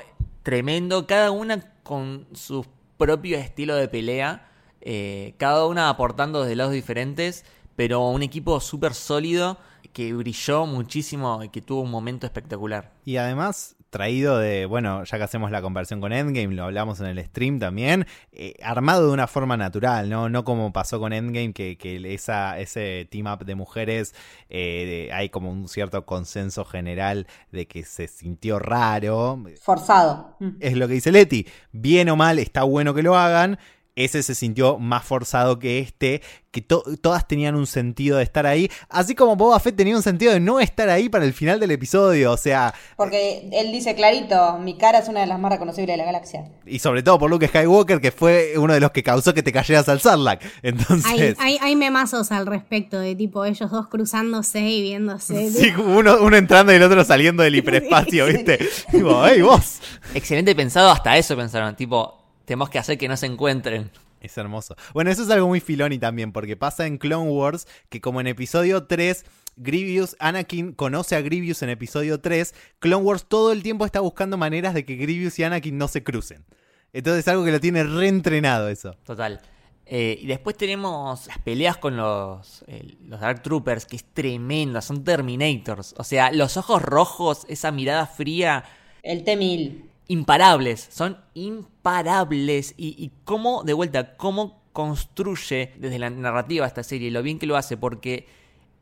[0.48, 2.66] tremendo, cada una con su
[2.96, 4.50] propio estilo de pelea,
[4.80, 7.44] eh, cada una aportando desde lados diferentes,
[7.76, 9.58] pero un equipo súper sólido
[9.92, 12.94] que brilló muchísimo y que tuvo un momento espectacular.
[13.04, 17.08] Y además, traído de, bueno, ya que hacemos la conversión con Endgame, lo hablamos en
[17.08, 20.30] el stream también, eh, armado de una forma natural, ¿no?
[20.30, 24.14] No como pasó con Endgame, que, que esa, ese team up de mujeres,
[24.50, 29.42] eh, de- hay como un cierto consenso general de que se sintió raro.
[29.62, 30.36] Forzado.
[30.60, 31.48] Es lo que dice Leti.
[31.72, 33.58] Bien o mal, está bueno que lo hagan.
[33.98, 36.22] Ese se sintió más forzado que este,
[36.52, 40.04] que to- todas tenían un sentido de estar ahí, así como Boba Fett tenía un
[40.04, 43.96] sentido de no estar ahí para el final del episodio, o sea, Porque él dice
[43.96, 46.46] clarito, mi cara es una de las más reconocibles de la galaxia.
[46.66, 49.52] y sobre todo por Luke Skywalker, que fue uno de los que causó que te
[49.52, 50.44] cayeras al Sarlacc.
[50.44, 55.50] Hay, Entonces, hay, hay memazos al respecto de tipo ellos dos cruzándose y viéndose.
[55.52, 58.60] sí, uno, uno entrando y el otro saliendo del hiperespacio, ¿viste?
[58.92, 59.80] Tipo, hey, vos.
[60.14, 62.16] Excelente pensado, hasta eso pensaron, tipo,
[62.48, 63.92] tenemos que hacer que no se encuentren.
[64.22, 64.78] Es hermoso.
[64.94, 68.28] Bueno, eso es algo muy filoni también, porque pasa en Clone Wars que como en
[68.28, 69.26] episodio 3,
[69.58, 74.38] Grievous, Anakin conoce a Grievous en episodio 3, Clone Wars todo el tiempo está buscando
[74.38, 76.46] maneras de que Grievous y Anakin no se crucen.
[76.94, 78.96] Entonces es algo que lo tiene reentrenado eso.
[79.04, 79.42] Total.
[79.86, 84.82] Eh, y después tenemos las peleas con los, eh, los Dark Troopers, que es tremenda,
[84.82, 85.96] son Terminators.
[85.98, 88.64] O sea, los ojos rojos, esa mirada fría,
[89.04, 89.87] El T-1000.
[90.08, 92.74] Imparables, son imparables.
[92.78, 97.48] Y, y cómo, de vuelta, cómo construye desde la narrativa esta serie, lo bien que
[97.48, 98.28] lo hace, porque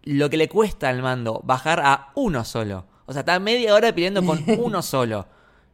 [0.03, 2.85] lo que le cuesta al mando bajar a uno solo.
[3.06, 5.27] O sea, está media hora peleando con uno solo.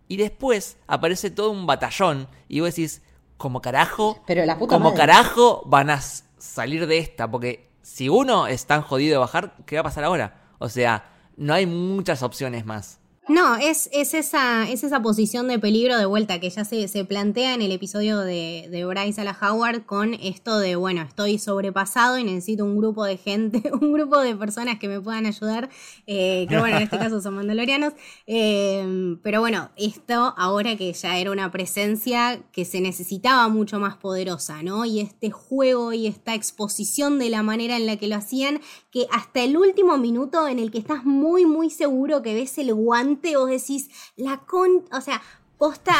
[0.07, 3.01] Y después aparece todo un batallón y vos decís,
[3.37, 4.97] como carajo, Pero la puta como madre.
[4.97, 9.75] carajo van a salir de esta, porque si uno es tan jodido de bajar, ¿qué
[9.75, 10.49] va a pasar ahora?
[10.59, 12.99] O sea, no hay muchas opciones más.
[13.27, 17.05] No, es, es, esa, es esa posición de peligro de vuelta que ya se, se
[17.05, 21.37] plantea en el episodio de, de Bryce a la Howard con esto de, bueno, estoy
[21.37, 25.69] sobrepasado y necesito un grupo de gente, un grupo de personas que me puedan ayudar,
[26.07, 27.93] eh, que bueno, en este caso son mandalorianos.
[28.25, 33.97] Eh, pero bueno, esto ahora que ya era una presencia que se necesitaba mucho más
[33.97, 34.83] poderosa, ¿no?
[34.83, 39.05] Y este juego y esta exposición de la manera en la que lo hacían, que
[39.11, 43.10] hasta el último minuto en el que estás muy, muy seguro que ves el guante
[43.35, 44.85] vos decís, la con.
[44.91, 45.21] O sea,
[45.61, 45.93] posta.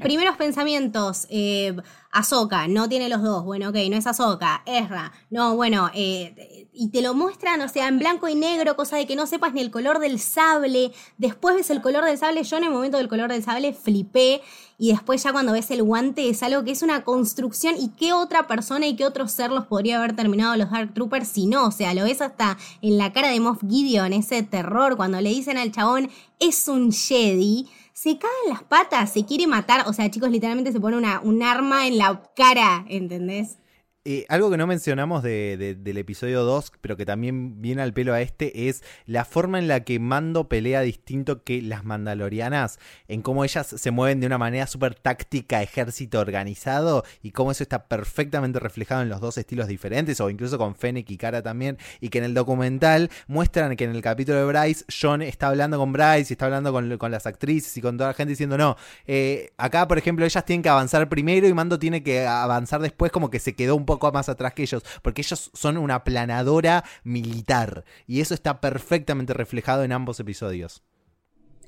[0.00, 1.26] primeros pensamientos.
[1.28, 1.76] Eh,
[2.10, 3.44] Azoka, no tiene los dos.
[3.44, 4.62] Bueno, ok, no es Azoka.
[4.64, 5.90] Ezra, no, bueno.
[5.92, 9.26] Eh, y te lo muestran, o sea, en blanco y negro, cosa de que no
[9.26, 10.90] sepas ni el color del sable.
[11.18, 12.44] Después ves el color del sable.
[12.44, 14.40] Yo en el momento del color del sable flipé.
[14.78, 17.74] Y después ya cuando ves el guante es algo que es una construcción.
[17.78, 21.28] ¿Y qué otra persona y qué otro ser los podría haber terminado los Dark Troopers
[21.28, 21.66] si no?
[21.66, 25.28] O sea, lo ves hasta en la cara de Moff Gideon, ese terror, cuando le
[25.28, 26.10] dicen al chabón,
[26.40, 29.88] es un Jedi se cae en las patas, se quiere matar.
[29.88, 33.58] O sea, chicos, literalmente se pone una, un arma en la cara, ¿entendés?
[34.06, 38.12] Eh, algo que no mencionamos de, del episodio 2, pero que también viene al pelo
[38.12, 42.78] a este, es la forma en la que Mando pelea distinto que las mandalorianas,
[43.08, 47.62] en cómo ellas se mueven de una manera súper táctica, ejército organizado, y cómo eso
[47.62, 51.78] está perfectamente reflejado en los dos estilos diferentes, o incluso con Fennec y Cara también,
[51.98, 55.78] y que en el documental muestran que en el capítulo de Bryce, John está hablando
[55.78, 58.58] con Bryce y está hablando con, con las actrices y con toda la gente diciendo,
[58.58, 58.76] no,
[59.06, 63.10] eh, acá por ejemplo ellas tienen que avanzar primero y Mando tiene que avanzar después,
[63.10, 66.04] como que se quedó un poco poco más atrás que ellos, porque ellos son una
[66.04, 70.82] planadora militar y eso está perfectamente reflejado en ambos episodios.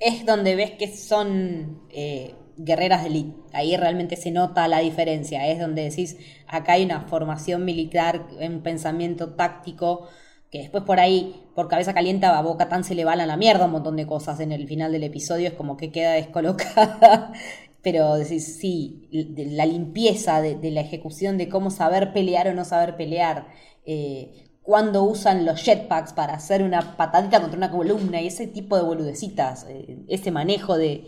[0.01, 5.47] Es donde ves que son eh, guerreras de elite, ahí realmente se nota la diferencia,
[5.48, 6.16] es donde decís,
[6.47, 10.09] acá hay una formación militar, un pensamiento táctico,
[10.51, 13.36] que después por ahí, por cabeza caliente, a Boca Tan se le van a la
[13.36, 17.32] mierda un montón de cosas en el final del episodio, es como que queda descolocada
[17.87, 22.97] pero decís, sí, la limpieza de, la ejecución de cómo saber pelear o no saber
[22.97, 23.47] pelear,
[23.85, 28.77] eh, cuando usan los jetpacks para hacer una patadita contra una columna y ese tipo
[28.77, 31.07] de boludecitas, eh, ese manejo de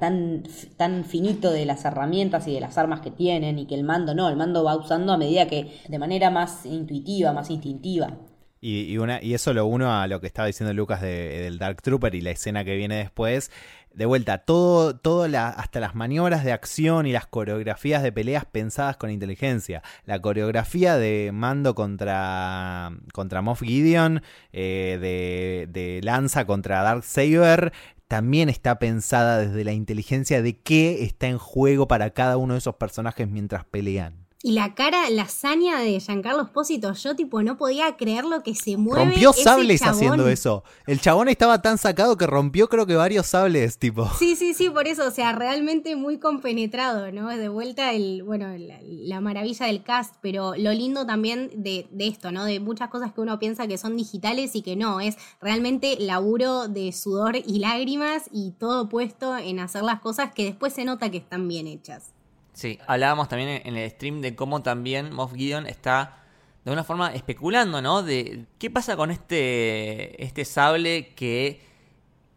[0.00, 0.44] tan,
[0.78, 4.14] tan finito de las herramientas y de las armas que tienen y que el mando
[4.14, 8.16] no, el mando va usando a medida que de manera más intuitiva, más instintiva.
[8.60, 12.22] Y, y eso lo uno a lo que estaba diciendo Lucas del Dark Trooper y
[12.22, 13.52] la escena que viene después,
[13.98, 19.10] de vuelta, todo, hasta las maniobras de acción y las coreografías de peleas pensadas con
[19.10, 19.82] inteligencia.
[20.04, 24.22] La coreografía de Mando contra, contra Moff Gideon,
[24.52, 27.72] eh, de, de Lanza contra Dark Saber,
[28.06, 32.58] también está pensada desde la inteligencia de qué está en juego para cada uno de
[32.58, 34.27] esos personajes mientras pelean.
[34.40, 38.54] Y la cara, la hazaña de Giancarlo Espósito, yo tipo no podía creer lo que
[38.54, 39.06] se mueve.
[39.06, 40.62] Rompió sables haciendo eso.
[40.86, 44.08] El chabón estaba tan sacado que rompió creo que varios sables, tipo.
[44.16, 47.26] Sí, sí, sí, por eso, o sea, realmente muy compenetrado, ¿no?
[47.36, 52.30] De vuelta el, bueno, la, maravilla del cast, pero lo lindo también de, de, esto,
[52.30, 52.44] ¿no?
[52.44, 56.68] De muchas cosas que uno piensa que son digitales y que no, es realmente laburo
[56.68, 61.10] de sudor y lágrimas y todo puesto en hacer las cosas que después se nota
[61.10, 62.12] que están bien hechas.
[62.58, 66.16] Sí, hablábamos también en el stream de cómo también Moff Gideon está
[66.64, 68.02] de una forma especulando, ¿no?
[68.02, 71.60] De qué pasa con este, este sable que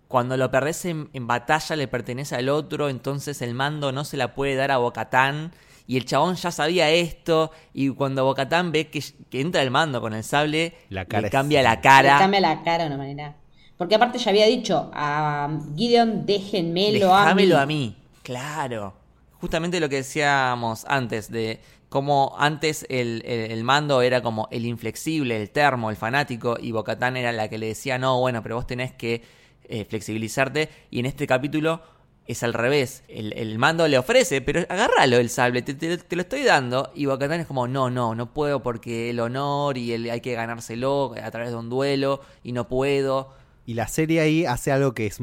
[0.08, 4.36] cuando lo perdés en, batalla le pertenece al otro, entonces el mando no se la
[4.36, 5.54] puede dar a Bocatán.
[5.88, 7.52] Y el chabón ya sabía esto.
[7.74, 12.14] Y cuando Bocatán ve que, entra el mando con el sable, le cambia la cara.
[12.14, 13.38] Le cambia la cara de una manera.
[13.76, 17.52] Porque aparte ya había dicho a Gideon, déjenmelo a mí.
[17.52, 17.98] a mí.
[18.22, 19.01] Claro
[19.42, 21.60] justamente lo que decíamos antes, de
[21.90, 27.32] cómo antes el, mando era como el inflexible, el termo, el fanático, y Bocatán era
[27.32, 29.24] la que le decía, no, bueno, pero vos tenés que
[29.66, 31.82] eh, flexibilizarte, y en este capítulo
[32.28, 36.92] es al revés, el, mando le ofrece, pero agárralo el sable, te, lo estoy dando,
[36.94, 40.34] y Bocatán es como, no, no, no puedo porque el honor y el, hay que
[40.34, 43.41] ganárselo a través de un duelo, y no puedo.
[43.66, 45.20] Y la serie ahí hace algo que es,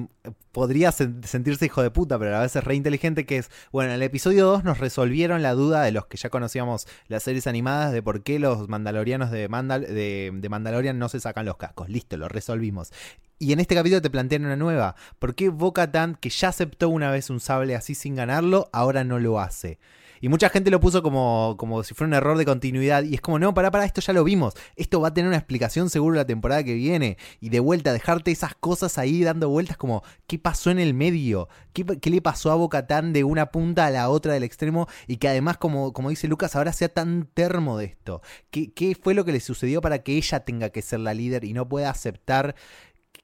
[0.52, 4.02] podría sentirse hijo de puta, pero a veces re inteligente, que es, bueno, en el
[4.02, 8.02] episodio 2 nos resolvieron la duda de los que ya conocíamos las series animadas de
[8.02, 11.88] por qué los mandalorianos de, Mandal de, Mandalorian no se sacan los cascos.
[11.88, 12.92] Listo, lo resolvimos.
[13.40, 14.96] Y en este capítulo te plantean una nueva.
[15.18, 19.04] ¿Por qué Boca Tan, que ya aceptó una vez un sable así sin ganarlo, ahora
[19.04, 19.78] no lo hace?
[20.20, 23.02] Y mucha gente lo puso como, como si fuera un error de continuidad.
[23.04, 24.54] Y es como, no, para para esto ya lo vimos.
[24.76, 27.18] Esto va a tener una explicación seguro la temporada que viene.
[27.40, 31.48] Y de vuelta, dejarte esas cosas ahí dando vueltas como, ¿qué pasó en el medio?
[31.72, 34.88] ¿Qué, qué le pasó a Bocatán de una punta a la otra del extremo?
[35.06, 38.22] Y que además, como, como dice Lucas, ahora sea tan termo de esto.
[38.50, 41.44] ¿Qué, ¿Qué fue lo que le sucedió para que ella tenga que ser la líder
[41.44, 42.54] y no pueda aceptar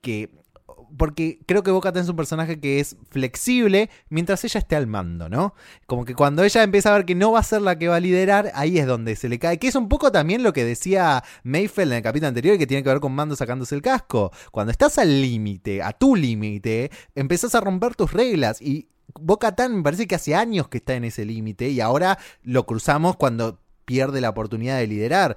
[0.01, 0.44] que
[0.97, 5.29] porque creo que Boca es un personaje que es flexible mientras ella esté al mando,
[5.29, 5.55] ¿no?
[5.87, 7.97] Como que cuando ella empieza a ver que no va a ser la que va
[7.97, 9.59] a liderar, ahí es donde se le cae.
[9.59, 12.83] Que es un poco también lo que decía Mayfield en el capítulo anterior, que tiene
[12.83, 14.31] que ver con Mando sacándose el casco.
[14.51, 18.89] Cuando estás al límite, a tu límite, empezás a romper tus reglas y
[19.21, 22.66] Boca Tan me parece que hace años que está en ese límite y ahora lo
[22.66, 25.37] cruzamos cuando pierde la oportunidad de liderar.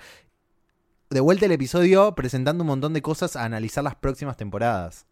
[1.10, 5.06] De vuelta el episodio presentando un montón de cosas a analizar las próximas temporadas.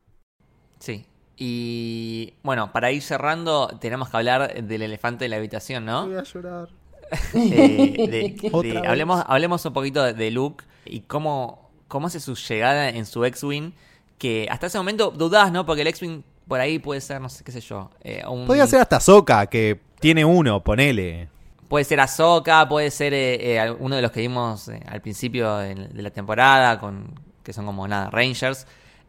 [0.79, 1.05] Sí.
[1.37, 6.07] Y bueno, para ir cerrando, tenemos que hablar del elefante de la habitación, ¿no?
[6.07, 6.69] Voy a llorar.
[7.35, 12.89] Eh, de- hablemos, hablemos un poquito de, de Luke y cómo, cómo hace su llegada
[12.89, 13.71] en su X-Wing.
[14.17, 15.65] Que hasta ese momento dudás, ¿no?
[15.65, 17.91] Porque el X-Wing por ahí puede ser, no sé qué sé yo.
[18.01, 21.27] eh, un- Podría ser hasta Soka, que tiene uno, ponele.
[21.67, 25.57] Puede ser Ahsoka, puede ser eh, eh, uno de los que vimos eh, al principio
[25.57, 27.07] de, de la temporada, con
[27.43, 28.65] que son como nada, Rangers.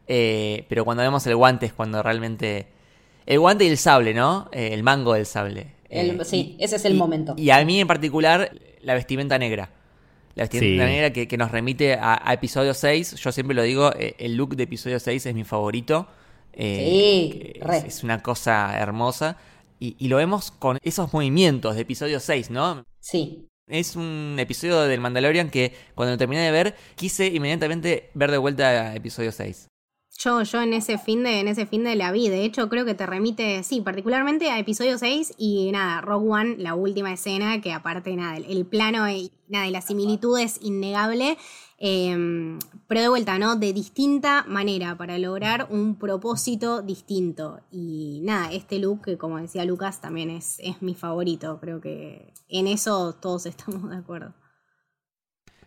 [0.09, 2.69] Eh, pero cuando vemos el guante es cuando realmente...
[3.27, 4.49] El guante y el sable, ¿no?
[4.53, 5.75] Eh, el mango del sable.
[5.89, 7.35] El- Eh, sí, ese es el y- momento.
[7.37, 8.53] Y a mí en particular,
[8.83, 9.71] la vestimenta negra.
[10.37, 10.93] La vestimenta Sí.
[10.93, 13.17] negra que, que nos remite a, a episodio 6.
[13.17, 16.07] Yo siempre lo digo, eh, el look de episodio 6 es mi favorito.
[16.53, 17.79] Eh, Sí, que re.
[17.79, 19.39] es, es una cosa hermosa.
[19.81, 22.85] Y, y lo vemos con esos movimientos de episodio 6, ¿no?
[23.01, 23.47] Sí.
[23.69, 28.39] Es un episodio del Mandalorian que cuando lo terminé de ver, quise inmediatamente ver de
[28.39, 29.67] vuelta a episodio 6.
[30.19, 32.87] Yo, yo en ese fin de, en ese fin de la vi, de hecho creo
[32.87, 37.61] que te remite, sí, particularmente a episodio 6 y nada, Rogue One, la última escena,
[37.61, 41.37] que aparte nada, el, plano y nada, la similitud es innegable,
[41.79, 43.57] eh, pero de vuelta, ¿no?
[43.57, 47.61] De distinta manera, para lograr un propósito distinto.
[47.71, 52.33] Y nada, este look, que como decía Lucas, también es, es mi favorito, creo que
[52.49, 54.35] en eso todos estamos de acuerdo.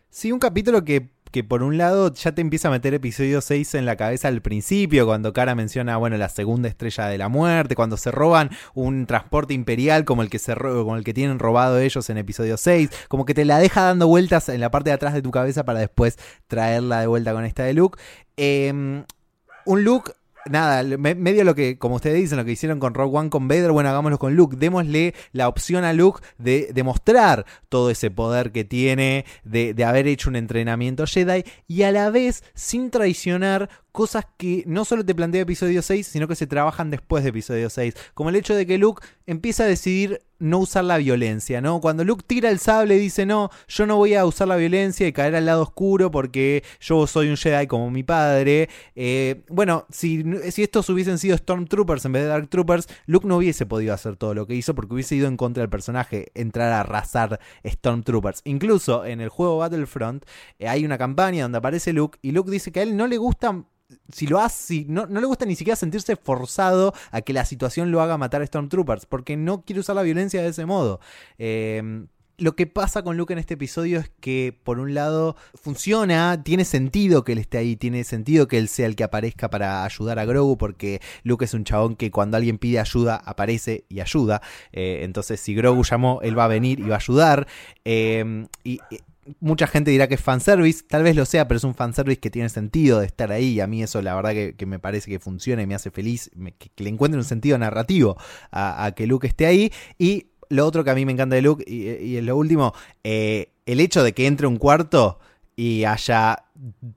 [0.09, 3.75] Sí, un capítulo que, que por un lado ya te empieza a meter episodio 6
[3.75, 7.75] en la cabeza al principio, cuando Cara menciona, bueno, la segunda estrella de la muerte,
[7.75, 11.79] cuando se roban un transporte imperial como el que se como el que tienen robado
[11.79, 14.95] ellos en episodio 6, como que te la deja dando vueltas en la parte de
[14.95, 17.99] atrás de tu cabeza para después traerla de vuelta con esta de Luke.
[18.37, 19.03] Eh,
[19.65, 20.15] un look
[20.49, 23.47] Nada, me- medio lo que, como ustedes dicen, lo que hicieron con Rogue One con
[23.47, 24.55] Vader, bueno, hagámoslo con Luke.
[24.57, 30.07] Démosle la opción a Luke de demostrar todo ese poder que tiene, de, de haber
[30.07, 35.15] hecho un entrenamiento Jedi y a la vez sin traicionar cosas que no solo te
[35.15, 37.93] plantea episodio 6, sino que se trabajan después de episodio 6.
[38.13, 41.81] Como el hecho de que Luke empieza a decidir no usar la violencia, ¿no?
[41.81, 45.13] Cuando Luke tira el sable dice, no, yo no voy a usar la violencia y
[45.13, 48.69] caer al lado oscuro porque yo soy un Jedi como mi padre.
[48.95, 53.37] Eh, bueno, si, si estos hubiesen sido Stormtroopers en vez de Dark Troopers, Luke no
[53.37, 56.71] hubiese podido hacer todo lo que hizo porque hubiese ido en contra del personaje, entrar
[56.71, 58.41] a arrasar Stormtroopers.
[58.45, 60.25] Incluso en el juego Battlefront
[60.57, 63.17] eh, hay una campaña donde aparece Luke y Luke dice que a él no le
[63.17, 63.63] gusta
[64.11, 67.91] si lo hace, no, no le gusta ni siquiera sentirse forzado a que la situación
[67.91, 70.99] lo haga matar a Stormtroopers, porque no quiere usar la violencia de ese modo.
[71.37, 72.05] Eh,
[72.39, 76.63] lo que pasa con Luke en este episodio es que, por un lado, funciona, tiene
[76.63, 80.19] sentido que él esté ahí, tiene sentido que él sea el que aparezca para ayudar
[80.19, 84.41] a Grogu, porque Luke es un chabón que cuando alguien pide ayuda, aparece y ayuda.
[84.71, 87.47] Eh, entonces, si Grogu llamó, él va a venir y va a ayudar.
[87.83, 88.21] Y,
[88.63, 88.79] y
[89.39, 92.29] mucha gente dirá que es fanservice, tal vez lo sea, pero es un fanservice que
[92.29, 93.53] tiene sentido de estar ahí.
[93.53, 95.91] Y a mí eso la verdad que, que me parece que funciona y me hace
[95.91, 98.17] feliz, que, le encuentre un sentido narrativo
[98.51, 99.71] a, que Luke esté ahí.
[99.97, 102.73] Y lo otro que a mí me encanta de Luke, y, es lo último,
[103.03, 105.19] eh, el hecho de que entre un cuarto
[105.55, 106.45] y haya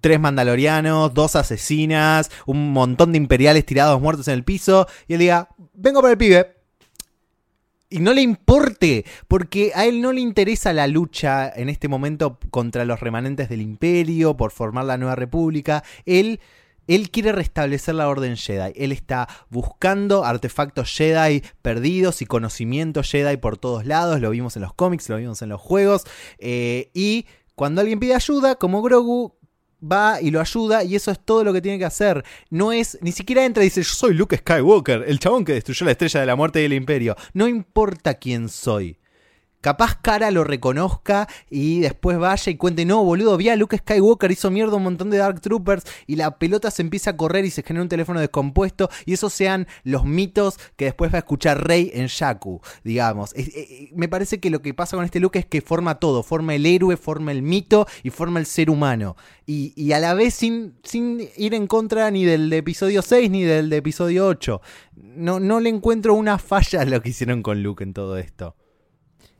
[0.00, 5.18] tres mandalorianos, dos asesinas, un montón de imperiales tirados muertos en el piso, y él
[5.18, 6.61] diga, vengo por el pibe,
[7.93, 12.39] y no le importe, porque a él no le interesa la lucha en este momento
[12.51, 15.85] contra los remanentes del imperio, por formar la nueva república.
[16.06, 16.40] Él,
[16.86, 18.73] él quiere restablecer la orden Jedi.
[18.74, 24.20] Él está buscando artefactos Jedi perdidos y conocimiento Jedi por todos lados.
[24.20, 26.05] Lo vimos en los cómics, lo vimos en los juegos.
[26.39, 29.36] eh, y cuando alguien pide ayuda, como Grogu,
[29.82, 32.24] va y lo ayuda y eso es todo lo que tiene que hacer.
[32.50, 35.84] No es, ni siquiera entra y dice, yo soy Luke Skywalker, el chabón que destruyó
[35.84, 37.16] la estrella de la muerte del imperio.
[37.34, 38.98] No importa quién soy.
[39.62, 44.30] Capaz Cara lo reconozca y después vaya y cuente, no, boludo, vi a Luke Skywalker,
[44.30, 47.51] hizo mierda un montón de Dark Troopers y la pelota se empieza a correr y
[47.51, 51.66] se genera un teléfono descompuesto y esos sean los mitos que después va a escuchar
[51.66, 53.32] Rey en Shaku, digamos.
[53.34, 56.22] Eh, eh, me parece que lo que pasa con este Luke es que forma todo,
[56.22, 59.16] forma el héroe, forma el mito y forma el ser humano.
[59.47, 63.68] Y, a la vez sin, sin ir en contra ni del episodio 6 ni del
[63.68, 64.60] de episodio 8.
[64.97, 68.56] No, no le encuentro una falla a lo que hicieron con Luke en todo esto.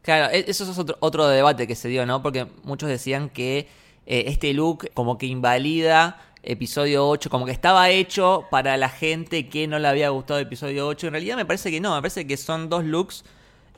[0.03, 2.23] Claro, e-, eso es otro, otro debate que se dio, ¿no?
[2.23, 3.69] Porque muchos decían que
[4.07, 9.49] eh, este look como que invalida episodio 8, como que estaba hecho para la gente
[9.49, 11.07] que no le había gustado episodio 8.
[11.07, 13.25] En realidad me parece que no, me parece que son dos looks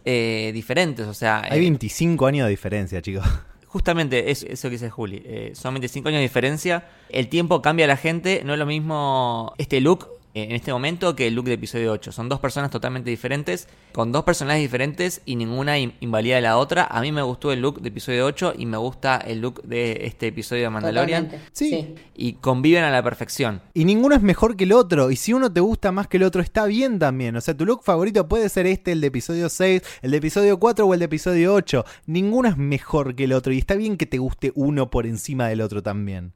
[0.04, 1.42] eh, diferentes, o sea...
[1.50, 3.24] Hay 25 años de diferencia, chicos.
[3.66, 7.84] Justamente es, eso que dice Juli, eh, son 25 años de diferencia, el tiempo cambia
[7.86, 11.44] a la gente, no es lo mismo este look en este momento que el look
[11.44, 12.10] de episodio 8.
[12.10, 16.84] Son dos personas totalmente diferentes, con dos personajes diferentes y ninguna invalida a la otra.
[16.90, 20.06] A mí me gustó el look de episodio 8 y me gusta el look de
[20.06, 21.30] este episodio de Mandalorian.
[21.52, 21.94] Sí.
[22.16, 23.62] Y conviven a la perfección.
[23.74, 25.12] Y ninguno es mejor que el otro.
[25.12, 27.36] Y si uno te gusta más que el otro, está bien también.
[27.36, 30.58] O sea, tu look favorito puede ser este, el de episodio 6, el de episodio
[30.58, 31.84] 4 o el de episodio 8.
[32.06, 33.52] Ninguno es mejor que el otro.
[33.52, 36.32] Y está bien que te guste uno por encima del otro también.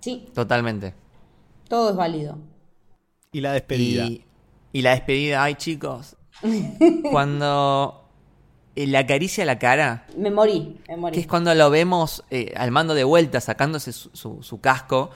[0.00, 0.26] Sí.
[0.32, 0.94] Totalmente.
[1.68, 2.38] Todo es válido.
[3.36, 4.08] Y la despedida.
[4.72, 6.16] Y, la despedida, ay chicos.
[7.10, 8.08] cuando
[8.74, 10.06] le acaricia la cara.
[10.16, 11.12] Me morí, me morí.
[11.12, 15.10] Que es cuando lo vemos eh, al mando de vuelta, sacándose su, casco,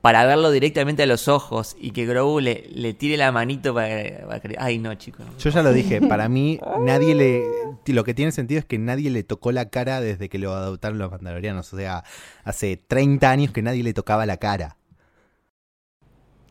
[0.00, 4.26] para verlo directamente a los ojos y que Grogu le, le tire la manito para,
[4.26, 5.26] para, Ay, no, chicos.
[5.38, 7.44] Yo ya lo dije, para mí nadie le...
[7.92, 10.96] Lo que tiene sentido es que nadie le tocó la cara desde que lo adoptaron
[10.96, 11.74] los mandalorianos.
[11.74, 12.04] O sea,
[12.42, 14.78] hace 30 años que nadie le tocaba la cara.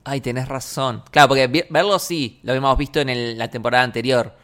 [0.05, 1.03] Ay, tenés razón.
[1.09, 4.35] Claro, porque verlo sí, lo habíamos visto en la temporada anterior.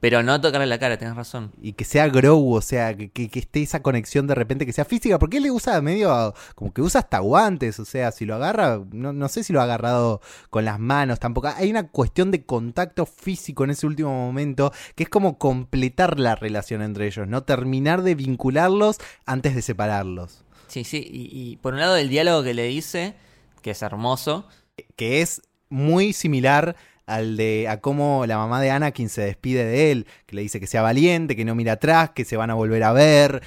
[0.00, 1.52] Pero no tocarle la cara, tenés razón.
[1.60, 4.84] Y que sea Grow, o sea, que, que, esté esa conexión de repente, que sea
[4.84, 8.34] física, porque él le usa medio, como que usa hasta guantes, o sea, si lo
[8.34, 10.20] agarra, no, no sé si lo ha agarrado
[10.50, 11.48] con las manos tampoco.
[11.48, 16.36] Hay una cuestión de contacto físico en ese último momento, que es como completar la
[16.36, 17.42] relación entre ellos, ¿no?
[17.42, 20.44] Terminar de vincularlos antes de separarlos.
[20.68, 23.14] Sí, sí, y, y por un lado el diálogo que le dice,
[23.62, 24.46] que es hermoso,
[24.96, 26.76] que es muy similar
[27.06, 30.60] al de a cómo la mamá de Anakin se despide de él, que le dice
[30.60, 33.42] que sea valiente, que no mira atrás, que se van a volver a ver.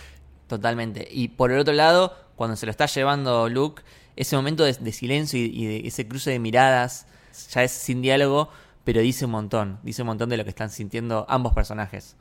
[0.48, 1.08] Totalmente.
[1.12, 3.84] Y por el otro lado, cuando se lo está llevando Luke,
[4.16, 7.06] ese momento de, silencio y, de ese cruce de miradas,
[7.52, 8.50] ya es sin diálogo,
[8.84, 12.16] pero dice un montón, dice un montón de lo que están sintiendo ambos personajes.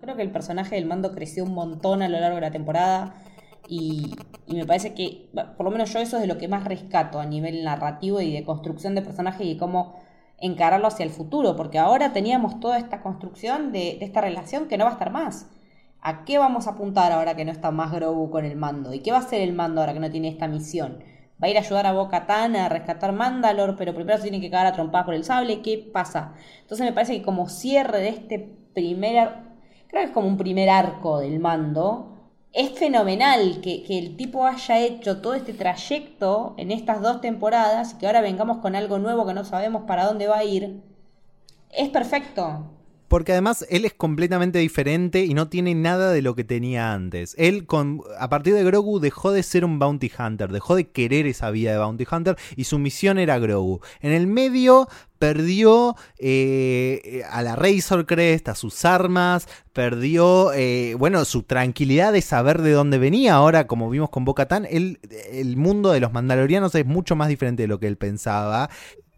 [0.00, 3.14] Creo que el personaje del mando creció un montón a lo largo de la temporada.
[3.74, 4.14] Y,
[4.48, 7.24] me parece que, por lo menos yo eso es de lo que más rescato a
[7.24, 9.94] nivel narrativo y de construcción de personaje y cómo
[10.36, 14.84] encararlo hacia el futuro, porque ahora teníamos toda esta construcción de, esta relación que no
[14.84, 15.48] va a estar más.
[16.02, 18.92] ¿A qué vamos a apuntar ahora que no está más Grogu con el mando?
[18.92, 21.02] ¿Y qué va a hacer el mando ahora que no tiene esta misión?
[21.42, 24.50] ¿Va a ir a ayudar a Boca a rescatar Mandalor, pero primero se tiene que
[24.50, 25.62] cagar a trompadas por el sable?
[25.62, 26.34] ¿Qué pasa?
[26.60, 28.38] Entonces me parece que como cierre de este
[28.74, 29.30] primer,
[29.88, 32.11] creo que es como un primer arco del mando,
[32.52, 37.98] es fenomenal que, el tipo haya hecho todo este trayecto en estas dos temporadas y
[37.98, 40.82] que ahora vengamos con algo nuevo que no sabemos para dónde va a ir.
[41.70, 42.71] Es perfecto.
[43.12, 47.34] Porque además él es completamente diferente y no tiene nada de lo que tenía antes.
[47.36, 47.66] Él,
[48.18, 51.72] a partir de Grogu, dejó de ser un bounty hunter, dejó de querer esa vida
[51.72, 53.82] de bounty hunter y su misión era Grogu.
[54.00, 61.26] En el medio perdió eh, a la Razor Crest, a sus armas, perdió, eh, bueno,
[61.26, 63.34] su tranquilidad de saber de dónde venía.
[63.34, 67.64] Ahora, como vimos con Bo-Katan, el, el mundo de los mandalorianos es mucho más diferente
[67.64, 68.70] de lo que él pensaba.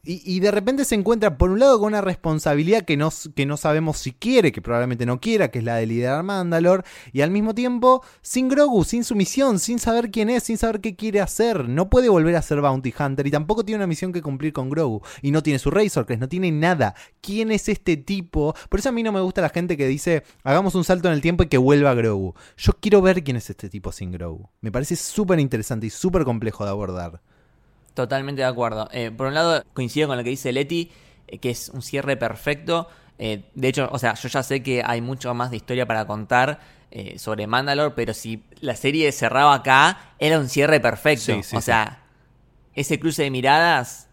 [0.07, 3.57] Y, de repente se encuentra, por un lado, con una responsabilidad que no, que no
[3.57, 7.31] sabemos si quiere, que probablemente no quiera, que es la de liderar Mandalor, y al
[7.31, 11.21] mismo tiempo, sin Grogu, sin su misión, sin saber quién es, sin saber qué quiere
[11.21, 11.69] hacer.
[11.69, 14.69] No puede volver a ser Bounty Hunter y tampoco tiene una misión que cumplir con
[14.69, 15.01] Grogu.
[15.23, 16.95] Y no tiene su Razor Crest, no tiene nada.
[17.23, 18.55] ¿Quién es este tipo?
[18.69, 21.15] Por eso a mí no me gusta la gente que dice, hagamos un salto en
[21.15, 22.35] el tiempo y que vuelva Grogu.
[22.59, 24.51] Yo quiero ver quién es este tipo sin Grogu.
[24.61, 27.23] Me parece súper interesante y súper complejo de abordar.
[27.95, 28.89] Totalmente de acuerdo.
[28.93, 30.91] Eh, por un lado, coincido con lo que dice Leti,
[31.29, 32.89] eh, que es un cierre perfecto.
[33.19, 36.07] Eh, de hecho, o sea, yo ya sé que hay mucho más de historia para
[36.07, 36.75] contar
[37.17, 41.33] sobre Mandalore, pero si la serie cerraba acá, era un cierre perfecto.
[41.53, 42.05] o sea,
[42.73, 44.07] ese cruce de miradas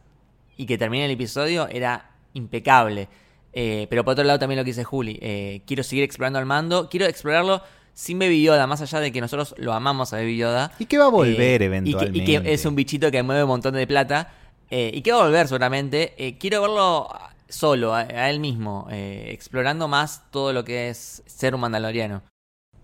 [0.57, 3.07] y que termine el episodio era impecable.
[3.51, 7.05] pero por otro lado, también lo que dice Juli, quiero seguir explorando al mando, quiero
[7.05, 7.61] explorarlo
[7.93, 10.71] sin Baby Yoda, más allá de que nosotros lo amamos a Baby Yoda.
[10.79, 12.17] Y que va a volver eventualmente.
[12.17, 14.33] Y que, es un bichito que mueve un montón de plata.
[14.69, 16.13] Eh, y que va a volver seguramente.
[16.17, 17.09] Eh, quiero verlo
[17.49, 22.23] solo, a, a él mismo, eh, explorando más todo lo que es ser un mandaloriano.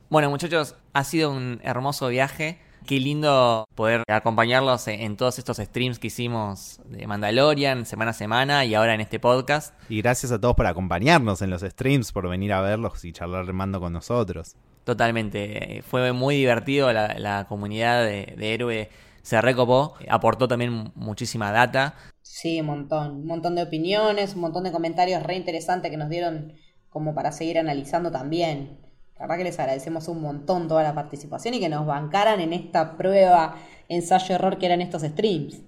[0.09, 2.59] Bueno, muchachos, ha sido un hermoso viaje.
[2.85, 8.63] Qué lindo poder acompañarlos en, todos estos streams que hicimos de Mandalorian semana a semana
[8.63, 9.75] y ahora en este podcast.
[9.89, 13.51] Y gracias a todos por acompañarnos en los streams, por venir a verlos y charlar
[13.51, 14.55] mando con nosotros.
[14.87, 15.79] Totalmente.
[15.79, 16.93] eh, Fue muy divertido.
[16.93, 18.89] La, la comunidad de, de Héroe
[19.21, 19.95] se recopó.
[20.09, 21.93] Aportó también muchísima data.
[22.21, 23.11] Sí, un montón.
[23.17, 26.53] Un montón de opiniones, un montón de comentarios re interesantes que nos dieron
[26.89, 28.77] como para seguir analizando también.
[29.15, 32.53] La verdad que les agradecemos un montón toda la participación y que nos bancaran en
[32.53, 33.57] esta prueba,
[33.89, 35.59] ensayo-error que eran estos streams.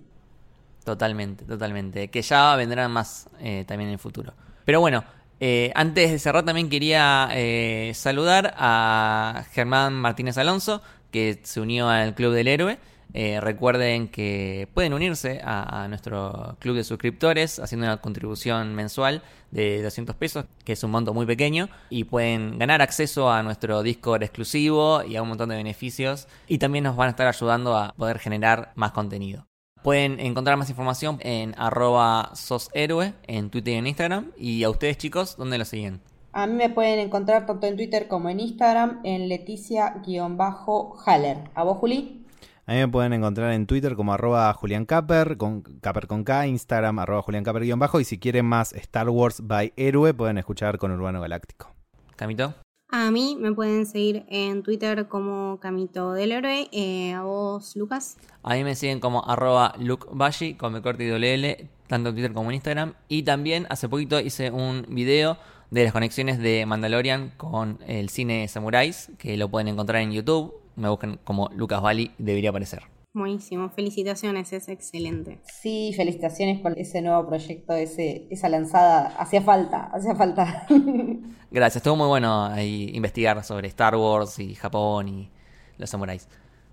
[0.85, 2.07] Totalmente, totalmente.
[2.07, 4.33] Que ya vendrán más eh, también en el futuro.
[4.63, 5.03] Pero bueno,
[5.39, 11.89] eh, antes de cerrar también quería eh, saludar a Germán Martínez Alonso, que se unió
[11.89, 12.77] al Club del Héroe.
[13.13, 19.23] Eh, recuerden que pueden unirse a, a nuestro club de suscriptores haciendo una contribución mensual
[19.49, 23.81] de 200 pesos, que es un monto muy pequeño, y pueden ganar acceso a nuestro
[23.81, 26.27] Discord exclusivo y a un montón de beneficios.
[26.47, 29.48] Y también nos van a estar ayudando a poder generar más contenido.
[29.83, 34.31] Pueden encontrar más información en arroba soshéroe en Twitter y en Instagram.
[34.37, 36.01] Y a ustedes chicos, ¿dónde lo siguen?
[36.31, 41.37] A mí me pueden encontrar tanto en Twitter como en Instagram en Leticia-Haller.
[41.55, 42.25] ¿A vos, Juli?
[42.65, 46.45] A mí me pueden encontrar en Twitter como arroba Julián Caper, con Caper con K,
[46.45, 50.37] Instagram arroba Julián Caper guion bajo, y si quieren más Star Wars by Héroe, pueden
[50.37, 51.73] escuchar con Urbano Galáctico.
[52.15, 52.53] Camito.
[52.91, 56.69] A mí me pueden seguir en Twitter como Camito del Héroe.
[56.71, 58.17] Eh, a vos, Lucas.
[58.41, 62.33] A mí me siguen como arroba lukebashi con mi corte y doble tanto en Twitter
[62.33, 62.95] como en Instagram.
[63.07, 65.37] Y también hace poquito hice un video
[65.69, 70.55] de las conexiones de Mandalorian con el cine Samuráis, que lo pueden encontrar en YouTube.
[70.75, 72.98] Me buscan como Lucas Bali, debería aparecer.
[73.11, 75.39] Buenísimo, felicitaciones, es excelente.
[75.43, 79.07] Sí, felicitaciones con ese nuevo proyecto, ese, esa lanzada.
[79.17, 80.67] Hacía falta, hacía falta.
[81.51, 85.31] Gracias, estuvo muy bueno ahí investigar sobre Star Wars y Japón y
[85.77, 86.27] los samuráis.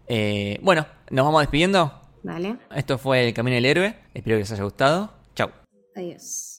[0.09, 2.03] Eh, bueno, nos vamos despidiendo.
[2.23, 3.95] Dale, Esto fue El Camino del Héroe.
[4.13, 5.11] Espero que les haya gustado.
[5.35, 5.49] Chau.
[5.95, 6.56] adiós.